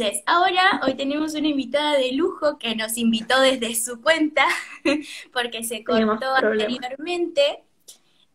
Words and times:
Entonces, 0.00 0.22
ahora 0.26 0.80
hoy 0.82 0.94
tenemos 0.94 1.34
una 1.34 1.48
invitada 1.48 1.98
de 1.98 2.12
lujo 2.12 2.58
que 2.58 2.74
nos 2.74 2.96
invitó 2.96 3.38
desde 3.40 3.74
su 3.74 4.00
cuenta 4.00 4.46
porque 5.32 5.62
se 5.62 5.84
cortó 5.84 6.34
anteriormente. 6.34 7.64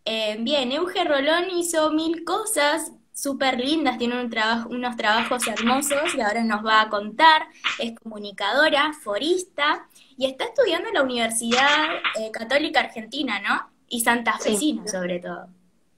Eh, 0.06 0.38
bien, 0.42 0.72
Euge 0.72 1.04
Rolón 1.04 1.50
hizo 1.50 1.92
mil 1.92 2.24
cosas 2.24 2.92
súper 3.12 3.60
lindas, 3.60 3.98
tiene 3.98 4.22
un 4.22 4.30
trabajo, 4.30 4.70
unos 4.70 4.96
trabajos 4.96 5.48
hermosos 5.48 6.14
y 6.16 6.22
ahora 6.22 6.44
nos 6.44 6.64
va 6.64 6.82
a 6.82 6.90
contar. 6.90 7.48
Es 7.80 8.00
comunicadora, 8.00 8.94
forista 8.94 9.88
y 10.18 10.28
está 10.28 10.46
estudiando 10.46 10.90
en 10.90 10.94
la 10.94 11.02
Universidad 11.02 11.96
eh, 12.20 12.30
Católica 12.32 12.82
Argentina, 12.82 13.40
¿no? 13.40 13.72
Y 13.88 14.02
Santa 14.02 14.38
sí. 14.40 14.82
sobre 14.86 15.20
todo. 15.20 15.48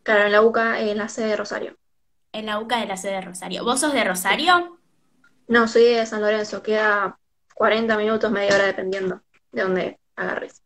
Claro, 0.03 0.27
en 0.27 0.31
la 0.31 0.41
UCA, 0.43 0.79
en 0.79 0.97
la 0.97 1.09
sede 1.09 1.27
de 1.27 1.35
Rosario. 1.35 1.75
En 2.31 2.45
la 2.45 2.59
UCA 2.59 2.79
de 2.79 2.85
la 2.85 2.95
sede 2.95 3.15
de 3.15 3.21
Rosario. 3.21 3.65
¿Vos 3.65 3.81
sos 3.81 3.91
de 3.91 4.05
Rosario? 4.05 4.76
No, 5.47 5.67
soy 5.67 5.83
de 5.83 6.05
San 6.05 6.21
Lorenzo, 6.21 6.61
queda 6.61 7.17
40 7.55 7.97
minutos, 7.97 8.31
media 8.31 8.55
hora 8.55 8.65
dependiendo 8.65 9.21
de 9.51 9.61
dónde 9.61 9.99
agarres. 10.15 10.61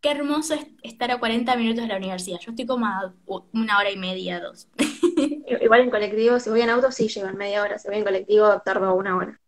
Qué 0.00 0.10
hermoso 0.10 0.54
es 0.54 0.66
estar 0.82 1.10
a 1.10 1.18
40 1.18 1.56
minutos 1.56 1.82
de 1.82 1.88
la 1.88 1.96
universidad. 1.96 2.38
Yo 2.38 2.50
estoy 2.50 2.66
como 2.66 2.86
a 2.86 3.12
una 3.52 3.78
hora 3.78 3.90
y 3.90 3.96
media, 3.96 4.40
dos. 4.40 4.68
Igual 5.60 5.80
en 5.80 5.90
colectivo, 5.90 6.38
si 6.38 6.50
voy 6.50 6.60
en 6.60 6.70
auto, 6.70 6.92
sí 6.92 7.08
llevan 7.08 7.36
media 7.36 7.62
hora. 7.62 7.78
Si 7.78 7.88
voy 7.88 7.96
en 7.96 8.04
colectivo, 8.04 8.60
tardo 8.64 8.94
una 8.94 9.16
hora. 9.16 9.40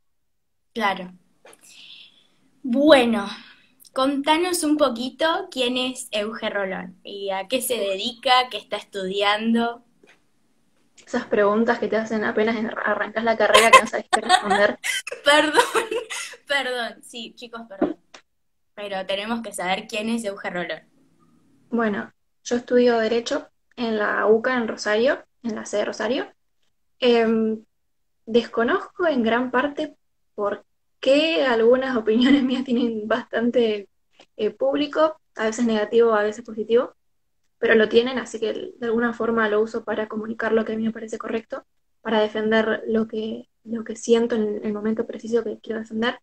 Claro. 0.72 1.12
Bueno, 2.62 3.28
contanos 3.92 4.64
un 4.64 4.78
poquito 4.78 5.48
quién 5.50 5.76
es 5.76 6.08
Euge 6.10 6.50
Rolón 6.50 6.96
y 7.04 7.30
a 7.30 7.46
qué 7.46 7.60
se 7.62 7.76
dedica, 7.76 8.48
qué 8.50 8.56
está 8.56 8.78
estudiando. 8.78 9.84
Esas 11.08 11.24
preguntas 11.24 11.78
que 11.78 11.88
te 11.88 11.96
hacen 11.96 12.22
apenas 12.22 12.54
arrancas 12.84 13.24
la 13.24 13.34
carrera 13.34 13.70
que 13.70 13.80
no 13.80 13.86
sabes 13.86 14.06
qué 14.10 14.20
responder. 14.20 14.78
perdón, 15.24 15.62
perdón, 16.46 17.02
sí, 17.02 17.32
chicos, 17.34 17.62
perdón. 17.66 17.96
Pero 18.74 19.06
tenemos 19.06 19.40
que 19.40 19.54
saber 19.54 19.86
quién 19.88 20.10
es 20.10 20.22
Euge 20.26 20.50
Rolón. 20.50 20.82
Bueno, 21.70 22.12
yo 22.44 22.56
estudio 22.56 22.98
Derecho 22.98 23.48
en 23.74 23.96
la 23.96 24.26
UCA 24.26 24.58
en 24.58 24.68
Rosario 24.68 25.24
en 25.42 25.54
la 25.54 25.64
sede 25.64 25.80
de 25.80 25.86
Rosario. 25.86 26.26
Em, 27.00 27.64
desconozco 28.26 29.06
en 29.06 29.22
gran 29.22 29.50
parte 29.50 29.96
por 30.34 30.66
qué 31.00 31.46
algunas 31.46 31.96
opiniones 31.96 32.42
mías 32.42 32.64
tienen 32.64 33.08
bastante 33.08 33.88
eh, 34.36 34.50
público, 34.50 35.18
a 35.36 35.44
veces 35.44 35.64
negativo, 35.64 36.12
a 36.12 36.22
veces 36.22 36.44
positivo, 36.44 36.92
pero 37.58 37.74
lo 37.74 37.88
tienen, 37.88 38.18
así 38.18 38.38
que 38.38 38.72
de 38.76 38.86
alguna 38.86 39.12
forma 39.12 39.48
lo 39.48 39.60
uso 39.60 39.84
para 39.84 40.08
comunicar 40.08 40.52
lo 40.52 40.64
que 40.64 40.72
a 40.72 40.76
mí 40.76 40.84
me 40.84 40.92
parece 40.92 41.18
correcto, 41.18 41.64
para 42.00 42.20
defender 42.20 42.82
lo 42.86 43.08
que, 43.08 43.48
lo 43.64 43.84
que 43.84 43.96
siento 43.96 44.36
en 44.36 44.64
el 44.64 44.72
momento 44.72 45.06
preciso 45.06 45.44
que 45.44 45.58
quiero 45.58 45.80
defender. 45.80 46.20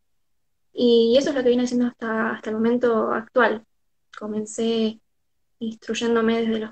Y 0.74 1.16
eso 1.18 1.30
es 1.30 1.36
lo 1.36 1.44
que 1.44 1.50
vine 1.50 1.64
haciendo 1.64 1.88
hasta, 1.88 2.32
hasta 2.32 2.50
el 2.50 2.56
momento 2.56 3.12
actual. 3.12 3.66
Comencé 4.18 5.00
instruyéndome 5.60 6.42
desde 6.42 6.60
los 6.60 6.72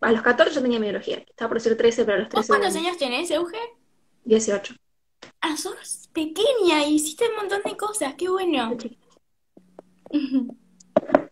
a 0.00 0.12
los 0.12 0.22
14 0.22 0.54
yo 0.54 0.62
tenía 0.62 0.78
biología. 0.78 1.18
Estaba 1.18 1.50
por 1.50 1.58
decir 1.58 1.76
13, 1.76 2.04
pero 2.04 2.16
a 2.16 2.20
los 2.20 2.28
13. 2.30 2.48
cuántos 2.48 2.74
años 2.74 2.96
tenés, 2.96 3.30
Euge? 3.30 3.58
18. 4.24 4.74
Ah, 5.42 5.56
sos 5.56 6.08
pequeña 6.12 6.86
y 6.86 6.94
hiciste 6.94 7.28
un 7.28 7.36
montón 7.36 7.60
de 7.64 7.76
cosas. 7.76 8.14
Qué 8.14 8.28
bueno. 8.28 8.76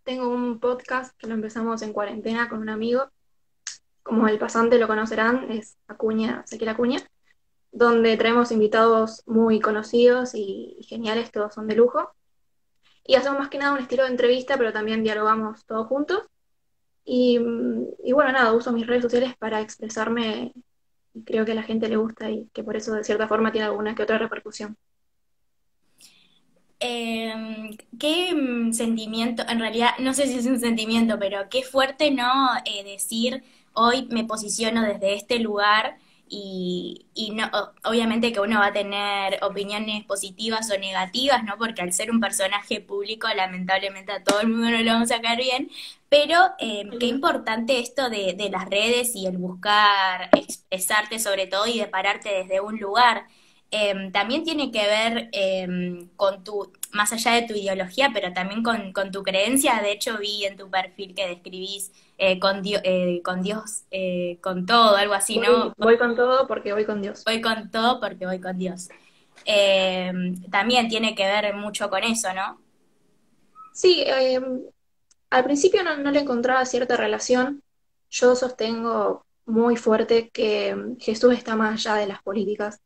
Tengo 0.05 0.29
un 0.29 0.59
podcast 0.59 1.17
que 1.19 1.27
lo 1.27 1.35
empezamos 1.35 1.83
en 1.83 1.93
cuarentena 1.93 2.49
con 2.49 2.61
un 2.61 2.69
amigo. 2.69 3.11
Como 4.03 4.27
el 4.29 4.39
pasante 4.39 4.79
lo 4.79 4.87
conocerán, 4.87 5.51
es 5.51 5.77
Acuña, 5.87 6.43
Sequiel 6.47 6.71
Acuña, 6.71 7.01
donde 7.73 8.17
traemos 8.17 8.51
invitados 8.51 9.23
muy 9.27 9.61
conocidos 9.61 10.35
y 10.35 10.79
geniales, 10.89 11.31
todos 11.31 11.55
son 11.55 11.67
de 11.67 11.77
lujo. 11.77 12.11
Y 13.05 13.15
hacemos 13.15 13.39
más 13.39 13.49
que 13.49 13.59
nada 13.59 13.73
un 13.73 13.81
estilo 13.81 14.05
de 14.05 14.11
entrevista, 14.11 14.57
pero 14.57 14.73
también 14.73 15.03
dialogamos 15.03 15.65
todos 15.67 15.87
juntos. 15.87 16.23
Y, 17.05 17.39
bueno, 18.13 18.33
nada, 18.33 18.53
uso 18.53 18.71
mis 18.71 18.87
redes 18.87 19.03
sociales 19.03 19.35
para 19.39 19.63
expresarme 19.63 20.53
y 21.15 21.25
creo 21.25 21.47
que 21.47 21.53
a 21.53 21.55
la 21.55 21.63
gente 21.63 21.89
le 21.89 21.97
gusta 21.97 22.31
y 22.31 22.51
que 22.53 22.63
por 22.63 22.77
eso 22.77 22.95
de 22.95 23.03
cierta 23.03 23.27
forma 23.27 23.51
tiene 23.51 23.67
alguna 23.67 23.95
que 23.95 24.03
otra 24.03 24.19
repercusión. 24.19 24.77
Em, 26.81 27.77
¿Qué 27.99 28.33
mm, 28.35 28.73
sentimiento, 28.73 29.43
en 29.49 29.59
realidad 29.59 29.91
no 29.99 30.15
sé 30.15 30.27
si 30.29 30.39
es 30.39 30.47
un 30.47 30.61
sentimiento, 30.61 31.19
pero 31.19 31.49
qué 31.51 31.63
fuerte, 31.65 32.11
¿no? 32.13 32.51
Eh, 32.65 32.85
decir, 32.85 33.43
hoy 33.73 34.07
me 34.11 34.25
posiciono 34.25 34.83
desde 34.83 35.15
este 35.15 35.41
lugar 35.41 35.99
y, 36.29 37.07
y 37.15 37.31
no, 37.31 37.51
obviamente 37.85 38.33
que 38.33 38.41
uno 38.41 38.61
va 38.61 38.67
a 38.67 38.73
tener 38.73 39.39
opiniones 39.43 40.05
positivas 40.05 40.71
o 40.71 40.79
negativas, 40.79 41.43
¿no? 41.45 41.57
Porque 41.59 41.83
al 41.83 41.93
ser 41.93 42.11
un 42.13 42.21
personaje 42.21 42.81
público, 42.81 43.27
lamentablemente 43.35 44.13
a 44.13 44.23
todo 44.23 44.41
el 44.41 44.49
mundo 44.49 44.71
no 44.71 44.79
lo 44.79 44.93
vamos 44.93 45.11
a 45.11 45.17
sacar 45.17 45.39
bien, 45.39 45.71
pero 46.09 46.37
eh, 46.61 46.89
qué 47.01 47.07
importante 47.07 47.81
esto 47.81 48.09
de, 48.11 48.35
de, 48.35 48.51
las 48.51 48.67
redes 48.69 49.17
y 49.17 49.27
el 49.27 49.39
buscar 49.39 50.31
expresarte 50.33 51.19
sobre 51.19 51.47
todo 51.47 51.67
y 51.67 51.79
de 51.79 51.87
pararte 51.87 52.29
desde 52.31 52.61
un 52.61 52.79
lugar. 52.79 53.27
Em, 53.71 54.11
también 54.13 54.45
tiene 54.45 54.71
que 54.73 54.87
ver 54.87 55.29
em, 55.33 56.09
con 56.17 56.43
tu, 56.43 56.73
más 56.93 57.13
allá 57.13 57.33
de 57.33 57.43
tu 57.43 57.55
ideología, 57.55 58.11
pero 58.15 58.33
también 58.33 58.63
con, 58.63 58.93
con, 58.93 59.11
tu 59.11 59.23
creencia. 59.23 59.81
De 59.83 59.93
hecho, 59.93 60.17
vi 60.19 60.47
en 60.47 60.57
tu 60.57 60.71
perfil 60.71 61.15
que 61.15 61.29
describís 61.29 61.93
eh, 62.17 62.39
con, 62.39 62.63
eh, 62.65 63.21
con 63.23 63.43
Dios, 63.43 63.83
eh, 63.91 64.39
con 64.41 64.65
todo, 64.65 64.97
algo 64.97 65.13
así, 65.13 65.39
¿no? 65.39 65.75
Voy 65.77 65.99
con 65.99 66.17
todo 66.17 66.47
porque 66.47 66.73
voy 66.73 66.87
con 66.87 67.03
Dios. 67.03 67.25
Voy 67.25 67.43
con 67.43 67.71
todo 67.71 68.01
porque 68.01 68.25
voy 68.25 68.41
con 68.41 68.57
Dios. 68.57 68.89
Em, 69.45 70.41
también 70.51 70.89
tiene 70.89 71.15
que 71.15 71.25
ver 71.25 71.55
mucho 71.55 71.91
con 71.91 72.03
eso, 72.05 72.33
¿no? 72.33 72.61
Sí, 73.75 74.05
al 75.31 75.45
principio 75.45 75.85
no, 75.85 75.97
no 75.99 76.11
le 76.11 76.21
encontraba 76.21 76.65
cierta 76.65 76.97
relación. 76.97 77.63
Yo 78.11 78.35
sostengo 78.35 79.27
muy 79.45 79.77
fuerte 79.77 80.31
que 80.31 80.75
Jesús 81.01 81.35
está 81.35 81.55
más 81.55 81.87
allá 81.87 82.01
de 82.01 82.07
las 82.07 82.23
políticas 82.23 82.81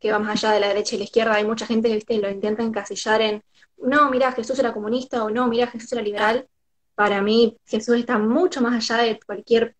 que 0.00 0.12
va 0.12 0.18
más 0.18 0.44
allá 0.44 0.54
de 0.54 0.60
la 0.60 0.68
derecha 0.68 0.94
y 0.94 0.98
la 0.98 1.04
izquierda. 1.04 1.34
Hay 1.34 1.44
mucha 1.44 1.66
gente 1.66 1.98
que 2.02 2.18
lo 2.18 2.30
intenta 2.30 2.62
encasillar 2.62 3.20
en, 3.22 3.42
no, 3.78 4.10
mira, 4.10 4.32
Jesús 4.32 4.58
era 4.58 4.72
comunista 4.72 5.24
o 5.24 5.30
no, 5.30 5.48
mira, 5.48 5.66
Jesús 5.68 5.92
era 5.92 6.02
liberal. 6.02 6.46
Para 6.94 7.22
mí, 7.22 7.56
Jesús 7.66 7.96
está 7.96 8.18
mucho 8.18 8.60
más 8.60 8.74
allá 8.90 9.02
de 9.02 9.20
cualquier 9.20 9.76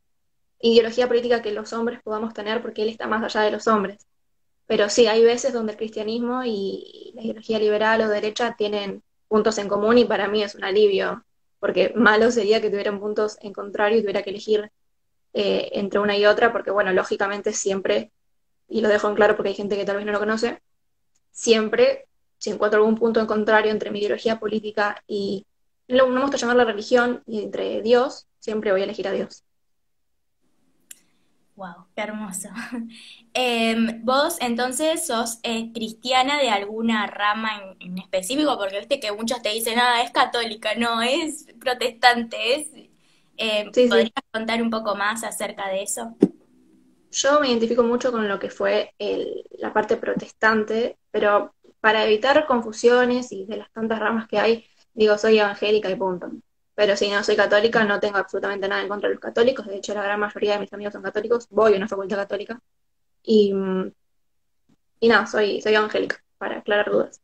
ideología 0.60 1.08
política 1.08 1.42
que 1.42 1.52
los 1.52 1.72
hombres 1.72 2.00
podamos 2.02 2.34
tener, 2.34 2.62
porque 2.62 2.82
Él 2.82 2.88
está 2.88 3.06
más 3.06 3.22
allá 3.22 3.44
de 3.44 3.52
los 3.52 3.66
hombres. 3.66 4.06
Pero 4.66 4.88
sí, 4.88 5.06
hay 5.06 5.24
veces 5.24 5.52
donde 5.52 5.72
el 5.72 5.78
cristianismo 5.78 6.42
y 6.44 7.12
la 7.14 7.22
ideología 7.22 7.58
liberal 7.58 8.00
o 8.02 8.08
derecha 8.08 8.56
tienen 8.56 9.02
puntos 9.28 9.58
en 9.58 9.68
común 9.68 9.98
y 9.98 10.04
para 10.04 10.28
mí 10.28 10.42
es 10.42 10.54
un 10.54 10.64
alivio, 10.64 11.24
porque 11.60 11.92
malo 11.94 12.30
sería 12.30 12.60
que 12.60 12.70
tuvieran 12.70 13.00
puntos 13.00 13.36
en 13.40 13.52
contrario 13.52 13.98
y 13.98 14.00
tuviera 14.02 14.22
que 14.22 14.30
elegir 14.30 14.70
eh, 15.34 15.70
entre 15.72 16.00
una 16.00 16.16
y 16.16 16.26
otra, 16.26 16.52
porque 16.52 16.70
bueno, 16.70 16.92
lógicamente 16.92 17.52
siempre 17.52 18.10
y 18.68 18.80
lo 18.80 18.88
dejo 18.88 19.08
en 19.08 19.14
claro 19.14 19.36
porque 19.36 19.50
hay 19.50 19.54
gente 19.54 19.76
que 19.76 19.84
tal 19.84 19.96
vez 19.96 20.06
no 20.06 20.12
lo 20.12 20.18
conoce, 20.18 20.60
siempre, 21.30 22.06
si 22.38 22.50
encuentro 22.50 22.80
algún 22.80 22.96
punto 22.96 23.20
en 23.20 23.26
contrario 23.26 23.70
entre 23.70 23.90
mi 23.90 24.00
ideología 24.00 24.38
política 24.38 25.02
y, 25.06 25.46
no 25.88 26.08
me 26.08 26.20
gusta 26.20 26.36
llamar 26.36 26.56
la 26.56 26.64
religión, 26.64 27.22
y 27.26 27.42
entre 27.42 27.80
Dios, 27.80 28.26
siempre 28.40 28.72
voy 28.72 28.80
a 28.80 28.84
elegir 28.84 29.06
a 29.06 29.12
Dios. 29.12 29.44
Wow, 31.54 31.86
qué 31.94 32.02
hermoso. 32.02 32.48
Em, 33.38 34.02
vos 34.02 34.38
entonces 34.40 35.06
sos 35.06 35.40
eh, 35.42 35.70
cristiana 35.72 36.38
de 36.38 36.48
alguna 36.48 37.06
rama 37.06 37.50
en, 37.80 37.98
específico, 37.98 38.56
porque 38.58 38.78
viste 38.78 38.98
que 38.98 39.12
muchos 39.12 39.42
te 39.42 39.50
dicen, 39.50 39.78
ah, 39.78 40.02
es 40.02 40.10
católica, 40.10 40.74
no, 40.74 41.02
es 41.02 41.46
protestante, 41.60 42.36
es... 42.54 42.68
Eh, 43.38 43.66
¿Podrías 43.66 44.12
contar 44.32 44.62
un 44.62 44.70
poco 44.70 44.94
más 44.94 45.22
acerca 45.22 45.68
de 45.68 45.82
eso? 45.82 46.16
Yo 47.16 47.40
me 47.40 47.48
identifico 47.48 47.82
mucho 47.82 48.12
con 48.12 48.28
lo 48.28 48.38
que 48.38 48.50
fue 48.50 48.94
la 49.58 49.72
parte 49.72 49.96
protestante, 49.96 50.98
pero 51.10 51.54
para 51.80 52.04
evitar 52.04 52.46
confusiones 52.46 53.32
y 53.32 53.46
de 53.46 53.56
las 53.56 53.72
tantas 53.72 53.98
ramas 53.98 54.28
que 54.28 54.38
hay, 54.38 54.66
digo, 54.92 55.16
soy 55.16 55.38
evangélica 55.38 55.90
y 55.90 55.96
punto. 55.96 56.30
Pero 56.74 56.94
si 56.94 57.08
no 57.08 57.24
soy 57.24 57.36
católica, 57.36 57.82
no 57.84 58.00
tengo 58.00 58.18
absolutamente 58.18 58.68
nada 58.68 58.82
en 58.82 58.88
contra 58.88 59.08
de 59.08 59.14
los 59.14 59.22
católicos. 59.22 59.66
De 59.66 59.76
hecho, 59.76 59.94
la 59.94 60.02
gran 60.02 60.20
mayoría 60.20 60.52
de 60.54 60.60
mis 60.60 60.72
amigos 60.74 60.92
son 60.92 61.02
católicos. 61.02 61.46
Voy 61.48 61.72
a 61.72 61.76
una 61.78 61.88
facultad 61.88 62.18
católica. 62.18 62.60
Y, 63.22 63.54
y 65.00 65.08
nada, 65.08 65.26
soy, 65.26 65.62
soy 65.62 65.74
evangélica, 65.74 66.22
para 66.36 66.58
aclarar 66.58 66.90
dudas. 66.90 67.22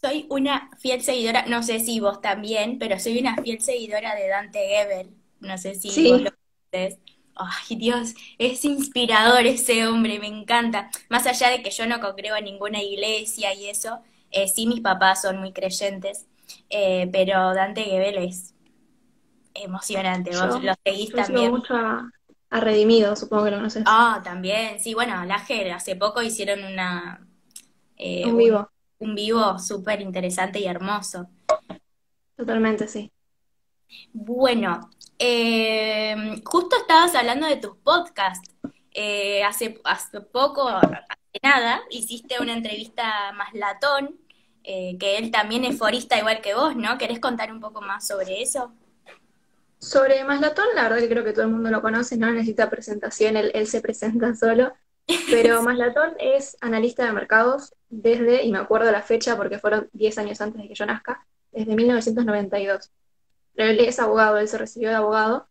Soy 0.00 0.26
una 0.30 0.70
fiel 0.78 1.02
seguidora, 1.02 1.46
no 1.46 1.64
sé 1.64 1.80
si 1.80 1.98
vos 1.98 2.20
también, 2.20 2.78
pero 2.78 3.00
soy 3.00 3.18
una 3.18 3.34
fiel 3.42 3.60
seguidora 3.60 4.14
de 4.14 4.28
Dante 4.28 4.60
Gebel. 4.68 5.16
No 5.40 5.58
sé 5.58 5.74
si 5.74 5.88
vos 6.10 6.20
lo 6.22 6.30
conoces. 6.70 7.00
Ay, 7.34 7.76
Dios, 7.76 8.14
es 8.38 8.64
inspirador 8.64 9.46
ese 9.46 9.86
hombre, 9.86 10.18
me 10.18 10.26
encanta. 10.26 10.90
Más 11.08 11.26
allá 11.26 11.48
de 11.48 11.62
que 11.62 11.70
yo 11.70 11.86
no 11.86 12.00
congrego 12.00 12.36
en 12.36 12.44
ninguna 12.44 12.82
iglesia 12.82 13.54
y 13.54 13.68
eso, 13.68 14.00
eh, 14.30 14.48
sí 14.48 14.66
mis 14.66 14.80
papás 14.80 15.22
son 15.22 15.38
muy 15.38 15.52
creyentes, 15.52 16.26
eh, 16.68 17.08
pero 17.12 17.54
Dante 17.54 17.82
Gebel 17.82 18.18
es 18.18 18.54
emocionante. 19.54 20.30
Vos 20.30 20.62
lo 20.62 20.74
seguís 20.84 21.12
también. 21.12 21.50
mucho 21.50 21.74
a, 21.74 22.10
Redimido, 22.50 23.14
supongo 23.14 23.44
que 23.44 23.50
lo 23.52 23.56
conoces. 23.58 23.84
Ah, 23.86 24.20
también, 24.24 24.80
sí, 24.80 24.92
bueno, 24.94 25.24
la 25.24 25.38
GER 25.38 25.72
hace 25.72 25.94
poco 25.94 26.20
hicieron 26.20 26.64
una 26.64 27.26
eh, 27.96 28.26
Un 28.26 28.36
vivo. 28.36 28.70
un 28.98 29.14
vivo 29.14 29.58
súper 29.58 30.00
interesante 30.00 30.58
y 30.58 30.66
hermoso. 30.66 31.28
Totalmente, 32.36 32.88
sí. 32.88 33.12
Bueno, 34.12 34.90
eh, 35.20 36.40
justo 36.44 36.76
estabas 36.76 37.14
hablando 37.14 37.46
de 37.46 37.56
tus 37.56 37.76
podcasts. 37.76 38.50
Eh, 38.92 39.44
hace, 39.44 39.80
hace 39.84 40.20
poco, 40.20 40.66
hace 40.66 41.38
nada, 41.42 41.82
hiciste 41.90 42.40
una 42.40 42.54
entrevista 42.54 43.28
a 43.28 43.32
Maslatón, 43.32 44.18
eh, 44.64 44.96
que 44.98 45.18
él 45.18 45.30
también 45.30 45.64
es 45.64 45.78
forista 45.78 46.18
igual 46.18 46.40
que 46.40 46.54
vos, 46.54 46.74
¿no? 46.74 46.98
¿Querés 46.98 47.20
contar 47.20 47.52
un 47.52 47.60
poco 47.60 47.82
más 47.82 48.06
sobre 48.06 48.42
eso? 48.42 48.72
Sobre 49.78 50.24
Maslatón, 50.24 50.66
la 50.74 50.84
verdad 50.84 50.98
que 50.98 51.08
creo 51.08 51.24
que 51.24 51.32
todo 51.32 51.44
el 51.44 51.52
mundo 51.52 51.70
lo 51.70 51.82
conoce, 51.82 52.16
no 52.16 52.30
necesita 52.32 52.68
presentación, 52.68 53.36
él, 53.36 53.50
él 53.54 53.66
se 53.66 53.80
presenta 53.80 54.34
solo. 54.34 54.72
Pero 55.30 55.62
Maslatón 55.62 56.14
es 56.18 56.56
analista 56.60 57.04
de 57.04 57.12
mercados 57.12 57.74
desde, 57.90 58.42
y 58.42 58.50
me 58.50 58.58
acuerdo 58.58 58.90
la 58.90 59.02
fecha 59.02 59.36
porque 59.36 59.58
fueron 59.58 59.88
10 59.92 60.18
años 60.18 60.40
antes 60.40 60.62
de 60.62 60.68
que 60.68 60.74
yo 60.74 60.86
nazca, 60.86 61.26
desde 61.52 61.76
1992. 61.76 62.90
Él 63.56 63.80
es 63.80 63.98
abogado, 64.00 64.38
él 64.38 64.48
se 64.48 64.58
recibió 64.58 64.88
de 64.90 64.96
abogado 64.96 65.48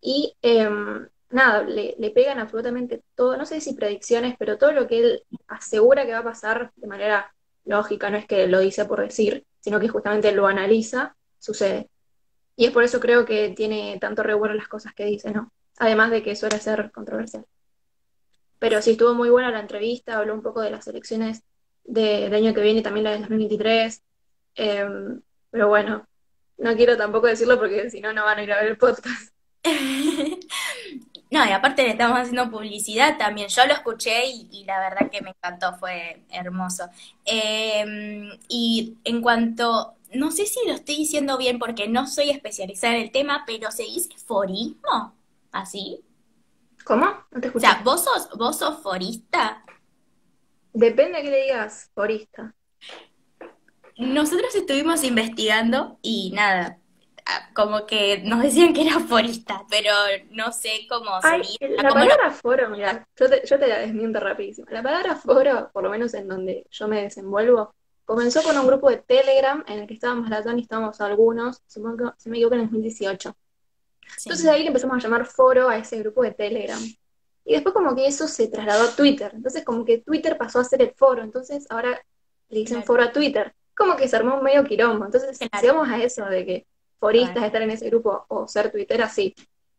y 0.00 0.36
em, 0.42 1.08
nada, 1.30 1.62
le, 1.64 1.96
le 1.98 2.10
pegan 2.10 2.38
absolutamente 2.38 3.02
todo, 3.14 3.36
no 3.36 3.46
sé 3.46 3.60
si 3.60 3.74
predicciones, 3.74 4.36
pero 4.38 4.58
todo 4.58 4.72
lo 4.72 4.86
que 4.88 5.00
él 5.00 5.24
asegura 5.48 6.06
que 6.06 6.12
va 6.12 6.18
a 6.20 6.24
pasar 6.24 6.72
de 6.76 6.86
manera 6.88 7.34
lógica, 7.64 8.10
no 8.10 8.16
es 8.18 8.26
que 8.26 8.46
lo 8.48 8.60
dice 8.60 8.84
por 8.86 9.00
decir, 9.00 9.44
sino 9.60 9.80
que 9.80 9.88
justamente 9.88 10.32
lo 10.32 10.46
analiza, 10.46 11.16
sucede. 11.38 11.88
Y 12.56 12.66
es 12.66 12.72
por 12.72 12.84
eso 12.84 13.00
creo 13.00 13.24
que 13.24 13.50
tiene 13.50 13.98
tanto 14.00 14.22
revuelo 14.22 14.54
las 14.54 14.68
cosas 14.68 14.94
que 14.94 15.04
dice, 15.06 15.32
¿no? 15.32 15.52
Además 15.78 16.10
de 16.10 16.22
que 16.22 16.36
suele 16.36 16.60
ser 16.60 16.90
controversial. 16.92 17.46
Pero 18.58 18.80
sí 18.82 18.92
estuvo 18.92 19.14
muy 19.14 19.28
buena 19.30 19.50
la 19.50 19.60
entrevista, 19.60 20.18
habló 20.18 20.34
un 20.34 20.42
poco 20.42 20.60
de 20.60 20.70
las 20.70 20.86
elecciones 20.86 21.42
de- 21.84 22.20
del 22.30 22.34
año 22.34 22.54
que 22.54 22.60
viene 22.62 22.80
y 22.80 22.82
también 22.82 23.04
la 23.04 23.10
del 23.12 23.20
2023. 23.22 24.02
Em, 24.54 25.20
pero 25.50 25.68
bueno, 25.68 26.06
no 26.62 26.76
quiero 26.76 26.96
tampoco 26.96 27.26
decirlo 27.26 27.58
porque 27.58 27.90
si 27.90 28.00
no, 28.00 28.12
no 28.12 28.24
van 28.24 28.38
a 28.38 28.42
ir 28.44 28.52
a 28.52 28.60
ver 28.60 28.68
el 28.68 28.78
podcast. 28.78 29.32
No, 31.30 31.44
y 31.46 31.50
aparte 31.52 31.82
le 31.84 31.90
estamos 31.90 32.18
haciendo 32.18 32.50
publicidad 32.50 33.16
también. 33.18 33.48
Yo 33.48 33.66
lo 33.66 33.72
escuché 33.72 34.26
y, 34.26 34.48
y 34.52 34.64
la 34.64 34.78
verdad 34.80 35.10
que 35.10 35.22
me 35.22 35.30
encantó, 35.30 35.74
fue 35.78 36.24
hermoso. 36.30 36.90
Eh, 37.24 37.84
y 38.48 38.98
en 39.04 39.22
cuanto, 39.22 39.94
no 40.12 40.30
sé 40.30 40.44
si 40.46 40.60
lo 40.66 40.74
estoy 40.74 40.96
diciendo 40.96 41.38
bien 41.38 41.58
porque 41.58 41.88
no 41.88 42.06
soy 42.06 42.30
especializada 42.30 42.96
en 42.96 43.02
el 43.02 43.12
tema, 43.12 43.44
pero 43.46 43.70
¿se 43.70 43.84
dice 43.84 44.10
forismo? 44.18 45.14
¿Así? 45.52 46.04
¿Cómo? 46.84 47.06
No 47.32 47.40
te 47.40 47.48
O 47.54 47.60
sea, 47.60 47.80
escuché. 47.80 47.82
¿vos 47.84 48.04
sos, 48.04 48.28
vos 48.36 48.58
sos 48.58 48.82
forista? 48.82 49.64
Depende 50.74 51.16
de 51.18 51.24
qué 51.24 51.30
le 51.30 51.42
digas, 51.44 51.90
forista. 51.94 52.54
Nosotros 53.96 54.54
estuvimos 54.54 55.04
investigando 55.04 55.98
y 56.02 56.32
nada, 56.34 56.78
ah, 57.26 57.50
como 57.54 57.86
que 57.86 58.22
nos 58.24 58.42
decían 58.42 58.72
que 58.72 58.82
era 58.82 59.00
forista, 59.00 59.64
pero 59.68 59.92
no 60.30 60.52
sé 60.52 60.86
cómo 60.88 61.10
Ay, 61.22 61.44
sería, 61.44 61.82
la 61.82 61.88
cómo 61.88 62.04
lo... 62.04 62.10
palabra 62.10 62.30
foro, 62.30 62.70
mira, 62.70 63.06
yo 63.16 63.28
te, 63.28 63.42
yo 63.46 63.58
te 63.58 63.68
la 63.68 63.78
desmiento 63.78 64.20
rapidísimo. 64.20 64.66
La 64.70 64.82
palabra 64.82 65.16
foro, 65.16 65.70
por 65.72 65.82
lo 65.82 65.90
menos 65.90 66.14
en 66.14 66.28
donde 66.28 66.66
yo 66.70 66.88
me 66.88 67.02
desenvuelvo, 67.02 67.74
comenzó 68.04 68.42
con 68.42 68.58
un 68.58 68.66
grupo 68.66 68.90
de 68.90 68.98
Telegram 68.98 69.64
en 69.66 69.80
el 69.80 69.86
que 69.86 69.94
estábamos 69.94 70.28
Latón 70.28 70.58
y 70.58 70.62
estábamos 70.62 71.00
algunos, 71.00 71.62
supongo 71.66 71.96
que, 71.96 72.04
si 72.18 72.30
me 72.30 72.36
equivoco, 72.36 72.54
en 72.54 72.62
el 72.62 72.66
2018. 72.66 73.34
Entonces 74.18 74.40
Sí, 74.40 74.48
ahí 74.48 74.62
le 74.62 74.68
empezamos 74.68 74.96
a 74.96 75.00
llamar 75.00 75.26
foro 75.26 75.68
a 75.68 75.78
ese 75.78 75.98
grupo 75.98 76.22
de 76.22 76.32
Telegram. 76.32 76.80
Y 77.44 77.54
después 77.54 77.72
como 77.72 77.94
que 77.94 78.06
eso 78.06 78.28
se 78.28 78.48
trasladó 78.48 78.84
a 78.84 78.96
Twitter. 78.96 79.32
Entonces 79.34 79.64
como 79.64 79.84
que 79.84 79.98
Twitter 79.98 80.36
pasó 80.36 80.60
a 80.60 80.64
ser 80.64 80.82
el 80.82 80.92
foro. 80.94 81.22
Entonces 81.22 81.66
ahora 81.70 82.00
le 82.48 82.58
dicen 82.58 82.76
claro, 82.76 82.86
foro 82.86 83.02
a 83.02 83.12
Twitter. 83.12 83.54
Como 83.74 83.96
que 83.96 84.08
se 84.08 84.16
armó 84.16 84.36
un 84.36 84.42
medio 84.42 84.64
quilombo. 84.64 85.04
Entonces, 85.04 85.36
si 85.38 85.48
claro, 85.48 85.74
vamos 85.74 85.88
a 85.88 86.02
eso 86.02 86.24
de 86.26 86.46
que 86.46 86.66
foristas 86.98 87.44
estar 87.44 87.62
en 87.62 87.70
ese 87.70 87.88
grupo 87.88 88.24
o 88.28 88.46
ser 88.46 88.70
tuitera, 88.70 89.08
sí. 89.08 89.34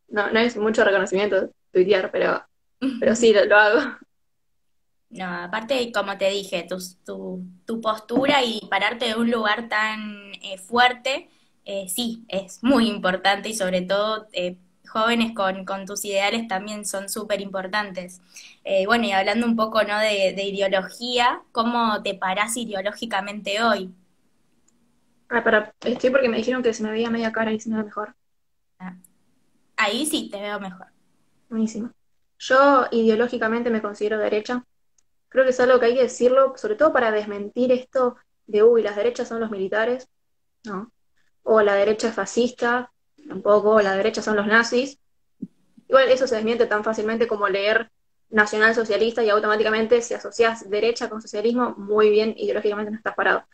No, 0.08 0.32
no 0.32 0.40
es 0.40 0.58
mucho 0.58 0.84
reconocimiento 0.84 1.50
tuitear, 1.72 2.12
pero, 2.12 2.44
pero 3.00 3.16
sí, 3.16 3.34
lo, 3.34 3.46
lo 3.46 3.58
hago. 3.58 3.80
No, 5.10 5.26
aparte, 5.26 5.92
como 5.92 6.18
te 6.18 6.30
dije, 6.30 6.66
tu, 6.68 6.78
tu, 7.06 7.46
tu 7.66 7.82
postura 7.82 8.44
y 8.44 8.62
pararte 8.70 9.06
de 9.06 9.16
un 9.16 9.30
lugar 9.30 9.70
tan 9.70 10.34
eh, 10.42 10.58
fuerte, 10.58 11.30
eh, 11.66 11.88
sí, 11.88 12.26
es 12.28 12.64
muy 12.64 12.90
importante 12.90 13.50
y 13.50 13.54
sobre 13.54 13.82
todo 13.82 14.28
eh, 14.34 14.58
jóvenes 14.88 15.34
con, 15.36 15.66
con 15.66 15.86
tus 15.86 16.04
ideales 16.06 16.48
también 16.48 16.86
son 16.86 17.10
súper 17.10 17.42
importantes. 17.42 18.22
Eh, 18.66 18.86
bueno, 18.86 19.06
y 19.06 19.12
hablando 19.12 19.46
un 19.46 19.56
poco, 19.56 19.84
¿no? 19.84 19.98
de, 20.00 20.34
de 20.36 20.44
ideología, 20.46 21.44
¿cómo 21.52 22.02
te 22.04 22.16
parás 22.16 22.56
ideológicamente 22.58 23.62
hoy? 23.64 23.94
Ah, 25.28 25.44
para, 25.44 25.76
estoy 25.82 26.12
porque 26.12 26.30
me 26.30 26.38
dijeron 26.38 26.64
que 26.64 26.74
se 26.74 26.82
me 26.82 26.92
veía 26.92 27.10
media 27.10 27.34
cara 27.34 27.52
y 27.52 27.60
se 27.60 27.70
me 27.70 27.76
ve 27.78 27.84
mejor. 27.84 28.16
Ah, 28.80 28.96
Ahí 29.78 30.06
sí 30.08 30.30
te 30.32 30.42
veo 30.42 30.60
mejor. 30.62 30.88
Buenísimo. 31.50 31.92
Yo 32.40 32.86
ideológicamente 32.92 33.70
me 33.70 33.82
considero 33.82 34.18
derecha. 34.18 34.64
Creo 35.30 35.44
que 35.46 35.52
es 35.52 35.60
algo 35.60 35.80
que 35.80 35.88
hay 35.88 35.96
que 35.96 36.04
decirlo, 36.04 36.54
sobre 36.58 36.76
todo 36.76 36.94
para 36.94 37.12
desmentir 37.12 37.72
esto 37.72 38.18
de, 38.48 38.64
uy, 38.64 38.84
las 38.84 38.96
derechas 38.96 39.28
son 39.30 39.42
los 39.42 39.52
militares, 39.52 40.10
¿no? 40.66 40.92
O 41.44 41.62
la 41.62 41.76
derecha 41.76 42.10
es 42.10 42.16
fascista, 42.16 42.92
tampoco, 43.28 43.72
o 43.72 43.82
la 43.82 43.96
derecha 43.96 44.22
son 44.22 44.38
los 44.38 44.48
nazis. 44.48 45.00
Igual 45.88 46.10
eso 46.10 46.28
se 46.28 46.36
desmiente 46.36 46.68
tan 46.68 46.84
fácilmente 46.84 47.28
como 47.28 47.50
leer 47.50 47.92
nacionalsocialista 48.34 49.24
y 49.24 49.30
automáticamente 49.30 50.02
si 50.02 50.16
asocias 50.16 50.68
derecha 50.68 51.08
con 51.08 51.22
socialismo, 51.22 51.76
muy 51.78 52.10
bien, 52.10 52.34
ideológicamente 52.36 52.92
no 52.92 52.98
estás 52.98 53.14
parado. 53.14 53.46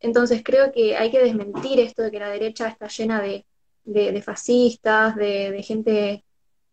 Entonces 0.00 0.42
creo 0.44 0.72
que 0.72 0.96
hay 0.96 1.10
que 1.12 1.20
desmentir 1.20 1.78
esto 1.78 2.02
de 2.02 2.10
que 2.10 2.18
la 2.18 2.28
derecha 2.28 2.66
está 2.68 2.88
llena 2.88 3.22
de, 3.22 3.46
de, 3.84 4.22
fascistas, 4.22 5.14
de, 5.14 5.62
gente 5.62 6.24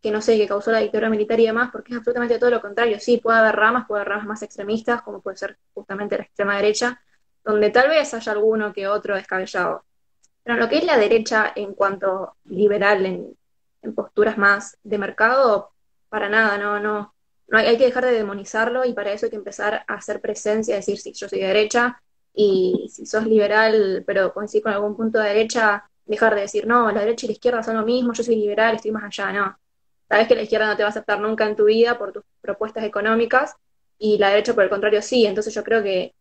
que 0.02 0.10
no 0.10 0.20
sé, 0.20 0.36
que 0.36 0.48
causó 0.48 0.72
la 0.72 0.80
dictadura 0.80 1.08
militar 1.08 1.38
y 1.38 1.46
demás, 1.46 1.70
porque 1.70 1.92
es 1.92 1.98
absolutamente 1.98 2.40
todo 2.40 2.50
lo 2.50 2.60
contrario. 2.60 2.98
Sí, 2.98 3.18
puede 3.18 3.38
haber 3.38 3.54
ramas, 3.54 3.86
puede 3.86 4.00
haber 4.00 4.14
ramas 4.14 4.26
más 4.26 4.42
extremistas, 4.42 5.02
como 5.02 5.20
puede 5.20 5.36
ser 5.36 5.56
justamente 5.72 6.16
la 6.16 6.24
extrema 6.24 6.56
derecha, 6.56 7.00
donde 7.44 7.70
tal 7.70 7.88
vez 7.88 8.12
haya 8.12 8.32
alguno 8.32 8.72
que 8.72 8.88
otro 8.88 9.14
descabellado. 9.14 9.84
Pero 10.42 10.58
lo 10.58 10.68
que 10.68 10.78
es 10.78 10.84
la 10.84 10.98
derecha 10.98 11.52
en 11.54 11.74
cuanto 11.74 12.34
liberal, 12.46 13.06
en, 13.06 13.36
en 13.82 13.94
posturas 13.94 14.36
más 14.36 14.76
de 14.82 14.98
mercado, 14.98 15.70
para 16.08 16.28
nada, 16.28 16.58
no, 16.58 16.80
no, 16.80 17.11
no 17.52 17.58
hay, 17.58 17.76
que 17.76 17.84
dejar 17.84 18.06
de 18.06 18.12
demonizarlo 18.12 18.86
y 18.86 18.94
para 18.94 19.12
eso 19.12 19.26
hay 19.26 19.30
que 19.30 19.36
empezar 19.36 19.84
a 19.86 19.94
hacer 19.94 20.22
presencia, 20.22 20.74
decir, 20.74 20.98
sí, 20.98 21.12
yo 21.12 21.28
soy 21.28 21.40
de 21.40 21.48
derecha, 21.48 22.02
y 22.34 22.88
si 22.90 23.04
sos 23.04 23.26
liberal, 23.26 24.04
pero 24.06 24.32
coincidís 24.32 24.62
con 24.62 24.72
algún 24.72 24.96
punto 24.96 25.18
de 25.18 25.28
derecha, 25.28 25.84
dejar 26.06 26.34
de 26.34 26.40
decir, 26.42 26.66
no, 26.66 26.90
la 26.90 27.00
derecha 27.00 27.26
y 27.26 27.28
la 27.28 27.32
izquierda 27.34 27.62
son 27.62 27.76
lo 27.76 27.84
mismo, 27.84 28.14
yo 28.14 28.22
soy 28.22 28.36
liberal, 28.36 28.76
estoy 28.76 28.90
más 28.90 29.04
allá, 29.04 29.32
no. 29.32 29.58
Sabes 30.08 30.28
que 30.28 30.34
la 30.34 30.42
izquierda 30.42 30.66
no 30.66 30.76
te 30.76 30.82
va 30.82 30.88
a 30.88 30.90
aceptar 30.90 31.20
nunca 31.20 31.46
en 31.46 31.54
tu 31.54 31.66
vida 31.66 31.98
por 31.98 32.12
tus 32.12 32.22
propuestas 32.40 32.84
económicas 32.84 33.54
y 33.98 34.16
la 34.16 34.30
derecha, 34.30 34.54
por 34.54 34.64
el 34.64 34.70
contrario, 34.70 35.02
sí. 35.02 35.26
Entonces 35.26 35.54
yo 35.54 35.62
creo 35.62 35.82
que 35.82 36.14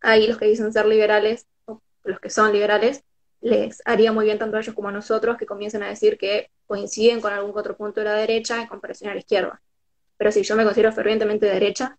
ahí 0.00 0.26
los 0.26 0.38
que 0.38 0.46
dicen 0.46 0.72
ser 0.72 0.86
liberales, 0.86 1.46
o 1.66 1.82
los 2.04 2.20
que 2.20 2.30
son 2.30 2.54
liberales, 2.54 3.04
les 3.42 3.82
haría 3.84 4.12
muy 4.12 4.24
bien 4.24 4.38
tanto 4.38 4.56
a 4.56 4.60
ellos 4.60 4.74
como 4.74 4.88
a 4.88 4.92
nosotros 4.92 5.36
que 5.36 5.46
comiencen 5.46 5.82
a 5.82 5.88
decir 5.88 6.16
que 6.18 6.50
coinciden 6.66 7.20
con 7.20 7.32
algún 7.34 7.56
otro 7.56 7.76
punto 7.76 8.00
de 8.00 8.06
la 8.06 8.14
derecha 8.14 8.62
en 8.62 8.68
comparación 8.68 9.10
a 9.10 9.14
la 9.14 9.20
izquierda. 9.20 9.60
Pero 10.20 10.32
sí, 10.32 10.42
yo 10.42 10.54
me 10.54 10.64
considero 10.64 10.92
fervientemente 10.92 11.46
de 11.46 11.52
derecha. 11.52 11.96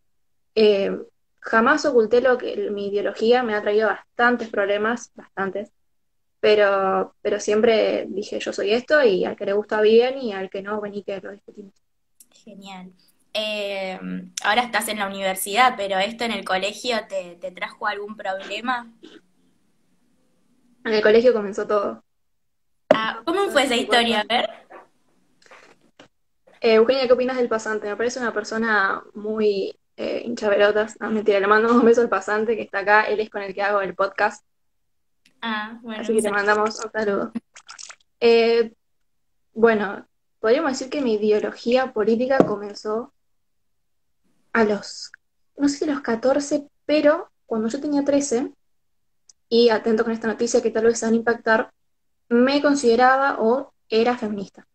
Eh, 0.54 0.96
jamás 1.40 1.84
oculté 1.86 2.22
lo 2.22 2.38
que 2.38 2.70
mi 2.70 2.90
ideología 2.90 3.42
me 3.42 3.56
ha 3.56 3.64
traído 3.64 3.88
bastantes 3.88 4.48
problemas, 4.48 5.10
bastantes, 5.16 5.72
pero, 6.40 7.16
pero 7.24 7.40
siempre 7.40 8.06
dije 8.08 8.40
yo 8.40 8.54
soy 8.54 8.74
esto 8.74 9.04
y 9.04 9.26
al 9.26 9.36
que 9.36 9.48
le 9.48 9.54
gusta 9.54 9.82
bien 9.82 10.20
y 10.20 10.34
al 10.34 10.52
que 10.52 10.62
no, 10.62 10.80
vení 10.80 11.02
que 11.02 11.20
lo 11.20 11.32
discutimos. 11.32 11.74
Genial. 12.32 12.92
Eh, 13.34 14.00
ahora 14.44 14.62
estás 14.62 14.88
en 14.90 15.00
la 15.00 15.08
universidad, 15.08 15.74
pero 15.76 15.98
esto 15.98 16.24
en 16.24 16.34
el 16.34 16.46
colegio 16.46 16.98
te, 17.10 17.38
te 17.38 17.50
trajo 17.50 17.88
algún 17.88 18.16
problema? 18.16 18.94
En 20.86 20.94
el 20.94 21.02
colegio 21.02 21.34
comenzó 21.34 21.66
todo. 21.66 22.04
Ah, 22.94 23.24
¿cómo 23.26 23.50
fue 23.50 23.64
esa 23.64 23.76
historia? 23.76 24.22
A 24.22 24.26
ver. 24.26 24.48
Eh, 26.62 26.76
Eugenia, 26.76 27.08
¿qué 27.08 27.14
opinas 27.14 27.38
del 27.38 27.50
pasante? 27.50 27.90
Me 27.90 27.98
parece 27.98 28.20
una 28.20 28.34
persona 28.34 29.04
muy 29.16 29.76
eh, 29.98 30.22
hinchapelotas. 30.26 30.96
No, 31.02 31.10
mentira, 31.10 31.40
le 31.40 31.48
mando 31.48 31.74
un 31.74 31.84
beso 31.84 32.02
al 32.02 32.10
pasante 32.10 32.56
que 32.56 32.62
está 32.62 32.80
acá. 32.80 33.02
Él 33.04 33.20
es 33.20 33.32
con 33.32 33.42
el 33.42 33.54
que 33.56 33.64
hago 33.64 33.82
el 33.82 33.96
podcast. 33.96 34.46
Ah, 35.42 35.80
bueno, 35.82 36.02
Así 36.02 36.16
que 36.16 36.22
te 36.22 36.30
mandamos 36.30 36.80
un 36.86 36.92
saludo. 36.92 37.32
Eh, 38.20 38.74
bueno, 39.54 40.06
podríamos 40.40 40.74
decir 40.74 40.92
que 40.92 41.02
mi 41.02 41.16
ideología 41.16 41.92
política 41.94 42.38
comenzó 42.38 43.12
a 44.54 44.64
los, 44.64 45.12
no 45.58 45.68
sé 45.68 45.78
si 45.78 45.86
a 45.86 45.94
los 45.94 46.02
14, 46.02 46.70
pero 46.86 47.32
cuando 47.48 47.70
yo 47.70 47.82
tenía 47.82 48.04
13, 48.04 48.54
y 49.50 49.70
atento 49.70 50.04
con 50.04 50.14
esta 50.14 50.28
noticia 50.28 50.62
que 50.62 50.70
tal 50.70 50.86
vez 50.86 51.00
se 51.00 51.06
van 51.06 51.16
a 51.16 51.18
impactar, 51.18 51.72
me 52.30 52.62
consideraba 52.62 53.38
o 53.40 53.74
era 53.90 54.16
feminista. 54.16 54.68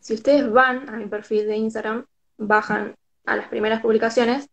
Si 0.00 0.14
ustedes 0.14 0.50
van 0.50 0.88
a 0.88 0.96
mi 0.96 1.06
perfil 1.06 1.46
de 1.46 1.56
Instagram, 1.56 2.06
bajan 2.38 2.96
a 3.26 3.36
las 3.36 3.48
primeras 3.48 3.80
publicaciones, 3.80 4.48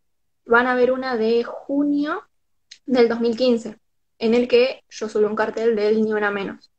van 0.45 0.67
a 0.67 0.75
ver 0.75 0.91
una 0.91 1.17
de 1.17 1.43
junio 1.43 2.23
del 2.85 3.09
2015, 3.09 3.79
en 4.19 4.33
el 4.33 4.47
que 4.47 4.83
yo 4.89 5.09
subo 5.09 5.27
un 5.27 5.35
cartel 5.35 5.75
del 5.75 6.01
Ni 6.01 6.13
Una 6.13 6.31
Menos. 6.31 6.69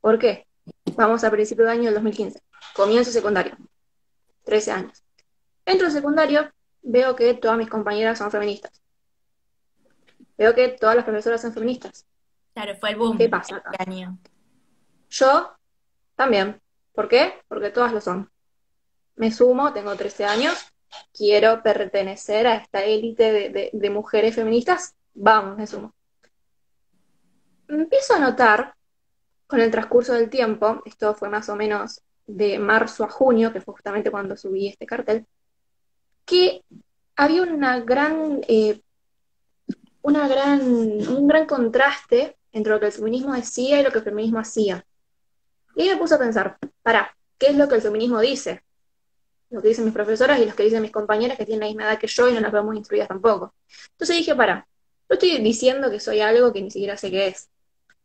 ¿Por 0.00 0.18
qué? 0.18 0.46
Vamos 0.96 1.24
a 1.24 1.30
principio 1.30 1.64
de 1.64 1.72
año 1.72 1.84
del 1.84 1.94
2015. 1.94 2.40
Comienzo 2.74 3.10
secundario. 3.10 3.56
13 4.44 4.72
años. 4.72 5.04
Entro 5.66 5.86
al 5.86 5.92
secundario, 5.92 6.50
veo 6.82 7.14
que 7.14 7.34
todas 7.34 7.58
mis 7.58 7.68
compañeras 7.68 8.18
son 8.18 8.30
feministas. 8.30 8.80
Veo 10.38 10.54
que 10.54 10.68
todas 10.68 10.96
las 10.96 11.04
profesoras 11.04 11.42
son 11.42 11.52
feministas. 11.52 12.06
Claro, 12.54 12.74
fue 12.76 12.90
el 12.90 12.96
boom. 12.96 13.18
¿Qué 13.18 13.28
pasa 13.28 13.56
acá? 13.56 13.70
año. 13.86 14.18
Yo 15.10 15.52
también. 16.16 16.60
¿Por 16.92 17.08
qué? 17.08 17.34
Porque 17.48 17.70
todas 17.70 17.92
lo 17.92 18.00
son. 18.00 18.30
Me 19.16 19.30
sumo, 19.30 19.72
tengo 19.72 19.94
13 19.94 20.24
años, 20.24 20.72
quiero 21.12 21.62
pertenecer 21.62 22.46
a 22.46 22.56
esta 22.56 22.84
élite 22.84 23.70
de, 23.72 23.90
mujeres 23.90 24.34
feministas. 24.34 24.94
Vamos, 25.14 25.56
me 25.56 25.66
sumo. 25.66 25.94
Empiezo 27.68 28.14
a 28.14 28.18
notar 28.18 28.74
con 29.46 29.60
el 29.60 29.70
transcurso 29.70 30.14
del 30.14 30.30
tiempo, 30.30 30.82
esto 30.84 31.14
fue 31.14 31.28
más 31.28 31.48
o 31.48 31.56
menos 31.56 32.02
de 32.26 32.58
marzo 32.58 33.04
a 33.04 33.10
junio, 33.10 33.52
que 33.52 33.60
fue 33.60 33.74
justamente 33.74 34.10
cuando 34.10 34.36
subí 34.36 34.68
este 34.68 34.86
cartel, 34.86 35.26
que 36.24 36.64
había 37.16 37.42
una 37.42 37.80
gran, 37.80 38.40
eh, 38.46 38.80
una 40.02 40.28
gran, 40.28 40.60
un 40.62 41.26
gran 41.26 41.46
contraste 41.46 42.36
entre 42.52 42.72
lo 42.72 42.80
que 42.80 42.86
el 42.86 42.92
feminismo 42.92 43.34
decía 43.34 43.80
y 43.80 43.82
lo 43.82 43.90
que 43.90 43.98
el 43.98 44.04
feminismo 44.04 44.38
hacía. 44.38 44.84
Y 45.76 45.88
me 45.88 45.96
puse 45.96 46.14
a 46.14 46.18
pensar, 46.18 46.58
pará, 46.82 47.14
¿qué 47.38 47.48
es 47.48 47.56
lo 47.56 47.68
que 47.68 47.76
el 47.76 47.82
feminismo 47.82 48.20
dice? 48.20 48.62
Lo 49.50 49.62
que 49.62 49.68
dicen 49.68 49.84
mis 49.84 49.94
profesoras 49.94 50.38
y 50.38 50.46
lo 50.46 50.54
que 50.54 50.62
dicen 50.62 50.82
mis 50.82 50.90
compañeras 50.90 51.36
que 51.36 51.44
tienen 51.44 51.60
la 51.60 51.66
misma 51.66 51.84
edad 51.84 51.98
que 51.98 52.06
yo 52.06 52.28
y 52.28 52.34
no 52.34 52.40
las 52.40 52.52
veo 52.52 52.62
muy 52.64 52.76
instruidas 52.76 53.08
tampoco. 53.08 53.54
Entonces 53.92 54.16
dije, 54.16 54.34
pará, 54.34 54.66
yo 55.08 55.14
estoy 55.14 55.38
diciendo 55.38 55.90
que 55.90 55.98
soy 56.00 56.20
algo 56.20 56.52
que 56.52 56.62
ni 56.62 56.70
siquiera 56.70 56.96
sé 56.96 57.10
qué 57.10 57.28
es. 57.28 57.48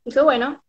Dije, 0.03 0.21
bueno, 0.21 0.63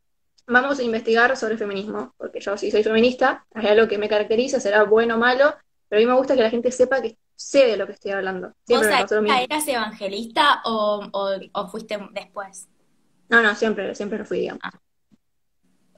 vamos 0.46 0.78
a 0.78 0.82
investigar 0.82 1.36
sobre 1.36 1.56
feminismo, 1.56 2.14
porque 2.16 2.40
yo 2.40 2.56
si 2.56 2.70
soy 2.70 2.82
feminista, 2.82 3.46
hay 3.54 3.68
algo 3.68 3.88
que 3.88 3.98
me 3.98 4.08
caracteriza, 4.08 4.60
será 4.60 4.84
bueno 4.84 5.16
o 5.16 5.18
malo, 5.18 5.54
pero 5.88 6.00
a 6.00 6.02
mí 6.02 6.06
me 6.06 6.16
gusta 6.16 6.34
que 6.34 6.42
la 6.42 6.50
gente 6.50 6.70
sepa 6.70 7.00
que 7.00 7.16
sé 7.34 7.66
de 7.66 7.76
lo 7.76 7.86
que 7.86 7.92
estoy 7.92 8.12
hablando. 8.12 8.48
¿Vos 8.48 8.56
Siempre 8.66 8.90
me 8.90 9.00
pasó 9.02 9.14
lo 9.16 9.22
mismo. 9.22 9.38
eras 9.38 9.68
evangelista 9.68 10.62
o, 10.64 11.06
o, 11.12 11.30
o 11.52 11.68
fuiste 11.68 11.98
después? 12.12 12.68
No, 13.28 13.42
no, 13.42 13.54
siempre, 13.54 13.94
siempre 13.94 14.18
lo 14.18 14.24
fui, 14.24 14.40
digamos. 14.40 14.62
Ah. 14.62 14.72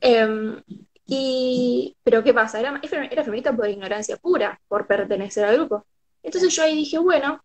Em, 0.00 0.62
y, 1.10 1.96
pero 2.04 2.22
¿qué 2.22 2.34
pasa? 2.34 2.60
Era, 2.60 2.78
era 3.10 3.24
feminista 3.24 3.56
por 3.56 3.66
ignorancia 3.66 4.18
pura, 4.18 4.60
por 4.68 4.86
pertenecer 4.86 5.46
al 5.46 5.56
grupo. 5.56 5.86
Entonces 6.22 6.54
yo 6.54 6.62
ahí 6.62 6.76
dije, 6.76 6.98
bueno, 6.98 7.42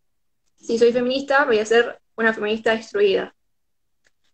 si 0.57 0.77
soy 0.77 0.91
feminista, 0.91 1.45
voy 1.45 1.59
a 1.59 1.65
ser 1.65 1.97
una 2.17 2.33
feminista 2.33 2.75
instruida. 2.75 3.33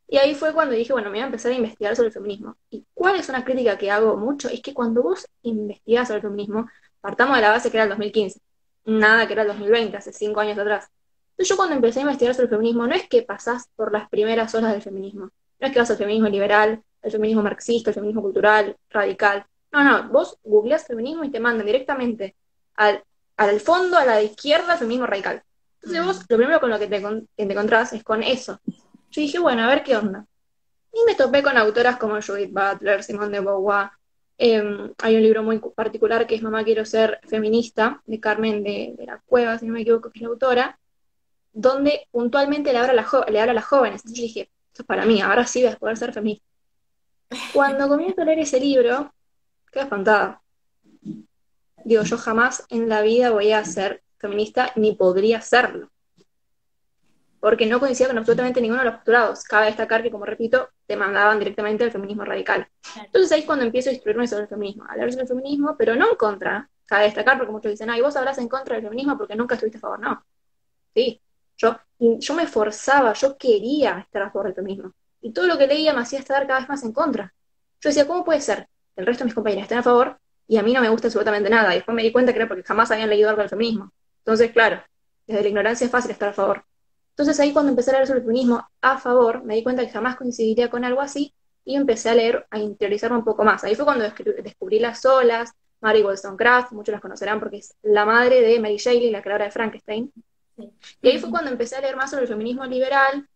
Y 0.07 0.17
ahí 0.17 0.33
fue 0.33 0.51
cuando 0.51 0.73
dije, 0.73 0.93
bueno, 0.93 1.09
me 1.11 1.17
voy 1.17 1.21
a 1.21 1.25
empezar 1.27 1.51
a 1.51 1.55
investigar 1.55 1.95
sobre 1.95 2.07
el 2.07 2.13
feminismo. 2.13 2.57
¿Y 2.71 2.83
cuál 2.95 3.17
es 3.17 3.29
una 3.29 3.45
crítica 3.45 3.77
que 3.77 3.91
hago 3.91 4.17
mucho? 4.17 4.49
Es 4.49 4.61
que 4.63 4.73
cuando 4.73 5.03
vos 5.03 5.27
investigás 5.43 6.07
sobre 6.07 6.17
el 6.17 6.23
feminismo, 6.23 6.67
partamos 6.99 7.35
de 7.35 7.43
la 7.43 7.51
base 7.51 7.69
que 7.69 7.77
era 7.77 7.83
el 7.83 7.89
2015, 7.89 8.39
nada 8.85 9.27
que 9.27 9.33
era 9.33 9.43
el 9.43 9.49
2020, 9.49 9.95
hace 9.95 10.11
cinco 10.11 10.39
años 10.39 10.57
atrás. 10.57 10.89
Entonces 11.33 11.49
yo 11.49 11.55
cuando 11.55 11.75
empecé 11.75 11.99
a 11.99 12.01
investigar 12.01 12.33
sobre 12.33 12.45
el 12.45 12.49
feminismo, 12.49 12.87
no 12.87 12.95
es 12.95 13.07
que 13.07 13.21
pasás 13.21 13.69
por 13.75 13.93
las 13.93 14.09
primeras 14.09 14.55
olas 14.55 14.71
del 14.71 14.81
feminismo, 14.81 15.25
no 15.59 15.67
es 15.67 15.71
que 15.71 15.77
vas 15.77 15.91
al 15.91 15.97
feminismo 15.97 16.29
liberal, 16.29 16.83
el 17.01 17.11
feminismo 17.11 17.43
marxista, 17.43 17.89
el 17.89 17.93
feminismo 17.95 18.21
cultural, 18.21 18.75
radical. 18.89 19.45
No, 19.71 19.83
no, 19.83 20.09
vos 20.09 20.37
googleás 20.43 20.85
feminismo 20.85 21.23
y 21.23 21.31
te 21.31 21.39
mandan 21.39 21.65
directamente 21.65 22.35
al, 22.75 23.03
al 23.37 23.59
fondo, 23.59 23.97
a 23.97 24.05
la 24.05 24.21
izquierda, 24.21 24.77
feminismo 24.77 25.05
radical. 25.05 25.43
Entonces 25.81 26.05
vos 26.05 26.25
lo 26.27 26.37
primero 26.37 26.59
con 26.59 26.69
lo 26.69 26.79
que 26.79 26.87
te, 26.87 26.99
te 26.99 27.43
encontrás 27.43 27.93
es 27.93 28.03
con 28.03 28.23
eso. 28.23 28.59
Yo 29.11 29.21
dije, 29.21 29.39
bueno, 29.39 29.63
a 29.63 29.67
ver 29.67 29.83
qué 29.83 29.95
onda. 29.95 30.25
Y 30.91 30.99
me 31.05 31.15
topé 31.15 31.41
con 31.41 31.57
autoras 31.57 31.97
como 31.97 32.21
Judith 32.21 32.51
Butler, 32.51 33.03
Simone 33.03 33.37
de 33.37 33.39
Beauvoir. 33.39 33.91
Eh, 34.37 34.93
hay 34.97 35.15
un 35.15 35.21
libro 35.21 35.43
muy 35.43 35.59
particular 35.59 36.25
que 36.25 36.35
es 36.35 36.41
Mamá 36.41 36.63
quiero 36.63 36.85
ser 36.85 37.19
feminista, 37.27 38.01
de 38.05 38.19
Carmen 38.19 38.63
de, 38.63 38.95
la 39.05 39.21
Cueva, 39.25 39.57
si 39.57 39.65
no 39.65 39.73
me 39.73 39.81
equivoco, 39.81 40.09
que 40.09 40.19
es 40.19 40.23
la 40.23 40.29
autora, 40.29 40.79
donde 41.51 42.07
puntualmente 42.11 42.71
le 42.71 42.79
habla 42.79 42.91
a, 42.91 43.53
las 43.53 43.65
jóvenes. 43.65 44.01
Entonces 44.01 44.17
yo 44.17 44.23
dije, 44.23 44.49
esto 44.71 44.83
es 44.83 44.85
para 44.85 45.05
mí, 45.05 45.21
ahora 45.21 45.45
sí 45.45 45.63
voy 45.63 45.73
a 45.73 45.77
poder 45.77 45.97
ser 45.97 46.13
feminista. 46.13 46.45
Cuando 47.53 47.87
comienzo 47.87 48.21
a 48.21 48.25
leer 48.25 48.39
ese 48.39 48.59
libro, 48.59 49.13
quedé 49.71 49.83
espantada. 49.83 50.41
Digo, 51.83 52.03
yo 52.03 52.17
jamás 52.17 52.65
en 52.69 52.89
la 52.89 53.01
vida 53.01 53.31
voy 53.31 53.51
a 53.51 53.63
ser 53.63 54.03
feminista, 54.17 54.71
ni 54.75 54.95
podría 54.95 55.41
serlo. 55.41 55.89
Porque 57.39 57.65
no 57.65 57.79
coincidía 57.79 58.09
con 58.09 58.17
absolutamente 58.17 58.59
ninguno 58.59 58.81
de 58.81 58.85
los 58.85 58.95
postulados. 58.95 59.43
Cabe 59.43 59.67
destacar 59.67 60.03
que, 60.03 60.11
como 60.11 60.25
repito, 60.25 60.69
te 60.85 60.97
mandaban 60.97 61.39
directamente 61.39 61.85
al 61.85 61.91
feminismo 61.91 62.25
radical. 62.25 62.67
Entonces 62.97 63.31
ahí 63.31 63.41
es 63.41 63.45
cuando 63.45 63.63
empiezo 63.63 63.89
a 63.89 63.93
instruirme 63.93 64.27
sobre 64.27 64.43
el 64.43 64.49
feminismo, 64.49 64.83
a 64.83 64.91
hablar 64.91 65.11
sobre 65.11 65.23
el 65.23 65.29
feminismo, 65.29 65.75
pero 65.77 65.95
no 65.95 66.09
en 66.09 66.15
contra. 66.17 66.69
Cabe 66.85 67.05
destacar, 67.05 67.37
porque 67.37 67.51
muchos 67.51 67.71
dicen, 67.71 67.89
ay, 67.89 68.01
vos 68.01 68.15
hablas 68.17 68.39
en 68.39 68.49
contra 68.49 68.75
del 68.75 68.83
feminismo 68.83 69.17
porque 69.17 69.35
nunca 69.35 69.55
estuviste 69.55 69.77
a 69.77 69.81
favor. 69.81 69.99
No. 69.99 70.25
Sí. 70.93 71.21
Yo, 71.55 71.77
yo 71.99 72.33
me 72.33 72.47
forzaba, 72.47 73.13
yo 73.13 73.37
quería 73.37 73.99
estar 73.99 74.23
a 74.23 74.31
favor 74.31 74.47
del 74.47 74.55
feminismo. 74.55 74.93
Y 75.21 75.33
todo 75.33 75.47
lo 75.47 75.57
que 75.57 75.67
leía 75.67 75.93
me 75.93 76.01
hacía 76.01 76.19
estar 76.19 76.47
cada 76.47 76.59
vez 76.59 76.69
más 76.69 76.83
en 76.83 76.93
contra. 76.93 77.33
Yo 77.81 77.89
decía, 77.89 78.07
¿cómo 78.07 78.23
puede 78.23 78.41
ser 78.41 78.67
el 78.95 79.05
resto 79.05 79.23
de 79.23 79.25
mis 79.25 79.33
compañeras 79.33 79.63
estén 79.63 79.79
a 79.79 79.83
favor 79.83 80.19
y 80.47 80.57
a 80.57 80.63
mí 80.63 80.73
no 80.73 80.81
me 80.81 80.89
gusta 80.89 81.07
absolutamente 81.07 81.49
nada? 81.49 81.71
Y 81.73 81.77
después 81.77 81.95
me 81.95 82.03
di 82.03 82.11
cuenta 82.11 82.33
que 82.33 82.39
era 82.39 82.47
porque 82.47 82.63
jamás 82.63 82.91
habían 82.91 83.09
leído 83.09 83.29
algo 83.29 83.41
del 83.41 83.49
feminismo. 83.49 83.91
Entonces, 84.19 84.51
claro, 84.51 84.81
desde 85.27 85.41
la 85.41 85.47
ignorancia 85.47 85.85
es 85.85 85.91
fácil 85.91 86.11
estar 86.11 86.29
a 86.29 86.33
favor. 86.33 86.63
Entonces 87.11 87.39
ahí 87.39 87.51
cuando 87.51 87.69
empecé 87.71 87.91
a 87.91 87.95
leer 87.95 88.07
sobre 88.07 88.19
el 88.19 88.25
feminismo 88.25 88.65
a 88.81 88.97
favor, 88.97 89.43
me 89.43 89.55
di 89.55 89.63
cuenta 89.63 89.83
que 89.85 89.91
jamás 89.91 90.15
coincidiría 90.15 90.69
con 90.69 90.85
algo 90.85 91.01
así 91.01 91.33
y 91.65 91.75
empecé 91.75 92.09
a 92.09 92.15
leer, 92.15 92.47
a 92.49 92.59
interiorizarme 92.59 93.17
un 93.17 93.25
poco 93.25 93.43
más. 93.43 93.63
Ahí 93.63 93.75
fue 93.75 93.85
cuando 93.85 94.05
descubrí, 94.05 94.41
descubrí 94.41 94.79
las 94.79 95.05
olas, 95.05 95.51
Mary 95.81 96.01
Wollstonecraft, 96.01 96.71
muchos 96.71 96.93
las 96.93 97.01
conocerán 97.01 97.39
porque 97.39 97.57
es 97.57 97.75
la 97.81 98.05
madre 98.05 98.41
de 98.41 98.59
Mary 98.59 98.77
Shelley, 98.77 99.11
la 99.11 99.21
creadora 99.21 99.45
de 99.45 99.51
Frankenstein. 99.51 100.11
Sí. 100.55 100.71
Y 101.01 101.09
ahí 101.09 101.19
fue 101.19 101.29
cuando 101.29 101.51
empecé 101.51 101.75
a 101.75 101.81
leer 101.81 101.95
más 101.95 102.09
sobre 102.09 102.23
el 102.23 102.29
feminismo 102.29 102.65
liberal 102.65 103.27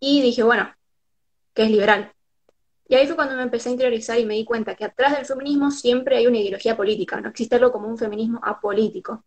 y 0.00 0.22
dije, 0.22 0.42
bueno, 0.42 0.72
¿qué 1.54 1.64
es 1.64 1.70
liberal? 1.70 2.12
Y 2.86 2.96
ahí 2.96 3.06
fue 3.06 3.16
cuando 3.16 3.36
me 3.36 3.42
empecé 3.42 3.70
a 3.70 3.72
interiorizar 3.72 4.18
y 4.18 4.26
me 4.26 4.34
di 4.34 4.44
cuenta 4.44 4.74
que 4.74 4.84
atrás 4.84 5.16
del 5.16 5.24
feminismo 5.24 5.70
siempre 5.70 6.16
hay 6.18 6.26
una 6.26 6.38
ideología 6.38 6.76
política, 6.76 7.20
no 7.20 7.30
existe 7.30 7.56
algo 7.56 7.72
como 7.72 7.88
un 7.88 7.96
feminismo 7.96 8.40
apolítico. 8.42 9.24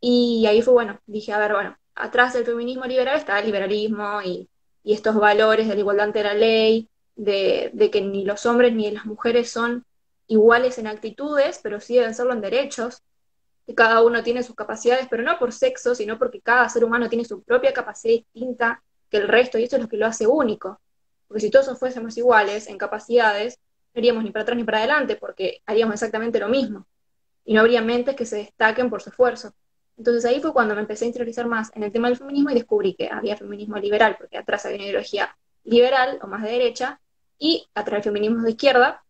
Y 0.00 0.46
ahí 0.46 0.62
fue 0.62 0.74
bueno, 0.74 1.00
dije, 1.06 1.32
a 1.32 1.38
ver, 1.38 1.52
bueno, 1.52 1.76
atrás 1.94 2.34
del 2.34 2.44
feminismo 2.44 2.84
liberal 2.84 3.16
está 3.16 3.38
el 3.38 3.46
liberalismo 3.46 4.20
y, 4.22 4.48
y 4.84 4.92
estos 4.92 5.16
valores 5.16 5.66
de 5.66 5.74
la 5.74 5.80
igualdad 5.80 6.06
ante 6.06 6.22
la 6.22 6.34
ley, 6.34 6.88
de, 7.16 7.70
de 7.72 7.90
que 7.90 8.00
ni 8.00 8.24
los 8.24 8.46
hombres 8.46 8.72
ni 8.74 8.90
las 8.90 9.06
mujeres 9.06 9.50
son 9.50 9.84
iguales 10.28 10.78
en 10.78 10.86
actitudes, 10.86 11.60
pero 11.62 11.80
sí 11.80 11.96
deben 11.96 12.14
serlo 12.14 12.32
en 12.32 12.40
derechos, 12.40 13.02
que 13.66 13.74
cada 13.74 14.02
uno 14.02 14.22
tiene 14.22 14.42
sus 14.42 14.54
capacidades, 14.54 15.08
pero 15.10 15.22
no 15.22 15.38
por 15.38 15.52
sexo, 15.52 15.94
sino 15.94 16.18
porque 16.18 16.40
cada 16.40 16.68
ser 16.68 16.84
humano 16.84 17.08
tiene 17.08 17.24
su 17.24 17.42
propia 17.42 17.72
capacidad 17.72 18.14
distinta 18.14 18.82
que 19.10 19.16
el 19.16 19.28
resto, 19.28 19.58
y 19.58 19.64
eso 19.64 19.76
es 19.76 19.82
lo 19.82 19.88
que 19.88 19.96
lo 19.96 20.06
hace 20.06 20.26
único. 20.26 20.80
Porque 21.28 21.40
si 21.40 21.50
todos 21.50 21.78
fuésemos 21.78 22.16
iguales 22.16 22.66
en 22.68 22.78
capacidades, 22.78 23.58
no 23.94 24.00
iríamos 24.00 24.24
ni 24.24 24.30
para 24.30 24.42
atrás 24.42 24.56
ni 24.56 24.64
para 24.64 24.78
adelante, 24.78 25.16
porque 25.16 25.62
haríamos 25.66 25.94
exactamente 25.94 26.40
lo 26.40 26.48
mismo. 26.48 26.86
Y 27.44 27.54
no 27.54 27.60
habría 27.60 27.82
mentes 27.82 28.16
que 28.16 28.26
se 28.26 28.36
destaquen 28.36 28.90
por 28.90 29.02
su 29.02 29.10
esfuerzo. 29.10 29.52
Entonces 29.96 30.24
ahí 30.24 30.40
fue 30.40 30.52
cuando 30.52 30.74
me 30.74 30.80
empecé 30.80 31.04
a 31.04 31.08
interiorizar 31.08 31.46
más 31.46 31.70
en 31.74 31.82
el 31.82 31.92
tema 31.92 32.08
del 32.08 32.16
feminismo 32.16 32.50
y 32.50 32.54
descubrí 32.54 32.94
que 32.94 33.08
había 33.10 33.36
feminismo 33.36 33.76
liberal, 33.76 34.16
porque 34.18 34.38
atrás 34.38 34.64
había 34.64 34.78
una 34.78 34.86
ideología 34.86 35.36
liberal 35.64 36.18
o 36.22 36.26
más 36.26 36.42
de 36.42 36.50
derecha, 36.50 37.00
y 37.38 37.68
atrás 37.74 37.96
del 37.96 38.04
feminismo 38.04 38.42
de 38.42 38.50
izquierda, 38.50 39.04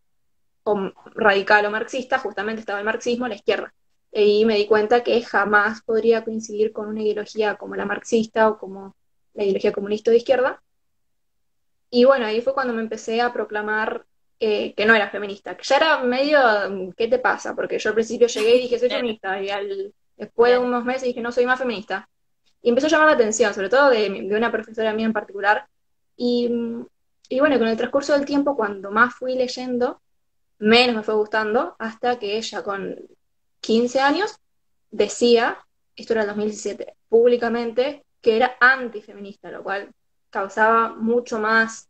o 0.63 0.91
radical 1.15 1.65
o 1.65 1.71
marxista, 1.71 2.19
justamente 2.19 2.61
estaba 2.61 2.79
el 2.79 2.85
marxismo, 2.85 3.27
la 3.27 3.35
izquierda. 3.35 3.73
Y 4.11 4.45
me 4.45 4.55
di 4.55 4.65
cuenta 4.65 5.03
que 5.03 5.21
jamás 5.21 5.81
podría 5.83 6.23
coincidir 6.23 6.71
con 6.71 6.87
una 6.87 7.01
ideología 7.01 7.55
como 7.55 7.75
la 7.75 7.85
marxista 7.85 8.49
o 8.49 8.57
como 8.57 8.95
la 9.33 9.43
ideología 9.43 9.71
comunista 9.71 10.11
de 10.11 10.17
izquierda. 10.17 10.61
Y 11.89 12.05
bueno, 12.05 12.25
ahí 12.25 12.41
fue 12.41 12.53
cuando 12.53 12.73
me 12.73 12.81
empecé 12.81 13.21
a 13.21 13.33
proclamar 13.33 14.05
eh, 14.39 14.73
que 14.73 14.85
no 14.85 14.95
era 14.95 15.09
feminista, 15.09 15.57
que 15.57 15.63
ya 15.63 15.77
era 15.77 16.03
medio, 16.03 16.39
¿qué 16.95 17.07
te 17.07 17.19
pasa? 17.19 17.55
Porque 17.55 17.79
yo 17.79 17.89
al 17.89 17.95
principio 17.95 18.27
llegué 18.27 18.55
y 18.55 18.61
dije, 18.61 18.79
soy 18.79 18.89
feminista, 18.89 19.41
y 19.41 19.49
al, 19.49 19.93
después 20.15 20.51
de 20.53 20.59
unos 20.59 20.85
meses 20.85 21.03
dije, 21.03 21.21
no 21.21 21.31
soy 21.31 21.45
más 21.45 21.59
feminista. 21.59 22.07
Y 22.61 22.69
empezó 22.69 22.87
a 22.87 22.89
llamar 22.89 23.07
la 23.07 23.13
atención, 23.13 23.53
sobre 23.53 23.69
todo 23.69 23.89
de, 23.89 24.09
de 24.09 24.35
una 24.35 24.51
profesora 24.51 24.93
mía 24.93 25.07
en 25.07 25.13
particular. 25.13 25.67
Y, 26.15 26.49
y 27.29 27.39
bueno, 27.39 27.57
con 27.57 27.67
el 27.67 27.77
transcurso 27.77 28.13
del 28.13 28.25
tiempo, 28.25 28.55
cuando 28.55 28.91
más 28.91 29.13
fui 29.15 29.35
leyendo, 29.35 30.01
menos 30.59 30.95
me 30.95 31.03
fue 31.03 31.15
gustando, 31.15 31.75
hasta 31.79 32.19
que 32.19 32.37
ella 32.37 32.63
con 32.63 32.95
15 33.61 33.99
años 33.99 34.37
decía, 34.91 35.57
esto 35.95 36.13
era 36.13 36.21
el 36.23 36.27
2017, 36.27 36.95
públicamente, 37.07 38.05
que 38.21 38.35
era 38.35 38.57
antifeminista, 38.59 39.51
lo 39.51 39.63
cual 39.63 39.91
causaba 40.29 40.89
mucho 40.89 41.39
más, 41.39 41.89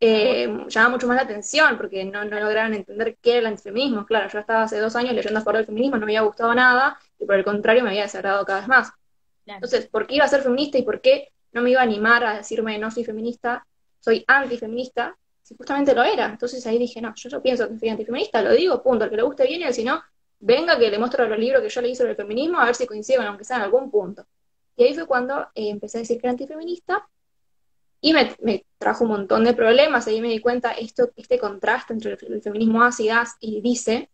eh, 0.00 0.46
llamaba 0.68 0.92
mucho 0.92 1.06
más 1.06 1.16
la 1.16 1.22
atención, 1.22 1.76
porque 1.76 2.04
no, 2.04 2.24
no 2.24 2.40
lograron 2.40 2.74
entender 2.74 3.16
qué 3.20 3.32
era 3.32 3.40
el 3.40 3.46
antifeminismo. 3.46 4.06
Claro, 4.06 4.28
yo 4.28 4.38
estaba 4.38 4.62
hace 4.62 4.78
dos 4.78 4.94
años 4.96 5.14
leyendo 5.14 5.38
a 5.38 5.42
favor 5.42 5.58
del 5.58 5.66
feminismo, 5.66 5.96
no 5.96 6.06
me 6.06 6.12
había 6.12 6.22
gustado 6.22 6.54
nada, 6.54 6.98
y 7.18 7.24
por 7.24 7.34
el 7.36 7.44
contrario 7.44 7.82
me 7.82 7.90
había 7.90 8.02
desagradado 8.02 8.44
cada 8.44 8.60
vez 8.60 8.68
más. 8.68 8.92
Entonces, 9.46 9.86
¿por 9.86 10.06
qué 10.06 10.16
iba 10.16 10.24
a 10.24 10.28
ser 10.28 10.42
feminista 10.42 10.78
y 10.78 10.82
por 10.82 11.00
qué 11.00 11.32
no 11.52 11.62
me 11.62 11.70
iba 11.70 11.80
a 11.80 11.84
animar 11.84 12.22
a 12.24 12.36
decirme 12.36 12.78
no 12.78 12.90
soy 12.90 13.04
feminista, 13.04 13.66
soy 14.00 14.24
antifeminista? 14.26 15.16
Si 15.42 15.56
justamente 15.56 15.94
lo 15.94 16.02
era. 16.02 16.26
Entonces 16.26 16.66
ahí 16.66 16.78
dije, 16.78 17.00
no, 17.00 17.14
yo, 17.14 17.30
yo 17.30 17.42
pienso 17.42 17.68
que 17.68 17.78
soy 17.78 17.88
antifeminista, 17.88 18.42
lo 18.42 18.52
digo, 18.52 18.82
punto, 18.82 19.04
al 19.04 19.10
que 19.10 19.16
le 19.16 19.22
guste 19.22 19.46
bien 19.46 19.62
y 19.62 19.64
al 19.64 19.72
si 19.72 19.84
no, 19.84 20.02
venga 20.40 20.78
que 20.78 20.90
le 20.90 20.98
muestro 20.98 21.26
los 21.26 21.38
libros 21.38 21.62
que 21.62 21.68
yo 21.68 21.80
leí 21.80 21.94
sobre 21.94 22.10
el 22.10 22.16
feminismo 22.16 22.60
a 22.60 22.66
ver 22.66 22.74
si 22.74 22.86
coinciden, 22.86 23.22
aunque 23.22 23.44
sea 23.44 23.56
en 23.56 23.62
algún 23.62 23.90
punto. 23.90 24.26
Y 24.76 24.84
ahí 24.84 24.94
fue 24.94 25.06
cuando 25.06 25.40
eh, 25.54 25.70
empecé 25.70 25.98
a 25.98 26.00
decir 26.00 26.20
que 26.20 26.26
era 26.26 26.32
antifeminista 26.32 27.08
y 28.00 28.12
me, 28.12 28.64
trajo 28.78 29.04
un 29.04 29.10
montón 29.10 29.44
de 29.44 29.54
problemas. 29.54 30.06
Ahí 30.06 30.20
me 30.20 30.28
di 30.28 30.40
cuenta 30.40 30.72
esto, 30.72 31.10
este 31.16 31.38
contraste 31.38 31.92
entre 31.92 32.12
el, 32.12 32.42
feminismo 32.42 32.82
así 32.82 33.08
y 33.40 33.60
dice, 33.60 34.10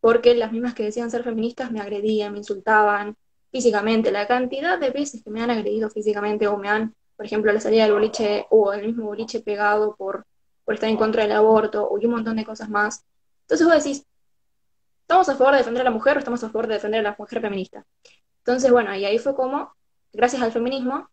porque 0.00 0.34
las 0.34 0.52
mismas 0.52 0.74
que 0.74 0.84
decían 0.84 1.10
ser 1.10 1.24
feministas 1.24 1.72
me 1.72 1.80
agredían, 1.80 2.32
me 2.32 2.38
insultaban 2.38 3.16
físicamente. 3.50 4.12
La 4.12 4.26
cantidad 4.26 4.78
de 4.78 4.90
veces 4.90 5.22
que 5.22 5.30
me 5.30 5.42
han 5.42 5.50
agredido 5.50 5.90
físicamente 5.90 6.46
o 6.46 6.56
me 6.56 6.68
han, 6.68 6.94
por 7.16 7.26
ejemplo, 7.26 7.52
la 7.52 7.60
salida 7.60 7.84
del 7.84 7.94
boliche 7.94 8.46
o 8.50 8.72
el 8.72 8.86
mismo 8.86 9.06
boliche 9.06 9.40
pegado 9.40 9.96
por, 9.96 10.26
por 10.64 10.74
estar 10.74 10.88
en 10.88 10.96
contra 10.96 11.22
del 11.22 11.32
aborto 11.32 11.90
y 12.00 12.06
un 12.06 12.12
montón 12.12 12.36
de 12.36 12.44
cosas 12.44 12.68
más. 12.68 13.04
Entonces 13.42 13.66
vos 13.66 13.82
decís, 13.82 14.06
¿estamos 15.02 15.28
a 15.28 15.36
favor 15.36 15.52
de 15.52 15.58
defender 15.58 15.82
a 15.82 15.84
la 15.84 15.90
mujer 15.90 16.16
o 16.16 16.18
estamos 16.18 16.42
a 16.44 16.50
favor 16.50 16.66
de 16.68 16.74
defender 16.74 17.00
a 17.00 17.10
la 17.10 17.16
mujer 17.18 17.40
feminista? 17.40 17.84
Entonces, 18.38 18.70
bueno, 18.70 18.94
y 18.94 19.04
ahí 19.04 19.18
fue 19.18 19.34
como, 19.34 19.72
gracias 20.12 20.40
al 20.42 20.52
feminismo, 20.52 21.08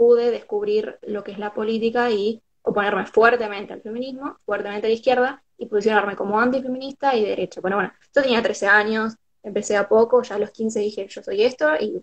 pude 0.00 0.30
descubrir 0.30 0.98
lo 1.02 1.22
que 1.22 1.32
es 1.32 1.38
la 1.38 1.52
política 1.52 2.10
y 2.10 2.40
oponerme 2.62 3.04
fuertemente 3.04 3.74
al 3.74 3.82
feminismo, 3.82 4.38
fuertemente 4.46 4.86
a 4.86 4.88
la 4.88 4.94
izquierda, 4.94 5.42
y 5.58 5.66
posicionarme 5.66 6.16
como 6.16 6.40
antifeminista 6.40 7.14
y 7.14 7.22
derecha. 7.22 7.60
Bueno, 7.60 7.76
bueno, 7.76 7.92
yo 8.00 8.22
tenía 8.22 8.42
13 8.42 8.66
años, 8.66 9.16
empecé 9.42 9.76
a 9.76 9.86
poco, 9.86 10.22
ya 10.22 10.36
a 10.36 10.38
los 10.38 10.52
15 10.52 10.80
dije 10.80 11.06
yo 11.06 11.22
soy 11.22 11.42
esto 11.42 11.76
y 11.78 12.02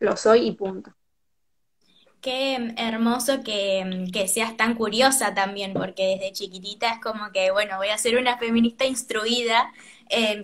lo 0.00 0.14
soy 0.14 0.46
y 0.46 0.52
punto. 0.52 0.92
Qué 2.20 2.74
hermoso 2.76 3.42
que, 3.42 4.04
que, 4.12 4.28
seas 4.28 4.54
tan 4.58 4.74
curiosa 4.74 5.32
también, 5.32 5.72
porque 5.72 6.18
desde 6.18 6.32
chiquitita 6.32 6.90
es 6.90 7.00
como 7.00 7.32
que, 7.32 7.50
bueno, 7.50 7.78
voy 7.78 7.88
a 7.88 7.96
ser 7.96 8.18
una 8.18 8.36
feminista 8.36 8.84
instruida 8.84 9.72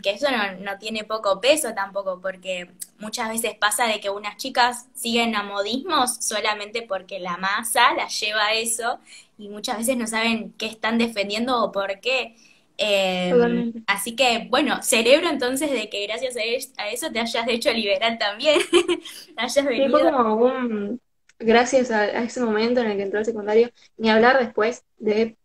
que 0.02 0.10
eso 0.10 0.26
no, 0.60 0.78
tiene 0.78 1.04
poco 1.04 1.40
peso 1.40 1.74
tampoco, 1.74 2.20
porque 2.20 2.70
muchas 2.98 3.28
veces 3.28 3.54
pasa 3.54 3.86
de 3.86 4.00
que 4.00 4.10
unas 4.10 4.36
chicas 4.36 4.86
siguen 4.94 5.36
a 5.36 5.42
modismos 5.42 6.16
solamente 6.20 6.82
porque 6.82 7.18
la 7.18 7.36
masa 7.36 7.94
las 7.94 8.18
lleva 8.18 8.46
a 8.46 8.54
eso 8.54 8.98
y 9.36 9.48
muchas 9.48 9.78
veces 9.78 9.96
no 9.96 10.06
saben 10.06 10.52
qué 10.56 10.66
están 10.66 10.98
defendiendo 10.98 11.62
o 11.62 11.72
por 11.72 12.00
qué. 12.00 12.36
Em, 12.78 13.72
así 13.86 14.14
que, 14.14 14.46
bueno, 14.48 14.82
cerebro 14.82 15.28
entonces 15.28 15.70
de 15.70 15.90
que 15.90 16.06
gracias 16.06 16.36
a 16.76 16.88
eso 16.88 17.10
te 17.10 17.20
hayas 17.20 17.48
hecho 17.48 17.72
liberal 17.72 18.18
también. 18.18 18.60
hayas 19.36 19.64
venido. 19.64 19.90
fue 19.90 20.10
como 20.10 20.34
un, 20.36 21.00
gracias 21.38 21.90
a, 21.90 22.00
a, 22.00 22.22
ese 22.22 22.40
momento 22.40 22.80
en 22.80 22.90
el 22.92 22.96
que 22.96 23.02
entró 23.02 23.18
el 23.18 23.24
secundario, 23.24 23.70
ni 23.96 24.10
hablar 24.10 24.38
después 24.38 24.84
de 24.98 25.37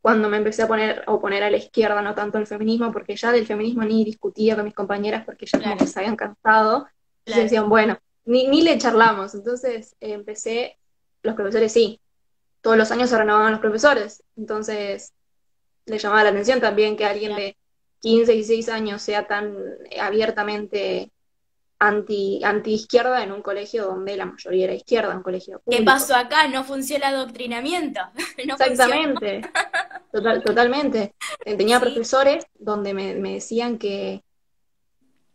cuando 0.00 0.28
me 0.28 0.38
empecé 0.38 0.62
a 0.62 0.68
poner 0.68 1.04
a 1.06 1.12
oponer 1.12 1.42
a 1.42 1.50
la 1.50 1.56
izquierda, 1.56 2.00
no 2.02 2.14
tanto 2.14 2.38
al 2.38 2.46
feminismo, 2.46 2.92
porque 2.92 3.16
ya 3.16 3.32
del 3.32 3.46
feminismo 3.46 3.82
ni 3.82 4.04
discutía 4.04 4.56
con 4.56 4.64
mis 4.64 4.74
compañeras 4.74 5.24
porque 5.24 5.46
ya 5.46 5.60
como 5.60 5.76
que 5.76 5.86
se 5.86 5.98
habían 5.98 6.16
cansado. 6.16 6.86
Y 7.26 7.34
decían, 7.34 7.68
bueno, 7.68 7.98
ni, 8.24 8.48
ni 8.48 8.62
le 8.62 8.78
charlamos. 8.78 9.34
Entonces 9.34 9.94
eh, 10.00 10.12
empecé, 10.12 10.78
los 11.22 11.34
profesores 11.34 11.72
sí, 11.72 12.00
todos 12.62 12.76
los 12.76 12.90
años 12.90 13.10
se 13.10 13.18
renovaban 13.18 13.52
los 13.52 13.60
profesores. 13.60 14.22
Entonces 14.36 15.12
le 15.86 15.98
llamaba 15.98 16.24
la 16.24 16.30
atención 16.30 16.60
también 16.60 16.96
que 16.96 17.04
alguien 17.04 17.36
de 17.36 17.56
15, 18.00 18.32
16 18.32 18.68
años 18.70 19.02
sea 19.02 19.26
tan 19.26 19.54
abiertamente 20.00 21.10
anti, 21.80 22.40
anti 22.44 22.74
izquierda 22.74 23.22
en 23.22 23.32
un 23.32 23.42
colegio 23.42 23.86
donde 23.86 24.16
la 24.16 24.26
mayoría 24.26 24.64
era 24.64 24.74
izquierda, 24.74 25.16
un 25.16 25.22
colegio 25.22 25.62
¿Qué 25.68 25.82
pasó 25.82 26.14
acá? 26.14 26.46
No 26.46 26.62
funciona 26.62 27.08
el 27.08 27.16
adoctrinamiento. 27.16 28.00
Exactamente, 28.36 29.42
totalmente. 30.12 31.14
Eh, 31.44 31.56
tenía 31.56 31.80
profesores 31.80 32.46
donde 32.58 32.94
me, 32.94 33.14
decían 33.14 33.78
que, 33.78 34.22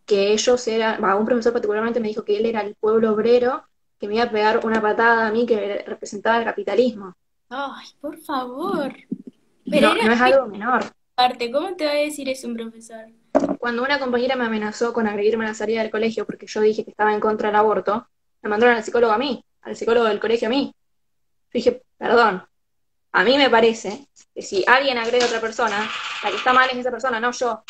que 0.05 0.33
ellos 0.33 0.67
eran, 0.67 1.03
un 1.03 1.25
profesor 1.25 1.53
particularmente 1.53 1.99
me 1.99 2.07
dijo 2.07 2.23
que 2.23 2.37
él 2.37 2.45
era 2.45 2.61
el 2.61 2.75
pueblo 2.75 3.13
obrero, 3.13 3.63
que 3.99 4.07
me 4.07 4.15
iba 4.15 4.25
a 4.25 4.31
pegar 4.31 4.65
una 4.65 4.81
patada 4.81 5.27
a 5.27 5.31
mí 5.31 5.45
que 5.45 5.83
representaba 5.85 6.37
el 6.37 6.45
capitalismo. 6.45 7.15
Ay, 7.49 7.87
por 8.01 8.17
favor. 8.17 8.93
Pero 9.69 9.93
no, 9.93 10.11
es 10.11 10.21
algo 10.21 10.47
menor. 10.47 10.83
¿Cómo 11.51 11.75
te 11.75 11.85
va 11.85 11.91
a 11.91 11.95
decir 11.95 12.27
eso 12.27 12.47
un 12.47 12.55
profesor? 12.55 13.05
Cuando 13.57 13.83
una 13.83 13.99
compañera 13.99 14.35
me 14.35 14.45
amenazó 14.45 14.93
con 14.93 15.07
agredirme 15.07 15.45
a 15.45 15.49
la 15.49 15.53
salida 15.53 15.81
del 15.81 15.91
colegio 15.91 16.25
porque 16.25 16.45
yo 16.47 16.61
dije 16.61 16.83
que 16.83 16.91
estaba 16.91 17.13
en 17.13 17.19
contra 17.19 17.49
del 17.49 17.55
aborto, 17.55 18.07
me 18.41 18.49
mandaron 18.49 18.75
al 18.75 18.83
psicólogo 18.83 19.13
a 19.13 19.17
mí, 19.17 19.43
al 19.61 19.75
psicólogo 19.75 20.05
del 20.07 20.19
colegio 20.19 20.47
a 20.47 20.51
mí. 20.51 20.73
Yo 20.75 21.51
dije, 21.53 21.83
perdón, 21.97 22.43
a 23.11 23.23
mí 23.23 23.37
me 23.37 23.49
parece 23.49 24.07
si 24.41 24.63
alguien 24.67 24.97
agrede 24.97 25.23
a 25.23 25.27
otra 25.27 25.41
persona, 25.41 25.89
la 26.23 26.29
que 26.29 26.35
está 26.35 26.53
mal 26.53 26.69
es 26.69 26.77
esa 26.77 26.91
persona, 26.91 27.19
no 27.19 27.31
yo. 27.31 27.63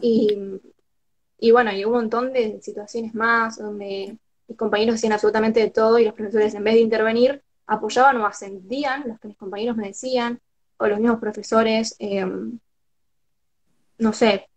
Y, 0.00 1.50
bueno, 1.52 1.72
y 1.72 1.84
hubo 1.84 1.94
un 1.94 2.02
montón 2.02 2.32
de 2.32 2.60
situaciones 2.62 3.14
más 3.14 3.58
donde 3.58 4.16
mis 4.48 4.58
compañeros 4.58 4.96
hacían 4.96 5.12
absolutamente 5.12 5.60
de 5.60 5.70
todo 5.70 5.98
y 5.98 6.04
los 6.04 6.14
profesores 6.14 6.54
en 6.54 6.64
vez 6.64 6.74
de 6.74 6.80
intervenir 6.80 7.42
apoyaban 7.66 8.16
o 8.16 8.26
ascendían 8.26 9.04
los 9.06 9.20
que 9.20 9.28
mis 9.28 9.36
compañeros 9.36 9.76
me 9.76 9.88
decían, 9.88 10.40
o 10.76 10.86
los 10.86 10.98
mismos 10.98 11.20
profesores. 11.20 11.94
Eh, 11.98 12.26
no 13.98 14.12
sé, 14.12 14.48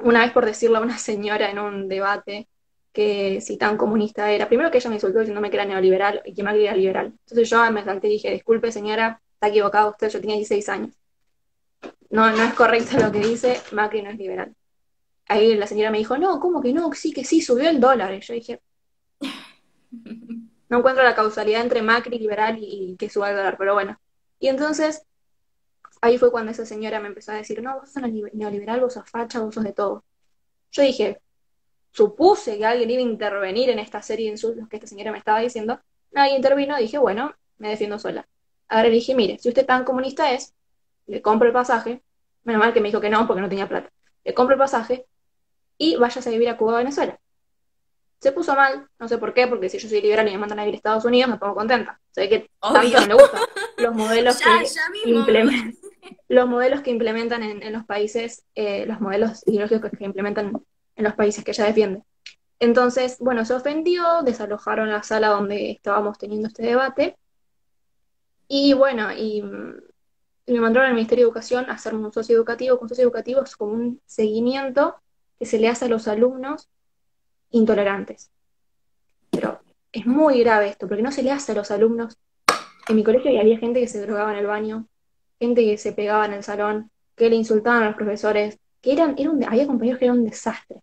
una 0.00 0.20
vez 0.20 0.32
por 0.32 0.46
decirle 0.46 0.78
a 0.78 0.80
una 0.80 0.98
señora 0.98 1.50
en 1.50 1.58
un 1.58 1.88
debate 1.88 2.48
que 2.92 3.42
si 3.42 3.58
tan 3.58 3.76
comunista 3.76 4.30
era, 4.32 4.48
primero 4.48 4.70
que 4.70 4.78
ella 4.78 4.88
me 4.88 4.96
insultó 4.96 5.18
diciéndome 5.18 5.50
que 5.50 5.56
era 5.56 5.66
neoliberal 5.66 6.22
y 6.24 6.32
que 6.32 6.42
Macri 6.42 6.64
era 6.64 6.76
liberal. 6.76 7.06
Entonces 7.06 7.50
yo 7.50 7.70
me 7.70 7.84
salté 7.84 8.08
y 8.08 8.12
dije, 8.12 8.30
disculpe 8.30 8.72
señora, 8.72 9.20
está 9.36 9.48
equivocado 9.48 9.90
usted, 9.90 10.08
yo 10.08 10.20
tenía 10.20 10.36
16 10.36 10.68
años. 10.68 10.94
No, 12.10 12.30
no 12.30 12.42
es 12.42 12.54
correcto 12.54 12.98
lo 12.98 13.12
que 13.12 13.20
dice, 13.20 13.60
Macri 13.72 14.02
no 14.02 14.10
es 14.10 14.16
liberal. 14.16 14.54
Ahí 15.28 15.54
la 15.56 15.66
señora 15.66 15.90
me 15.90 15.98
dijo, 15.98 16.16
no, 16.18 16.40
¿cómo 16.40 16.62
que 16.62 16.72
no? 16.72 16.92
Sí, 16.92 17.12
que 17.12 17.24
sí, 17.24 17.40
subió 17.40 17.68
el 17.68 17.80
dólar. 17.80 18.14
Y 18.14 18.20
yo 18.20 18.34
dije, 18.34 18.60
no 20.68 20.78
encuentro 20.78 21.04
la 21.04 21.14
causalidad 21.14 21.62
entre 21.62 21.82
Macri 21.82 22.18
liberal 22.18 22.58
y, 22.58 22.92
y 22.92 22.96
que 22.96 23.10
suba 23.10 23.30
el 23.30 23.36
dólar, 23.36 23.56
pero 23.58 23.74
bueno. 23.74 23.98
Y 24.38 24.48
entonces 24.48 25.02
ahí 26.00 26.18
fue 26.18 26.30
cuando 26.30 26.52
esa 26.52 26.66
señora 26.66 27.00
me 27.00 27.08
empezó 27.08 27.32
a 27.32 27.36
decir, 27.36 27.62
no, 27.62 27.80
vos 27.80 27.90
sos 27.90 28.02
neoliberal, 28.32 28.80
vos 28.80 28.94
sos 28.94 29.08
facha, 29.08 29.40
vos 29.40 29.54
sos 29.54 29.64
de 29.64 29.72
todo. 29.72 30.04
Yo 30.72 30.82
dije, 30.82 31.20
supuse 31.92 32.58
que 32.58 32.66
alguien 32.66 32.90
iba 32.90 33.00
a 33.00 33.04
intervenir 33.04 33.70
en 33.70 33.78
esta 33.78 34.02
serie 34.02 34.26
de 34.26 34.32
insultos 34.32 34.68
que 34.68 34.76
esta 34.76 34.86
señora 34.86 35.12
me 35.12 35.18
estaba 35.18 35.40
diciendo, 35.40 35.80
nadie 36.12 36.36
intervino, 36.36 36.76
dije, 36.76 36.98
bueno, 36.98 37.34
me 37.58 37.70
defiendo 37.70 37.98
sola. 37.98 38.28
Ahora 38.68 38.88
le 38.88 38.94
dije, 38.94 39.14
mire, 39.14 39.38
si 39.38 39.48
usted 39.48 39.66
tan 39.66 39.84
comunista 39.84 40.32
es, 40.32 40.54
le 41.06 41.22
compro 41.22 41.46
el 41.46 41.54
pasaje, 41.54 42.02
menos 42.44 42.60
mal 42.60 42.72
que 42.72 42.80
me 42.80 42.88
dijo 42.88 43.00
que 43.00 43.10
no 43.10 43.26
porque 43.26 43.42
no 43.42 43.48
tenía 43.48 43.68
plata, 43.68 43.90
le 44.24 44.34
compro 44.34 44.54
el 44.54 44.58
pasaje 44.58 45.06
y 45.78 45.96
váyase 45.96 46.28
a 46.28 46.32
vivir 46.32 46.48
a 46.48 46.56
Cuba 46.56 46.74
o 46.74 46.76
Venezuela. 46.76 47.18
Se 48.20 48.32
puso 48.32 48.54
mal, 48.54 48.88
no 48.98 49.08
sé 49.08 49.18
por 49.18 49.34
qué, 49.34 49.46
porque 49.46 49.68
si 49.68 49.78
yo 49.78 49.88
soy 49.88 50.00
liberal 50.00 50.26
y 50.26 50.32
me 50.32 50.38
mandan 50.38 50.58
a 50.58 50.66
ir 50.66 50.74
a 50.74 50.76
Estados 50.76 51.04
Unidos, 51.04 51.30
me 51.30 51.36
pongo 51.36 51.54
contenta. 51.54 52.00
sé 52.10 52.28
que 52.28 52.50
tanto 52.60 53.00
no 53.00 53.06
me 53.06 53.14
gustan 53.14 53.42
los 53.76 53.94
modelos 53.94 54.38
que 54.38 55.10
implementan 55.10 55.74
los 56.28 56.48
modelos 56.48 56.82
que 56.82 56.90
implementan 56.90 57.42
en, 57.42 57.72
los 57.72 57.84
países, 57.84 58.44
eh, 58.54 58.86
los 58.86 59.00
modelos 59.00 59.46
ideológicos 59.46 59.90
que 59.96 60.04
implementan 60.04 60.52
en 60.96 61.04
los 61.04 61.14
países 61.14 61.44
que 61.44 61.52
ella 61.52 61.66
defiende. 61.66 62.02
Entonces, 62.58 63.18
bueno, 63.20 63.44
se 63.44 63.54
ofendió, 63.54 64.22
desalojaron 64.22 64.90
la 64.90 65.02
sala 65.02 65.28
donde 65.28 65.72
estábamos 65.72 66.18
teniendo 66.18 66.48
este 66.48 66.62
debate. 66.62 67.16
Y 68.48 68.72
bueno, 68.74 69.12
y, 69.12 69.42
me 69.42 70.60
mandaron 70.60 70.88
al 70.88 70.94
Ministerio 70.94 71.24
de 71.24 71.28
Educación 71.28 71.68
a 71.68 71.74
hacer 71.74 71.94
un 71.94 72.12
socio 72.12 72.36
educativo. 72.36 72.78
Un 72.80 72.88
socio 72.88 73.02
educativo 73.02 73.42
es 73.42 73.56
como 73.56 73.72
un 73.72 74.00
seguimiento 74.06 74.96
que 75.38 75.46
se 75.46 75.58
le 75.58 75.68
hace 75.68 75.86
a 75.86 75.88
los 75.88 76.06
alumnos 76.06 76.68
intolerantes. 77.50 78.30
Pero 79.30 79.60
es 79.92 80.06
muy 80.06 80.40
grave 80.40 80.68
esto, 80.68 80.86
porque 80.86 81.02
no 81.02 81.10
se 81.10 81.22
le 81.22 81.32
hace 81.32 81.52
a 81.52 81.54
los 81.56 81.70
alumnos. 81.70 82.16
En 82.88 82.96
mi 82.96 83.02
colegio 83.02 83.38
había 83.38 83.58
gente 83.58 83.80
que 83.80 83.88
se 83.88 84.00
drogaba 84.00 84.32
en 84.32 84.38
el 84.38 84.46
baño, 84.46 84.86
gente 85.40 85.64
que 85.64 85.78
se 85.78 85.92
pegaba 85.92 86.26
en 86.26 86.34
el 86.34 86.44
salón, 86.44 86.90
que 87.16 87.28
le 87.28 87.36
insultaban 87.36 87.82
a 87.82 87.86
los 87.86 87.96
profesores, 87.96 88.58
que 88.80 88.92
eran, 88.92 89.16
había 89.48 89.66
compañeros 89.66 89.98
que 89.98 90.04
eran 90.04 90.18
un 90.18 90.24
desastre. 90.24 90.82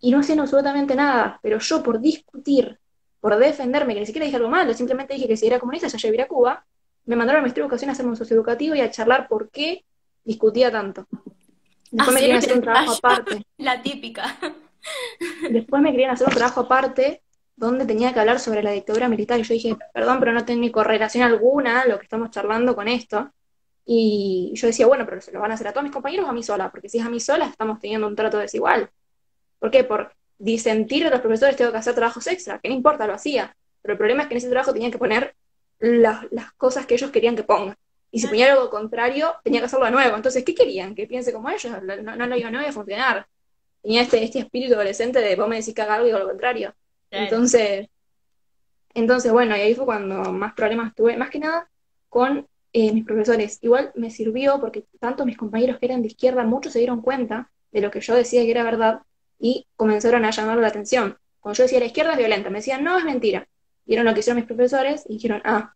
Y 0.00 0.10
no 0.10 0.20
hacían 0.20 0.40
absolutamente 0.40 0.94
nada, 0.94 1.38
pero 1.42 1.58
yo 1.58 1.82
por 1.82 2.00
discutir, 2.00 2.78
por 3.20 3.36
defenderme, 3.36 3.94
que 3.94 4.00
ni 4.00 4.06
siquiera 4.06 4.24
dije 4.24 4.36
algo 4.36 4.48
malo, 4.48 4.72
simplemente 4.74 5.14
dije 5.14 5.28
que 5.28 5.36
si 5.36 5.46
era 5.46 5.58
comunista 5.58 5.88
ya 5.88 5.98
llevaría 5.98 6.24
a 6.24 6.28
Cuba, 6.28 6.64
me 7.06 7.16
mandaron 7.16 7.40
a 7.40 7.42
Ministerio 7.42 7.64
de 7.64 7.66
Educación 7.68 7.90
a 7.90 7.92
hacer 7.92 8.06
un 8.06 8.16
socioeducativo 8.16 8.74
y 8.74 8.80
a 8.80 8.90
charlar 8.90 9.28
por 9.28 9.50
qué 9.50 9.84
discutía 10.24 10.70
tanto. 10.70 11.06
Después 11.90 12.14
me 12.14 12.20
querían 12.20 12.38
hacer 12.38 12.52
un 12.54 12.60
trabajo 12.60 12.92
aparte. 12.98 13.46
La 13.56 13.82
típica. 13.82 14.36
Después 15.50 15.82
me 15.82 15.90
querían 15.90 16.10
hacer 16.10 16.28
un 16.28 16.34
trabajo 16.34 16.60
aparte 16.60 17.22
donde 17.56 17.86
tenía 17.86 18.12
que 18.12 18.20
hablar 18.20 18.38
sobre 18.38 18.62
la 18.62 18.70
dictadura 18.70 19.08
militar 19.08 19.40
y 19.40 19.42
yo 19.42 19.54
dije, 19.54 19.76
perdón, 19.92 20.20
pero 20.20 20.32
no 20.32 20.44
tengo 20.44 20.70
correlación 20.70 21.24
alguna 21.24 21.86
lo 21.86 21.98
que 21.98 22.04
estamos 22.04 22.30
charlando 22.30 22.76
con 22.76 22.86
esto. 22.86 23.32
Y 23.84 24.52
yo 24.54 24.66
decía, 24.66 24.86
bueno, 24.86 25.06
pero 25.06 25.20
se 25.20 25.32
lo 25.32 25.40
van 25.40 25.50
a 25.50 25.54
hacer 25.54 25.66
a 25.66 25.72
todos 25.72 25.82
mis 25.82 25.92
compañeros 25.92 26.26
o 26.26 26.28
a 26.28 26.32
mí 26.32 26.42
sola, 26.42 26.70
porque 26.70 26.88
si 26.88 26.98
es 26.98 27.06
a 27.06 27.10
mí 27.10 27.20
sola 27.20 27.46
estamos 27.46 27.80
teniendo 27.80 28.06
un 28.06 28.14
trato 28.14 28.38
desigual. 28.38 28.90
¿Por 29.58 29.70
qué? 29.70 29.82
Por 29.82 30.12
disentir 30.38 31.04
de 31.04 31.10
los 31.10 31.20
profesores 31.20 31.56
tengo 31.56 31.72
que 31.72 31.78
hacer 31.78 31.94
trabajos 31.94 32.26
extra, 32.26 32.58
que 32.58 32.68
no 32.68 32.74
importa, 32.74 33.06
lo 33.06 33.14
hacía. 33.14 33.56
Pero 33.82 33.92
el 33.92 33.98
problema 33.98 34.22
es 34.22 34.28
que 34.28 34.34
en 34.34 34.38
ese 34.38 34.48
trabajo 34.48 34.72
tenía 34.72 34.90
que 34.90 34.98
poner 34.98 35.34
las, 35.78 36.26
cosas 36.56 36.86
que 36.86 36.94
ellos 36.94 37.10
querían 37.10 37.36
que 37.36 37.42
ponga. 37.42 37.76
Y 38.10 38.20
si 38.20 38.26
ponía 38.26 38.52
algo 38.52 38.70
contrario, 38.70 39.34
tenía 39.44 39.60
que 39.60 39.66
hacerlo 39.66 39.84
de 39.84 39.92
nuevo. 39.92 40.16
Entonces, 40.16 40.44
¿qué 40.44 40.54
querían? 40.54 40.94
Que 40.94 41.06
piense 41.06 41.32
como 41.32 41.50
ellos. 41.50 41.72
No, 41.82 42.16
no, 42.16 42.26
no, 42.26 42.36
iba, 42.36 42.48
a 42.48 42.72
funcionar. 42.72 43.26
Tenía 43.82 44.02
este, 44.02 44.22
este 44.24 44.38
espíritu 44.38 44.74
adolescente 44.74 45.20
de 45.20 45.36
vos 45.36 45.48
me 45.48 45.56
decís 45.56 45.74
que 45.74 45.82
haga 45.82 45.96
algo 45.96 46.06
y 46.06 46.10
digo 46.10 46.18
lo 46.18 46.28
contrario. 46.28 46.74
Entonces, 47.10 47.88
entonces, 48.94 49.30
bueno, 49.30 49.56
y 49.56 49.60
ahí 49.60 49.74
fue 49.74 49.84
cuando 49.84 50.32
más 50.32 50.54
problemas 50.54 50.94
tuve, 50.94 51.16
más 51.16 51.30
que 51.30 51.38
nada 51.38 51.68
con 52.08 52.48
eh, 52.72 52.92
mis 52.92 53.04
profesores. 53.04 53.58
Igual 53.62 53.92
me 53.94 54.10
sirvió 54.10 54.60
porque 54.60 54.84
tanto 54.98 55.26
mis 55.26 55.36
compañeros 55.36 55.78
que 55.78 55.86
eran 55.86 56.02
de 56.02 56.08
izquierda, 56.08 56.44
muchos 56.44 56.72
se 56.72 56.78
dieron 56.78 57.02
cuenta 57.02 57.50
de 57.70 57.80
lo 57.80 57.90
que 57.90 58.00
yo 58.00 58.14
decía 58.14 58.42
que 58.42 58.50
era 58.50 58.64
verdad 58.64 59.02
y 59.38 59.66
comenzaron 59.76 60.24
a 60.24 60.30
llamar 60.30 60.58
la 60.58 60.68
atención. 60.68 61.18
Cuando 61.40 61.58
yo 61.58 61.64
decía 61.64 61.80
la 61.80 61.86
izquierda 61.86 62.12
es 62.12 62.18
violenta, 62.18 62.50
me 62.50 62.58
decían, 62.58 62.82
no, 62.84 62.98
es 62.98 63.04
mentira. 63.04 63.46
Vieron 63.84 64.04
lo 64.04 64.14
que 64.14 64.20
hicieron 64.20 64.36
mis 64.36 64.46
profesores 64.46 65.04
y 65.08 65.14
dijeron, 65.14 65.42
ah. 65.44 65.74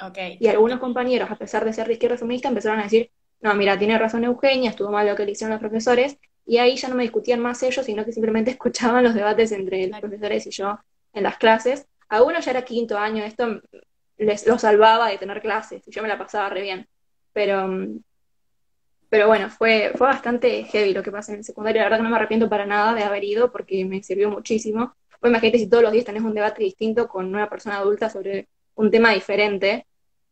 Okay. 0.00 0.36
Y 0.40 0.48
algunos 0.48 0.78
compañeros, 0.78 1.30
a 1.30 1.36
pesar 1.36 1.64
de 1.64 1.72
ser 1.72 1.86
de 1.86 1.94
izquierda 1.94 2.18
feminista, 2.18 2.48
empezaron 2.48 2.80
a 2.80 2.84
decir, 2.84 3.10
no, 3.40 3.54
mira, 3.54 3.78
tiene 3.78 3.98
razón 3.98 4.24
Eugenia, 4.24 4.70
estuvo 4.70 4.90
mal 4.90 5.06
lo 5.06 5.16
que 5.16 5.24
le 5.24 5.32
hicieron 5.32 5.52
los 5.52 5.60
profesores, 5.60 6.18
y 6.44 6.58
ahí 6.58 6.76
ya 6.76 6.88
no 6.88 6.94
me 6.94 7.02
discutían 7.02 7.40
más 7.40 7.62
ellos, 7.62 7.84
sino 7.84 8.04
que 8.04 8.12
simplemente 8.12 8.50
escuchaban 8.52 9.04
los 9.04 9.14
debates 9.14 9.52
entre 9.52 9.86
los 9.88 10.00
profesores 10.00 10.46
y 10.46 10.50
yo 10.50 10.78
en 11.12 11.22
las 11.22 11.38
clases. 11.38 11.86
Algunos 12.08 12.44
ya 12.44 12.52
era 12.52 12.62
quinto 12.62 12.98
año, 12.98 13.24
esto 13.24 13.60
les 14.18 14.46
lo 14.46 14.58
salvaba 14.58 15.08
de 15.08 15.18
tener 15.18 15.40
clases, 15.40 15.86
y 15.86 15.90
yo 15.90 16.02
me 16.02 16.08
la 16.08 16.18
pasaba 16.18 16.48
re 16.48 16.62
bien. 16.62 16.88
Pero, 17.32 17.68
pero 19.08 19.28
bueno, 19.28 19.50
fue, 19.50 19.92
fue 19.96 20.06
bastante 20.06 20.64
heavy 20.64 20.92
lo 20.92 21.02
que 21.02 21.12
pasa 21.12 21.32
en 21.32 21.38
el 21.38 21.44
secundario, 21.44 21.80
la 21.80 21.86
verdad 21.86 21.98
que 21.98 22.02
no 22.04 22.10
me 22.10 22.16
arrepiento 22.16 22.48
para 22.48 22.66
nada 22.66 22.94
de 22.94 23.04
haber 23.04 23.24
ido, 23.24 23.52
porque 23.52 23.84
me 23.84 24.02
sirvió 24.02 24.30
muchísimo. 24.30 24.94
Pues 25.20 25.30
imagínate 25.30 25.58
si 25.58 25.68
todos 25.68 25.82
los 25.82 25.92
días 25.92 26.04
tenés 26.04 26.22
un 26.22 26.34
debate 26.34 26.62
distinto 26.62 27.08
con 27.08 27.26
una 27.26 27.48
persona 27.48 27.78
adulta 27.78 28.10
sobre 28.10 28.48
un 28.74 28.90
tema 28.90 29.12
diferente, 29.12 29.86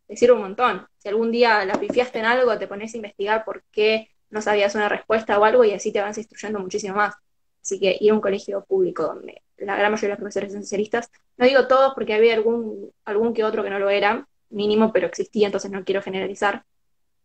te 0.07 0.17
sirve 0.17 0.35
un 0.35 0.43
montón. 0.43 0.87
Si 0.99 1.09
algún 1.09 1.31
día 1.31 1.65
la 1.65 1.75
pifiaste 1.75 2.19
en 2.19 2.27
algo, 2.27 2.59
te 2.59 2.67
pones 2.67 2.93
a 2.95 2.97
investigar 2.97 3.45
por 3.45 3.63
qué 3.71 4.11
no 4.31 4.43
sabías 4.43 4.75
una 4.75 4.89
respuesta 4.89 5.39
o 5.39 5.45
algo 5.45 5.65
y 5.65 5.73
así 5.73 5.93
te 5.93 6.01
vas 6.01 6.19
instruyendo 6.19 6.59
muchísimo 6.59 6.97
más. 6.97 7.15
Así 7.63 7.81
que 7.81 7.97
ir 7.99 8.11
a 8.11 8.15
un 8.15 8.21
colegio 8.21 8.65
público 8.65 9.05
donde 9.05 9.43
la 9.59 9.77
gran 9.77 9.91
mayoría 9.93 10.09
de 10.09 10.15
los 10.15 10.19
profesores 10.19 10.53
son 10.53 10.63
socialistas, 10.63 11.11
no 11.37 11.47
digo 11.47 11.67
todos 11.67 11.95
porque 11.95 12.15
había 12.15 12.35
algún, 12.35 12.91
algún 13.05 13.33
que 13.33 13.45
otro 13.45 13.63
que 13.63 13.71
no 13.71 13.79
lo 13.79 13.89
era, 13.89 14.27
mínimo, 14.51 14.93
pero 14.93 15.07
existía, 15.07 15.47
entonces 15.47 15.71
no 15.71 15.85
quiero 15.85 16.03
generalizar, 16.03 16.65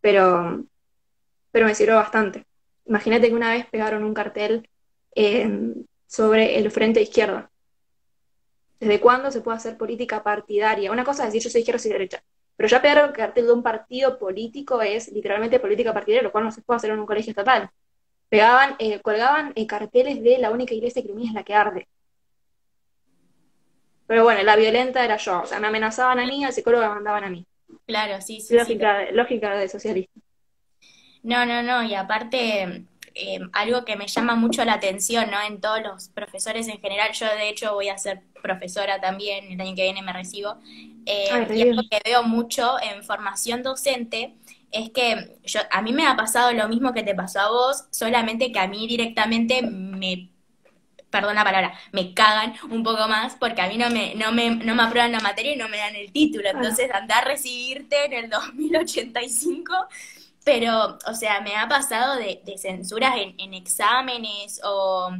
pero, 0.01 0.63
pero 1.51 1.65
me 1.65 1.75
sirvió 1.75 1.95
bastante. 1.95 2.45
Imagínate 2.85 3.27
que 3.27 3.35
una 3.35 3.51
vez 3.51 3.65
pegaron 3.67 4.03
un 4.03 4.13
cartel 4.13 4.67
sobre 6.07 6.57
el 6.57 6.71
frente 6.71 7.01
izquierda. 7.01 7.49
¿Desde 8.79 8.99
cuándo 8.99 9.29
se 9.31 9.41
puede 9.41 9.57
hacer 9.57 9.77
política 9.77 10.23
partidaria? 10.23 10.91
Una 10.91 11.03
cosa 11.03 11.23
es 11.23 11.33
decir 11.33 11.43
yo 11.43 11.49
soy 11.49 11.59
izquierda, 11.59 11.79
soy 11.79 11.91
derecha. 11.91 12.23
Pero 12.55 12.67
ya 12.67 12.81
pegar 12.81 13.05
el 13.05 13.13
cartel 13.13 13.45
de 13.45 13.53
un 13.53 13.63
partido 13.63 14.17
político 14.17 14.81
es 14.81 15.11
literalmente 15.11 15.59
política 15.59 15.93
partidaria, 15.93 16.23
lo 16.23 16.31
cual 16.31 16.45
no 16.45 16.51
se 16.51 16.61
puede 16.61 16.77
hacer 16.77 16.91
en 16.91 16.99
un 16.99 17.05
colegio 17.05 17.31
estatal. 17.31 17.69
Pegaban, 18.29 18.75
eh, 18.79 18.99
colgaban 19.01 19.53
eh, 19.55 19.65
carteles 19.65 20.21
de 20.21 20.37
la 20.37 20.51
única 20.51 20.73
iglesia 20.73 21.01
que 21.01 21.09
es 21.09 21.33
la 21.33 21.43
que 21.43 21.53
arde. 21.53 21.87
Pero 24.07 24.23
bueno, 24.23 24.43
la 24.43 24.55
violenta 24.55 25.05
era 25.05 25.17
yo. 25.17 25.41
O 25.41 25.45
sea, 25.45 25.59
me 25.59 25.67
amenazaban 25.67 26.19
a 26.19 26.25
mí, 26.25 26.43
al 26.43 26.51
psicólogo 26.51 26.83
me 26.83 26.95
mandaban 26.95 27.23
a 27.23 27.29
mí. 27.29 27.45
Claro, 27.85 28.19
sí, 28.21 28.41
sí. 28.41 28.55
Lógica, 28.55 29.11
lógica 29.11 29.55
de 29.55 29.69
socialista. 29.69 30.19
No, 31.23 31.45
no, 31.45 31.61
no. 31.61 31.83
Y 31.83 31.95
aparte, 31.95 32.85
eh, 33.15 33.39
algo 33.53 33.83
que 33.85 33.95
me 33.95 34.07
llama 34.07 34.35
mucho 34.35 34.63
la 34.63 34.73
atención, 34.73 35.29
¿no? 35.29 35.41
En 35.41 35.59
todos 35.59 35.81
los 35.81 36.09
profesores 36.09 36.67
en 36.67 36.79
general, 36.79 37.11
yo 37.13 37.25
de 37.25 37.49
hecho 37.49 37.73
voy 37.73 37.89
a 37.89 37.97
ser 37.97 38.21
profesora 38.41 39.01
también, 39.01 39.51
el 39.51 39.59
año 39.59 39.75
que 39.75 39.83
viene 39.83 40.01
me 40.01 40.13
recibo, 40.13 40.57
eh, 41.05 41.29
y 41.53 41.61
algo 41.61 41.81
que 41.89 41.99
veo 42.05 42.23
mucho 42.23 42.77
en 42.81 43.03
formación 43.03 43.63
docente 43.63 44.35
es 44.71 44.91
que 44.91 45.37
yo, 45.43 45.59
a 45.71 45.81
mí 45.81 45.93
me 45.93 46.07
ha 46.07 46.15
pasado 46.15 46.53
lo 46.53 46.69
mismo 46.69 46.93
que 46.93 47.03
te 47.03 47.15
pasó 47.15 47.39
a 47.39 47.49
vos, 47.49 47.85
solamente 47.91 48.51
que 48.51 48.59
a 48.59 48.67
mí 48.67 48.87
directamente 48.87 49.61
me 49.63 50.29
perdón 51.09 51.35
la 51.35 51.43
palabra, 51.43 51.73
me 51.91 52.13
cagan 52.13 52.53
un 52.69 52.83
poco 52.83 53.07
más 53.07 53.35
porque 53.35 53.61
a 53.61 53.67
mí 53.67 53.77
no 53.77 53.89
me, 53.89 54.13
no 54.13 54.31
me, 54.31 54.51
no 54.51 54.75
me 54.75 54.83
aprueban 54.83 55.11
la 55.11 55.19
materia 55.19 55.53
y 55.53 55.57
no 55.57 55.67
me 55.67 55.77
dan 55.77 55.95
el 55.95 56.11
título. 56.11 56.47
Entonces, 56.49 56.91
andar 56.91 57.25
a 57.25 57.27
recibirte 57.29 58.05
en 58.05 58.13
el 58.13 58.29
2085 58.29 59.73
pero, 60.49 60.97
o 61.05 61.13
sea, 61.13 61.41
me 61.41 61.55
ha 61.55 61.67
pasado 61.67 62.15
de, 62.15 62.41
censuras 62.57 63.13
en, 63.37 63.53
exámenes 63.53 64.59
o, 64.63 65.11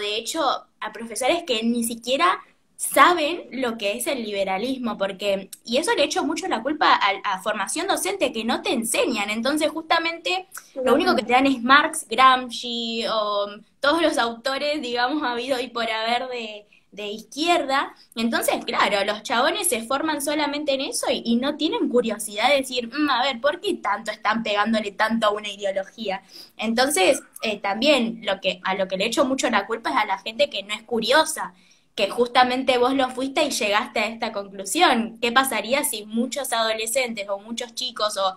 de 0.00 0.16
hecho 0.16 0.40
a 0.80 0.92
profesores 0.94 1.42
que 1.46 1.62
ni 1.62 1.84
siquiera 1.84 2.40
saben 2.76 3.48
lo 3.50 3.76
que 3.76 3.98
es 3.98 4.06
el 4.06 4.22
liberalismo, 4.22 4.96
porque, 4.96 5.50
y 5.62 5.76
eso 5.76 5.94
le 5.94 6.04
echo 6.04 6.24
mucho 6.24 6.48
la 6.48 6.62
culpa 6.62 6.98
a, 7.22 7.42
formación 7.42 7.86
docente 7.86 8.32
que 8.32 8.44
no 8.44 8.62
te 8.62 8.72
enseñan, 8.72 9.28
entonces 9.28 9.68
justamente 9.68 10.48
lo 10.82 10.94
único 10.94 11.14
que 11.14 11.22
te 11.22 11.32
dan 11.32 11.46
es 11.46 11.62
Marx, 11.62 12.06
Gramsci 12.08 13.04
o 13.12 13.46
todos 13.80 14.00
los 14.00 14.16
autores, 14.16 14.80
digamos, 14.80 15.22
ha 15.22 15.32
habido 15.32 15.60
y 15.60 15.68
por 15.68 15.90
haber 15.90 16.28
de, 16.28 16.66
de 16.90 17.08
izquierda. 17.08 17.94
Entonces, 18.16 18.64
claro, 18.64 19.04
los 19.04 19.22
chabones 19.22 19.68
se 19.68 19.82
forman 19.82 20.22
solamente 20.22 20.74
en 20.74 20.80
eso 20.82 21.06
y, 21.10 21.36
no 21.36 21.56
tienen 21.56 21.88
curiosidad 21.88 22.48
de 22.48 22.56
decir, 22.56 22.88
mm, 22.88 23.10
a 23.10 23.22
ver, 23.22 23.40
¿por 23.40 23.60
qué 23.60 23.74
tanto 23.74 24.10
están 24.10 24.42
pegándole 24.42 24.92
tanto 24.92 25.26
a 25.26 25.30
una 25.30 25.48
ideología? 25.48 26.22
Entonces, 26.56 27.22
eh, 27.42 27.58
también 27.58 28.20
lo 28.24 28.40
que, 28.40 28.60
a 28.64 28.74
lo 28.74 28.88
que 28.88 28.96
le 28.96 29.06
echo 29.06 29.24
mucho 29.24 29.50
la 29.50 29.66
culpa 29.66 29.90
es 29.90 29.96
a 29.96 30.06
la 30.06 30.18
gente 30.18 30.50
que 30.50 30.62
no 30.62 30.74
es 30.74 30.82
curiosa 30.82 31.54
que 31.94 32.10
justamente 32.10 32.78
vos 32.78 32.94
lo 32.94 33.10
fuiste 33.10 33.42
y 33.42 33.50
llegaste 33.50 33.98
a 33.98 34.06
esta 34.06 34.32
conclusión. 34.32 35.18
¿Qué 35.20 35.32
pasaría 35.32 35.82
si 35.82 36.06
muchos 36.06 36.52
adolescentes 36.52 37.28
o 37.28 37.40
muchos 37.40 37.74
chicos 37.74 38.16
o 38.16 38.36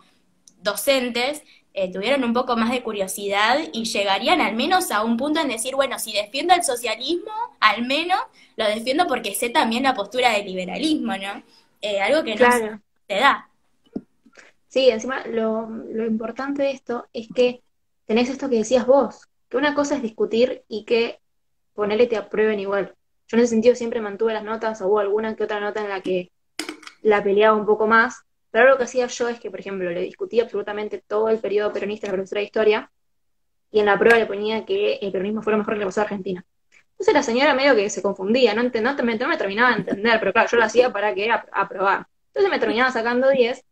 docentes 0.64 1.44
eh, 1.74 1.92
tuvieran 1.92 2.24
un 2.24 2.34
poco 2.34 2.58
más 2.58 2.72
de 2.72 2.84
curiosidad 2.84 3.60
y 3.72 3.86
llegarían 3.86 4.42
al 4.42 4.56
menos 4.56 4.92
a 4.92 5.04
un 5.04 5.18
punto 5.18 5.40
en 5.40 5.48
decir, 5.48 5.76
bueno, 5.76 6.00
si 6.00 6.12
defiendo 6.12 6.54
el 6.54 6.64
socialismo, 6.64 7.32
al 7.60 7.86
menos 7.86 8.20
lo 8.58 8.66
defiendo 8.66 9.08
porque 9.08 9.36
sé 9.36 9.50
también 9.50 9.84
la 9.84 9.94
postura 9.94 10.32
del 10.32 10.46
liberalismo, 10.46 11.16
¿no? 11.18 11.44
Eh, 11.82 12.02
algo 12.02 12.24
que 12.24 12.36
no 12.36 12.52
se 12.52 12.80
te 13.08 13.16
da. 13.16 13.50
Sí, 14.68 14.90
encima 14.90 15.26
lo, 15.28 15.68
lo 15.70 16.06
importante 16.06 16.64
de 16.64 16.72
esto 16.72 17.08
es 17.14 17.28
que 17.34 17.62
tenés 18.06 18.30
esto 18.30 18.50
que 18.50 18.58
decías 18.58 18.86
vos, 18.86 19.28
que 19.50 19.58
una 19.58 19.74
cosa 19.74 19.96
es 19.96 20.02
discutir 20.02 20.64
y 20.68 20.86
que 20.86 21.20
ponerle 21.74 22.08
te 22.08 22.18
aprueben 22.18 22.60
igual. 22.60 22.96
Yo 23.28 23.38
en 23.38 23.44
ese 23.44 23.52
sentido 23.52 23.76
siempre 23.76 24.02
mantuve 24.02 24.34
las 24.34 24.44
notas, 24.44 24.82
o 24.82 24.88
hubo 24.88 25.00
alguna 25.00 25.36
que 25.36 25.46
otra 25.46 25.62
nota 25.62 25.82
en 25.82 25.90
la 25.90 26.02
que 26.02 26.32
la 27.02 27.24
peleaba 27.24 27.58
un 27.58 27.66
poco 27.66 27.88
más, 27.88 28.24
pero 28.52 28.70
lo 28.70 28.78
que 28.78 28.84
hacía 28.84 29.08
yo 29.08 29.30
es 29.30 29.40
que, 29.40 29.50
por 29.50 29.60
ejemplo, 29.60 29.90
le 29.90 30.02
discutía 30.02 30.44
absolutamente 30.44 31.02
todo 31.06 31.30
el 31.30 31.40
periodo 31.40 31.72
peronista 31.72 32.08
a 32.08 32.10
la 32.10 32.16
profesora 32.16 32.40
de 32.40 32.46
historia, 32.46 32.92
y 33.72 33.80
en 33.80 33.86
la 33.86 33.98
prueba 33.98 34.20
le 34.20 34.26
ponía 34.26 34.66
que 34.66 34.96
el 35.02 35.12
peronismo 35.12 35.42
fue 35.42 35.54
lo 35.54 35.60
mejor 35.60 35.76
que 35.76 35.80
le 35.80 35.86
pasó 35.86 36.02
a 36.02 36.04
Argentina. 36.04 36.46
Entonces 36.92 37.14
la 37.14 37.24
señora 37.24 37.56
medio 37.56 37.76
que 37.76 37.90
se 37.90 38.02
confundía, 38.02 38.54
no, 38.54 38.64
no, 38.64 38.70
no, 38.72 39.04
me 39.04 39.38
terminaba 39.38 39.72
de 39.72 39.78
entender, 39.78 40.20
pero 40.20 40.34
claro, 40.34 40.50
yo 40.52 40.58
lo 40.58 40.66
hacía 40.66 40.92
para 40.92 41.16
que 41.16 41.32
aprobar. 41.32 42.06
Entonces 42.28 42.52
me 42.52 42.60
terminaba 42.60 42.92
sacando 42.92 43.30
10 43.30 43.64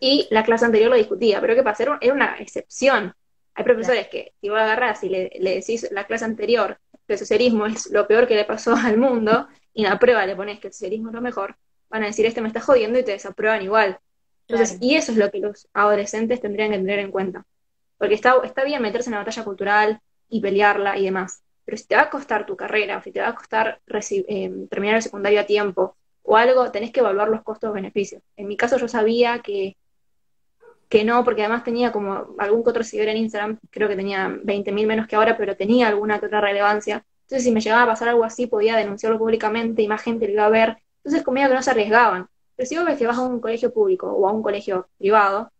y 0.00 0.26
la 0.30 0.42
clase 0.42 0.64
anterior 0.64 0.90
lo 0.90 0.96
discutía, 0.96 1.40
pero 1.40 1.54
¿qué 1.54 1.62
pasa? 1.62 1.82
Era, 2.00 2.12
una 2.12 2.36
excepción. 2.38 3.14
Hay 3.54 3.64
profesores 3.64 4.08
que 4.08 4.32
si 4.40 4.48
vos 4.48 4.58
agarrás 4.58 5.04
y 5.04 5.10
le, 5.10 5.30
le, 5.38 5.56
decís 5.56 5.86
la 5.90 6.06
clase 6.06 6.24
anterior 6.24 6.80
que 7.06 7.12
el 7.12 7.18
socialismo 7.18 7.66
es 7.66 7.90
lo 7.90 8.06
peor 8.06 8.26
que 8.26 8.34
le 8.34 8.44
pasó 8.44 8.74
al 8.74 8.96
mundo 8.96 9.48
y 9.74 9.84
en 9.84 9.90
la 9.90 9.98
prueba 9.98 10.26
le 10.26 10.34
pones 10.34 10.58
que 10.58 10.68
el 10.68 10.72
socialismo 10.72 11.10
es 11.10 11.14
lo 11.14 11.20
mejor, 11.20 11.56
van 11.90 12.04
a 12.04 12.06
decir, 12.06 12.24
este 12.26 12.40
me 12.40 12.48
está 12.48 12.60
jodiendo 12.60 12.98
y 12.98 13.04
te 13.04 13.12
desaprueban 13.12 13.62
igual. 13.62 13.98
Entonces, 14.48 14.78
y 14.80 14.96
eso 14.96 15.12
es 15.12 15.18
lo 15.18 15.30
que 15.30 15.38
los 15.38 15.68
adolescentes 15.74 16.40
tendrían 16.40 16.70
que 16.70 16.78
tener 16.78 16.98
en 16.98 17.10
cuenta. 17.10 17.44
Porque 17.98 18.14
está, 18.14 18.34
está 18.44 18.64
bien 18.64 18.82
meterse 18.82 19.10
en 19.10 19.12
la 19.12 19.18
batalla 19.18 19.44
cultural 19.44 20.00
y 20.28 20.40
pelearla 20.40 20.96
y 20.96 21.04
demás, 21.04 21.42
pero 21.70 21.78
si 21.78 21.86
te 21.86 21.94
va 21.94 22.02
a 22.02 22.10
costar 22.10 22.46
tu 22.46 22.56
carrera, 22.56 22.98
o 22.98 23.02
si 23.02 23.12
te 23.12 23.20
va 23.20 23.28
a 23.28 23.34
costar 23.34 23.80
eh, 23.86 24.66
terminar 24.68 24.96
el 24.96 25.02
secundario 25.02 25.40
a 25.40 25.46
tiempo 25.46 25.96
o 26.22 26.36
algo, 26.36 26.70
tenés 26.72 26.90
que 26.90 26.98
evaluar 26.98 27.28
los 27.28 27.42
costos-beneficios. 27.42 28.22
En 28.36 28.48
mi 28.48 28.56
caso 28.56 28.76
yo 28.76 28.88
sabía 28.88 29.38
que, 29.38 29.76
que 30.88 31.04
no, 31.04 31.24
porque 31.24 31.42
además 31.42 31.62
tenía 31.62 31.92
como 31.92 32.34
algún 32.38 32.64
que 32.64 32.70
otro 32.70 32.82
seguidor 32.82 33.10
en 33.10 33.18
Instagram, 33.18 33.58
creo 33.70 33.88
que 33.88 33.94
tenía 33.94 34.28
20.000 34.28 34.86
menos 34.86 35.06
que 35.06 35.14
ahora, 35.14 35.36
pero 35.36 35.56
tenía 35.56 35.86
alguna 35.86 36.18
que 36.18 36.26
otra 36.26 36.40
relevancia. 36.40 37.04
Entonces 37.22 37.44
si 37.44 37.52
me 37.52 37.60
llegaba 37.60 37.84
a 37.84 37.86
pasar 37.86 38.08
algo 38.08 38.24
así, 38.24 38.48
podía 38.48 38.76
denunciarlo 38.76 39.18
públicamente 39.18 39.82
y 39.82 39.86
más 39.86 40.02
gente 40.02 40.26
lo 40.26 40.32
iba 40.32 40.46
a 40.46 40.50
ver 40.50 40.78
entonces, 41.04 41.24
conmigo 41.24 41.48
que 41.48 41.54
no 41.54 41.62
se 41.62 41.70
arriesgaban. 41.70 42.28
Pero 42.56 42.68
si 42.68 42.76
vos 42.76 42.84
ves 42.84 42.98
que 42.98 43.06
vas 43.06 43.18
a 43.18 43.22
un 43.22 43.40
colegio 43.40 43.72
público 43.72 44.06
o 44.10 44.28
a 44.28 44.32
un 44.32 44.42
colegio 44.42 44.88
privado, 44.98 45.50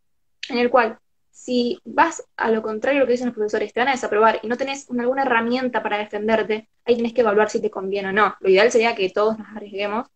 en 0.49 0.59
el 0.59 0.71
cual 0.71 0.99
si 1.31 1.81
vas 1.85 2.23
a 2.37 2.51
lo 2.51 2.61
contrario 2.61 2.99
de 2.99 3.01
lo 3.01 3.07
que 3.07 3.13
dicen 3.13 3.29
los 3.29 3.35
profesores, 3.35 3.73
te 3.73 3.81
van 3.81 3.89
a 3.89 3.93
desaprobar 3.93 4.41
y 4.43 4.47
no 4.47 4.59
tenés 4.59 4.89
alguna 4.91 5.23
herramienta 5.23 5.83
para 5.83 5.97
defenderte, 5.97 6.69
ahí 6.85 6.97
tenés 6.97 7.15
que 7.15 7.23
evaluar 7.23 7.49
si 7.49 7.63
te 7.63 7.71
conviene 7.71 8.11
o 8.11 8.13
no. 8.13 8.37
Lo 8.41 8.51
ideal 8.51 8.71
sería 8.71 8.95
que 8.95 9.09
todos 9.09 9.39
nos 9.39 9.49
arriesguemos 9.49 10.07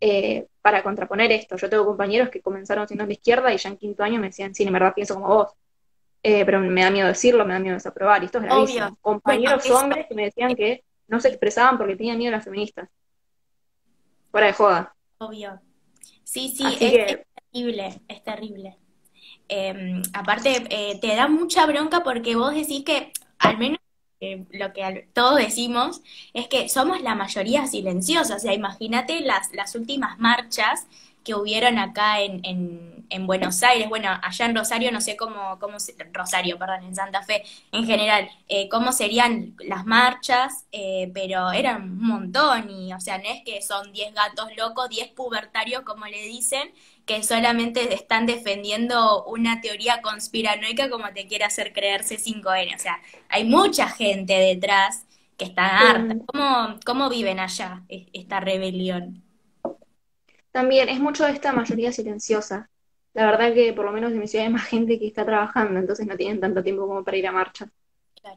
eh, 0.00 0.46
para 0.62 0.84
contraponer 0.84 1.32
esto. 1.32 1.56
Yo 1.56 1.68
tengo 1.68 1.84
compañeros 1.84 2.28
que 2.28 2.40
comenzaron 2.40 2.86
siendo 2.86 3.06
de 3.06 3.14
izquierda 3.14 3.52
y 3.52 3.56
ya 3.56 3.70
en 3.70 3.76
quinto 3.76 4.04
año 4.04 4.20
me 4.20 4.28
decían, 4.28 4.54
sí, 4.54 4.62
en 4.62 4.72
verdad 4.72 4.94
pienso 4.94 5.14
como 5.14 5.26
vos. 5.26 5.52
Eh, 6.22 6.44
pero 6.44 6.60
me 6.60 6.82
da 6.82 6.90
miedo 6.90 7.08
decirlo, 7.08 7.44
me 7.44 7.54
da 7.54 7.60
miedo 7.60 7.74
desaprobar, 7.74 8.22
y 8.22 8.26
esto 8.26 8.38
es 8.38 8.44
gravísimo. 8.44 8.96
Compañeros 9.00 9.68
hombres 9.70 10.06
que 10.06 10.14
me 10.14 10.24
decían 10.24 10.54
que 10.54 10.84
no 11.06 11.20
se 11.20 11.28
expresaban 11.28 11.78
porque 11.78 11.96
tenían 11.96 12.18
miedo 12.18 12.34
a 12.34 12.36
las 12.36 12.44
feministas. 12.44 12.88
Fuera 14.30 14.46
de 14.48 14.52
joda. 14.52 14.94
Obvio. 15.18 15.60
Sí, 16.24 16.54
sí, 16.54 16.64
es, 16.66 16.78
terrible, 16.78 18.00
es 18.06 18.22
terrible. 18.22 18.76
Em, 19.48 20.02
aparte, 20.12 20.64
eh, 20.68 20.98
te 21.00 21.16
da 21.16 21.26
mucha 21.26 21.64
bronca 21.66 22.02
porque 22.02 22.36
vos 22.36 22.54
decís 22.54 22.84
que, 22.84 23.12
al 23.38 23.56
menos 23.56 23.78
eh, 24.20 24.44
lo 24.50 24.72
que 24.72 25.08
todos 25.14 25.38
decimos, 25.38 26.02
es 26.34 26.48
que 26.48 26.68
somos 26.68 27.00
la 27.00 27.14
mayoría 27.14 27.66
silenciosa. 27.66 28.36
O 28.36 28.38
sea, 28.38 28.52
imagínate 28.52 29.20
las, 29.20 29.52
las 29.54 29.74
últimas 29.74 30.18
marchas 30.18 30.86
que 31.24 31.34
hubieron 31.34 31.78
acá 31.78 32.20
en, 32.20 32.44
en, 32.44 32.97
Buenos 33.26 33.62
Aires, 33.62 33.88
bueno, 33.88 34.08
allá 34.22 34.46
en 34.46 34.54
Rosario, 34.56 34.92
no 34.92 35.00
sé 35.00 35.16
cómo, 35.16 35.58
cómo 35.58 35.76
Rosario, 36.12 36.58
perdón, 36.58 36.84
en 36.84 36.94
Santa 36.94 37.22
Fe, 37.22 37.42
en 37.72 37.86
general, 37.86 38.28
eh, 38.48 38.68
cómo 38.68 38.92
serían 38.92 39.54
las 39.60 39.86
marchas, 39.86 40.66
eh, 40.72 41.10
pero 41.14 41.50
eran 41.52 41.82
un 41.82 42.06
montón, 42.06 42.70
y 42.70 42.92
o 42.92 43.00
sea, 43.00 43.18
no 43.18 43.24
es 43.28 43.42
que 43.44 43.62
son 43.62 43.92
10 43.92 44.14
gatos 44.14 44.48
locos, 44.56 44.88
10 44.88 45.08
pubertarios, 45.08 45.82
como 45.82 46.06
le 46.06 46.22
dicen, 46.22 46.72
que 47.06 47.22
solamente 47.22 47.94
están 47.94 48.26
defendiendo 48.26 49.24
una 49.24 49.60
teoría 49.60 50.02
conspiranoica 50.02 50.90
como 50.90 51.12
te 51.12 51.26
quiere 51.26 51.44
hacer 51.44 51.72
creerse 51.72 52.18
5N, 52.18 52.74
o 52.74 52.78
sea, 52.78 53.00
hay 53.28 53.44
mucha 53.44 53.88
gente 53.88 54.34
detrás 54.34 55.06
que 55.38 55.44
está 55.44 55.90
harta. 55.90 56.16
¿Cómo, 56.26 56.80
cómo 56.84 57.08
viven 57.08 57.38
allá 57.38 57.84
esta 57.88 58.40
rebelión? 58.40 59.22
También 60.50 60.88
es 60.88 60.98
mucho 60.98 61.24
de 61.24 61.32
esta 61.32 61.52
mayoría 61.52 61.92
silenciosa. 61.92 62.68
La 63.18 63.26
verdad 63.26 63.52
que 63.52 63.72
por 63.72 63.84
lo 63.84 63.90
menos 63.90 64.12
en 64.12 64.20
mi 64.20 64.28
ciudad 64.28 64.46
hay 64.46 64.52
más 64.52 64.66
gente 64.66 64.96
que 64.96 65.08
está 65.08 65.24
trabajando, 65.24 65.80
entonces 65.80 66.06
no 66.06 66.16
tienen 66.16 66.38
tanto 66.38 66.62
tiempo 66.62 66.86
como 66.86 67.02
para 67.02 67.16
ir 67.16 67.26
a 67.26 67.32
marcha. 67.32 67.68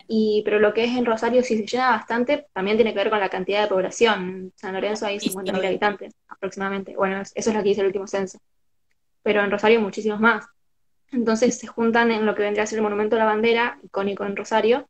Y, 0.08 0.42
pero 0.44 0.58
lo 0.58 0.74
que 0.74 0.86
es 0.86 0.98
en 0.98 1.06
Rosario 1.06 1.44
sí 1.44 1.56
se 1.56 1.68
llena 1.68 1.92
bastante, 1.92 2.48
también 2.52 2.78
tiene 2.78 2.92
que 2.92 2.98
ver 2.98 3.12
con 3.12 3.20
la 3.20 3.30
cantidad 3.30 3.62
de 3.62 3.68
población. 3.68 4.24
En 4.24 4.54
San 4.56 4.74
Lorenzo 4.74 5.06
hay 5.06 5.20
50.000 5.20 5.68
habitantes 5.68 6.16
aproximadamente. 6.28 6.96
Bueno, 6.96 7.22
eso 7.22 7.32
es 7.36 7.56
lo 7.56 7.62
que 7.62 7.70
dice 7.70 7.82
el 7.82 7.88
último 7.88 8.08
censo. 8.08 8.40
Pero 9.22 9.44
en 9.44 9.52
Rosario 9.52 9.80
muchísimos 9.82 10.20
más. 10.20 10.48
Entonces 11.12 11.60
se 11.60 11.68
juntan 11.68 12.10
en 12.10 12.26
lo 12.26 12.34
que 12.34 12.42
vendría 12.42 12.64
a 12.64 12.66
ser 12.66 12.80
el 12.80 12.84
Monumento 12.84 13.18
a 13.18 13.20
la 13.20 13.26
Bandera, 13.26 13.78
icónico 13.84 14.26
en 14.26 14.36
Rosario. 14.36 14.90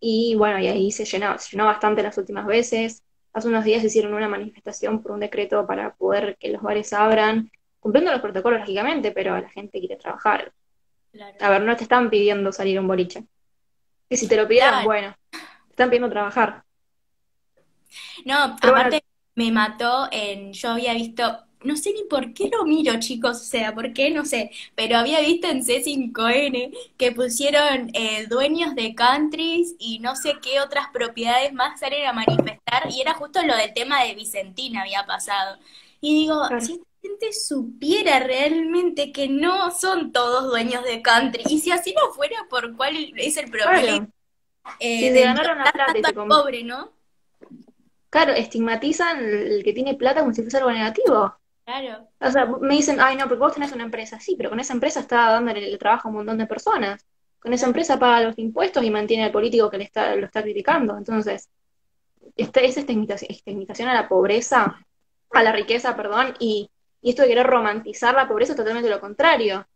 Y 0.00 0.36
bueno, 0.36 0.58
y 0.58 0.68
ahí 0.68 0.90
se 0.90 1.04
llenó, 1.04 1.38
se 1.38 1.50
llenó 1.50 1.66
bastante 1.66 2.02
las 2.02 2.16
últimas 2.16 2.46
veces. 2.46 3.02
Hace 3.34 3.48
unos 3.48 3.64
días 3.64 3.84
hicieron 3.84 4.14
una 4.14 4.26
manifestación 4.26 5.02
por 5.02 5.12
un 5.12 5.20
decreto 5.20 5.66
para 5.66 5.92
poder 5.96 6.38
que 6.40 6.48
los 6.48 6.62
bares 6.62 6.94
abran, 6.94 7.50
cumpliendo 7.88 8.12
los 8.12 8.20
protocolos, 8.20 8.60
lógicamente, 8.60 9.12
pero 9.12 9.40
la 9.40 9.48
gente 9.48 9.78
quiere 9.78 9.96
trabajar. 9.96 10.52
A 11.40 11.48
ver, 11.48 11.62
no 11.62 11.74
te 11.74 11.84
están 11.84 12.10
pidiendo 12.10 12.52
salir 12.52 12.78
un 12.78 12.86
boliche. 12.86 13.24
Y 14.10 14.18
si 14.18 14.28
te 14.28 14.36
lo 14.36 14.46
pidieran, 14.46 14.84
bueno, 14.84 15.16
te 15.30 15.70
están 15.70 15.88
pidiendo 15.88 16.10
trabajar. 16.10 16.64
No, 18.26 18.42
aparte 18.42 19.02
me 19.36 19.50
mató 19.50 20.06
en, 20.12 20.52
yo 20.52 20.72
había 20.72 20.92
visto 20.92 21.24
no 21.64 21.76
sé 21.76 21.94
ni 21.94 22.04
por 22.04 22.34
qué 22.34 22.50
lo 22.52 22.64
miro, 22.66 23.00
chicos, 23.00 23.40
o 23.40 23.44
sea, 23.44 23.74
por 23.74 23.92
qué, 23.94 24.10
no 24.10 24.24
sé, 24.24 24.50
pero 24.76 24.98
había 24.98 25.20
visto 25.20 25.48
en 25.48 25.64
C5N 25.64 26.72
que 26.96 27.12
pusieron 27.12 27.90
eh, 27.94 28.26
dueños 28.28 28.74
de 28.74 28.94
countries 28.94 29.74
y 29.78 29.98
no 29.98 30.14
sé 30.14 30.34
qué 30.40 30.60
otras 30.60 30.88
propiedades 30.92 31.54
más 31.54 31.80
salen 31.80 32.06
a 32.06 32.12
manifestar, 32.12 32.88
y 32.90 33.00
era 33.00 33.14
justo 33.14 33.42
lo 33.44 33.56
del 33.56 33.72
tema 33.72 34.04
de 34.04 34.14
Vicentina 34.14 34.82
había 34.82 35.04
pasado. 35.04 35.58
Y 36.00 36.14
digo, 36.14 36.46
si 36.60 36.74
la 36.74 36.84
gente 37.00 37.32
supiera 37.32 38.20
realmente 38.20 39.12
que 39.12 39.28
no 39.28 39.70
son 39.70 40.12
todos 40.12 40.48
dueños 40.48 40.84
de 40.84 41.02
country, 41.02 41.44
y 41.48 41.60
si 41.60 41.70
así 41.70 41.94
no 41.94 42.12
fuera, 42.12 42.36
¿por 42.48 42.76
cuál 42.76 43.12
es 43.16 43.36
el 43.36 43.50
problema? 43.50 44.08
Eh, 44.80 45.00
si 45.00 45.10
de 45.10 45.22
ganaron 45.22 45.58
la 45.58 45.72
plata 45.72 46.12
pobre, 46.12 46.62
¿no? 46.62 46.92
Claro, 48.10 48.32
estigmatizan 48.32 49.18
el 49.22 49.62
que 49.62 49.72
tiene 49.72 49.94
plata 49.94 50.20
como 50.20 50.32
si 50.32 50.42
fuese 50.42 50.56
algo 50.58 50.70
negativo. 50.70 51.34
Claro. 51.64 52.08
O 52.20 52.30
sea, 52.30 52.46
me 52.46 52.74
dicen, 52.74 52.98
ay, 53.00 53.16
no, 53.16 53.24
porque 53.24 53.40
vos 53.40 53.52
tenés 53.52 53.72
una 53.72 53.84
empresa. 53.84 54.18
Sí, 54.18 54.34
pero 54.36 54.48
con 54.48 54.58
esa 54.58 54.72
empresa 54.72 55.00
está 55.00 55.30
dándole 55.32 55.70
el 55.70 55.78
trabajo 55.78 56.08
a 56.08 56.10
un 56.10 56.16
montón 56.16 56.38
de 56.38 56.46
personas. 56.46 57.04
Con 57.38 57.52
esa 57.52 57.66
empresa 57.66 57.98
paga 57.98 58.22
los 58.22 58.38
impuestos 58.38 58.82
y 58.82 58.90
mantiene 58.90 59.24
al 59.24 59.32
político 59.32 59.70
que 59.70 59.78
le 59.78 59.84
está, 59.84 60.16
lo 60.16 60.24
está 60.24 60.42
criticando. 60.42 60.96
Entonces, 60.96 61.50
esta, 62.36 62.60
es 62.60 62.78
estigmatización 62.78 63.88
a 63.88 63.94
la 63.94 64.08
pobreza, 64.08 64.78
a 65.30 65.42
la 65.42 65.52
riqueza, 65.52 65.94
perdón, 65.94 66.34
y, 66.38 66.70
y 67.00 67.10
esto 67.10 67.22
de 67.22 67.28
querer 67.28 67.46
romantizar 67.46 68.14
la 68.14 68.28
pobreza 68.28 68.52
es 68.52 68.56
totalmente 68.56 68.90
lo 68.90 69.00
contrario. 69.00 69.66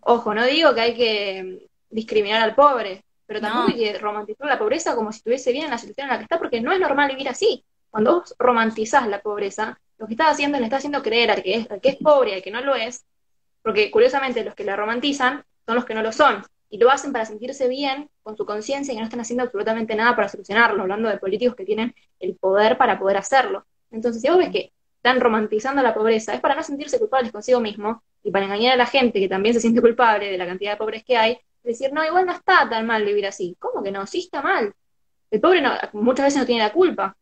Ojo, 0.00 0.34
no 0.34 0.44
digo 0.44 0.74
que 0.74 0.80
hay 0.80 0.94
que 0.94 1.68
discriminar 1.88 2.42
al 2.42 2.54
pobre, 2.54 3.04
pero 3.26 3.40
tampoco 3.40 3.68
hay 3.68 3.78
que 3.78 3.98
romantizar 3.98 4.46
la 4.46 4.58
pobreza 4.58 4.94
como 4.94 5.12
si 5.12 5.18
estuviese 5.18 5.52
bien 5.52 5.66
en 5.66 5.70
la 5.70 5.78
situación 5.78 6.06
en 6.06 6.12
la 6.12 6.18
que 6.18 6.24
está, 6.24 6.38
porque 6.38 6.60
no 6.60 6.72
es 6.72 6.80
normal 6.80 7.08
vivir 7.08 7.28
así. 7.28 7.64
Cuando 7.90 8.20
vos 8.20 8.34
romantizás 8.38 9.06
la 9.08 9.20
pobreza, 9.20 9.78
lo 9.98 10.06
que 10.06 10.14
estás 10.14 10.32
haciendo 10.32 10.58
le 10.58 10.64
estás 10.64 10.78
haciendo 10.78 11.02
creer 11.02 11.30
al 11.30 11.42
que 11.42 11.54
es, 11.54 11.68
que 11.80 11.88
es 11.90 11.96
pobre 11.96 12.30
y 12.30 12.34
al 12.34 12.42
que 12.42 12.50
no 12.50 12.60
lo 12.60 12.74
es, 12.74 13.04
porque 13.62 13.90
curiosamente 13.90 14.44
los 14.44 14.54
que 14.54 14.64
la 14.64 14.76
romantizan 14.76 15.44
son 15.66 15.74
los 15.74 15.84
que 15.84 15.94
no 15.94 16.02
lo 16.02 16.12
son, 16.12 16.42
y 16.70 16.78
lo 16.78 16.90
hacen 16.90 17.12
para 17.12 17.26
sentirse 17.26 17.68
bien 17.68 18.08
con 18.22 18.36
su 18.36 18.46
conciencia 18.46 18.92
y 18.92 18.96
que 18.96 19.00
no 19.00 19.06
están 19.06 19.20
haciendo 19.20 19.44
absolutamente 19.44 19.94
nada 19.96 20.14
para 20.14 20.28
solucionarlo, 20.28 20.82
hablando 20.82 21.08
de 21.08 21.18
políticos 21.18 21.56
que 21.56 21.64
tienen 21.64 21.94
el 22.20 22.36
poder 22.36 22.78
para 22.78 22.98
poder 22.98 23.16
hacerlo. 23.16 23.66
Entonces, 23.90 24.22
si 24.22 24.28
vos 24.28 24.38
ves 24.38 24.50
que 24.50 24.72
están 25.02 25.18
romantizando 25.18 25.82
la 25.82 25.94
pobreza, 25.94 26.34
es 26.34 26.40
para 26.40 26.54
no 26.54 26.62
sentirse 26.62 26.98
culpables 26.98 27.32
consigo 27.32 27.58
mismo 27.58 28.02
y 28.22 28.30
para 28.30 28.44
engañar 28.44 28.74
a 28.74 28.76
la 28.76 28.84
gente 28.84 29.18
que 29.18 29.28
también 29.28 29.54
se 29.54 29.60
siente 29.60 29.80
culpable 29.80 30.30
de 30.30 30.36
la 30.36 30.46
cantidad 30.46 30.72
de 30.72 30.76
pobres 30.76 31.02
que 31.04 31.16
hay, 31.16 31.38
decir, 31.62 31.90
no, 31.90 32.04
igual 32.04 32.26
no 32.26 32.32
está 32.32 32.68
tan 32.68 32.86
mal 32.86 33.02
vivir 33.02 33.26
así. 33.26 33.56
¿Cómo 33.58 33.82
que 33.82 33.90
no? 33.90 34.06
Sí 34.06 34.18
está 34.18 34.42
mal. 34.42 34.74
El 35.30 35.40
pobre 35.40 35.62
muchas 35.94 36.26
veces 36.26 36.40
no 36.40 36.46
tiene 36.46 36.62
la 36.62 36.72
culpa, 36.74 37.16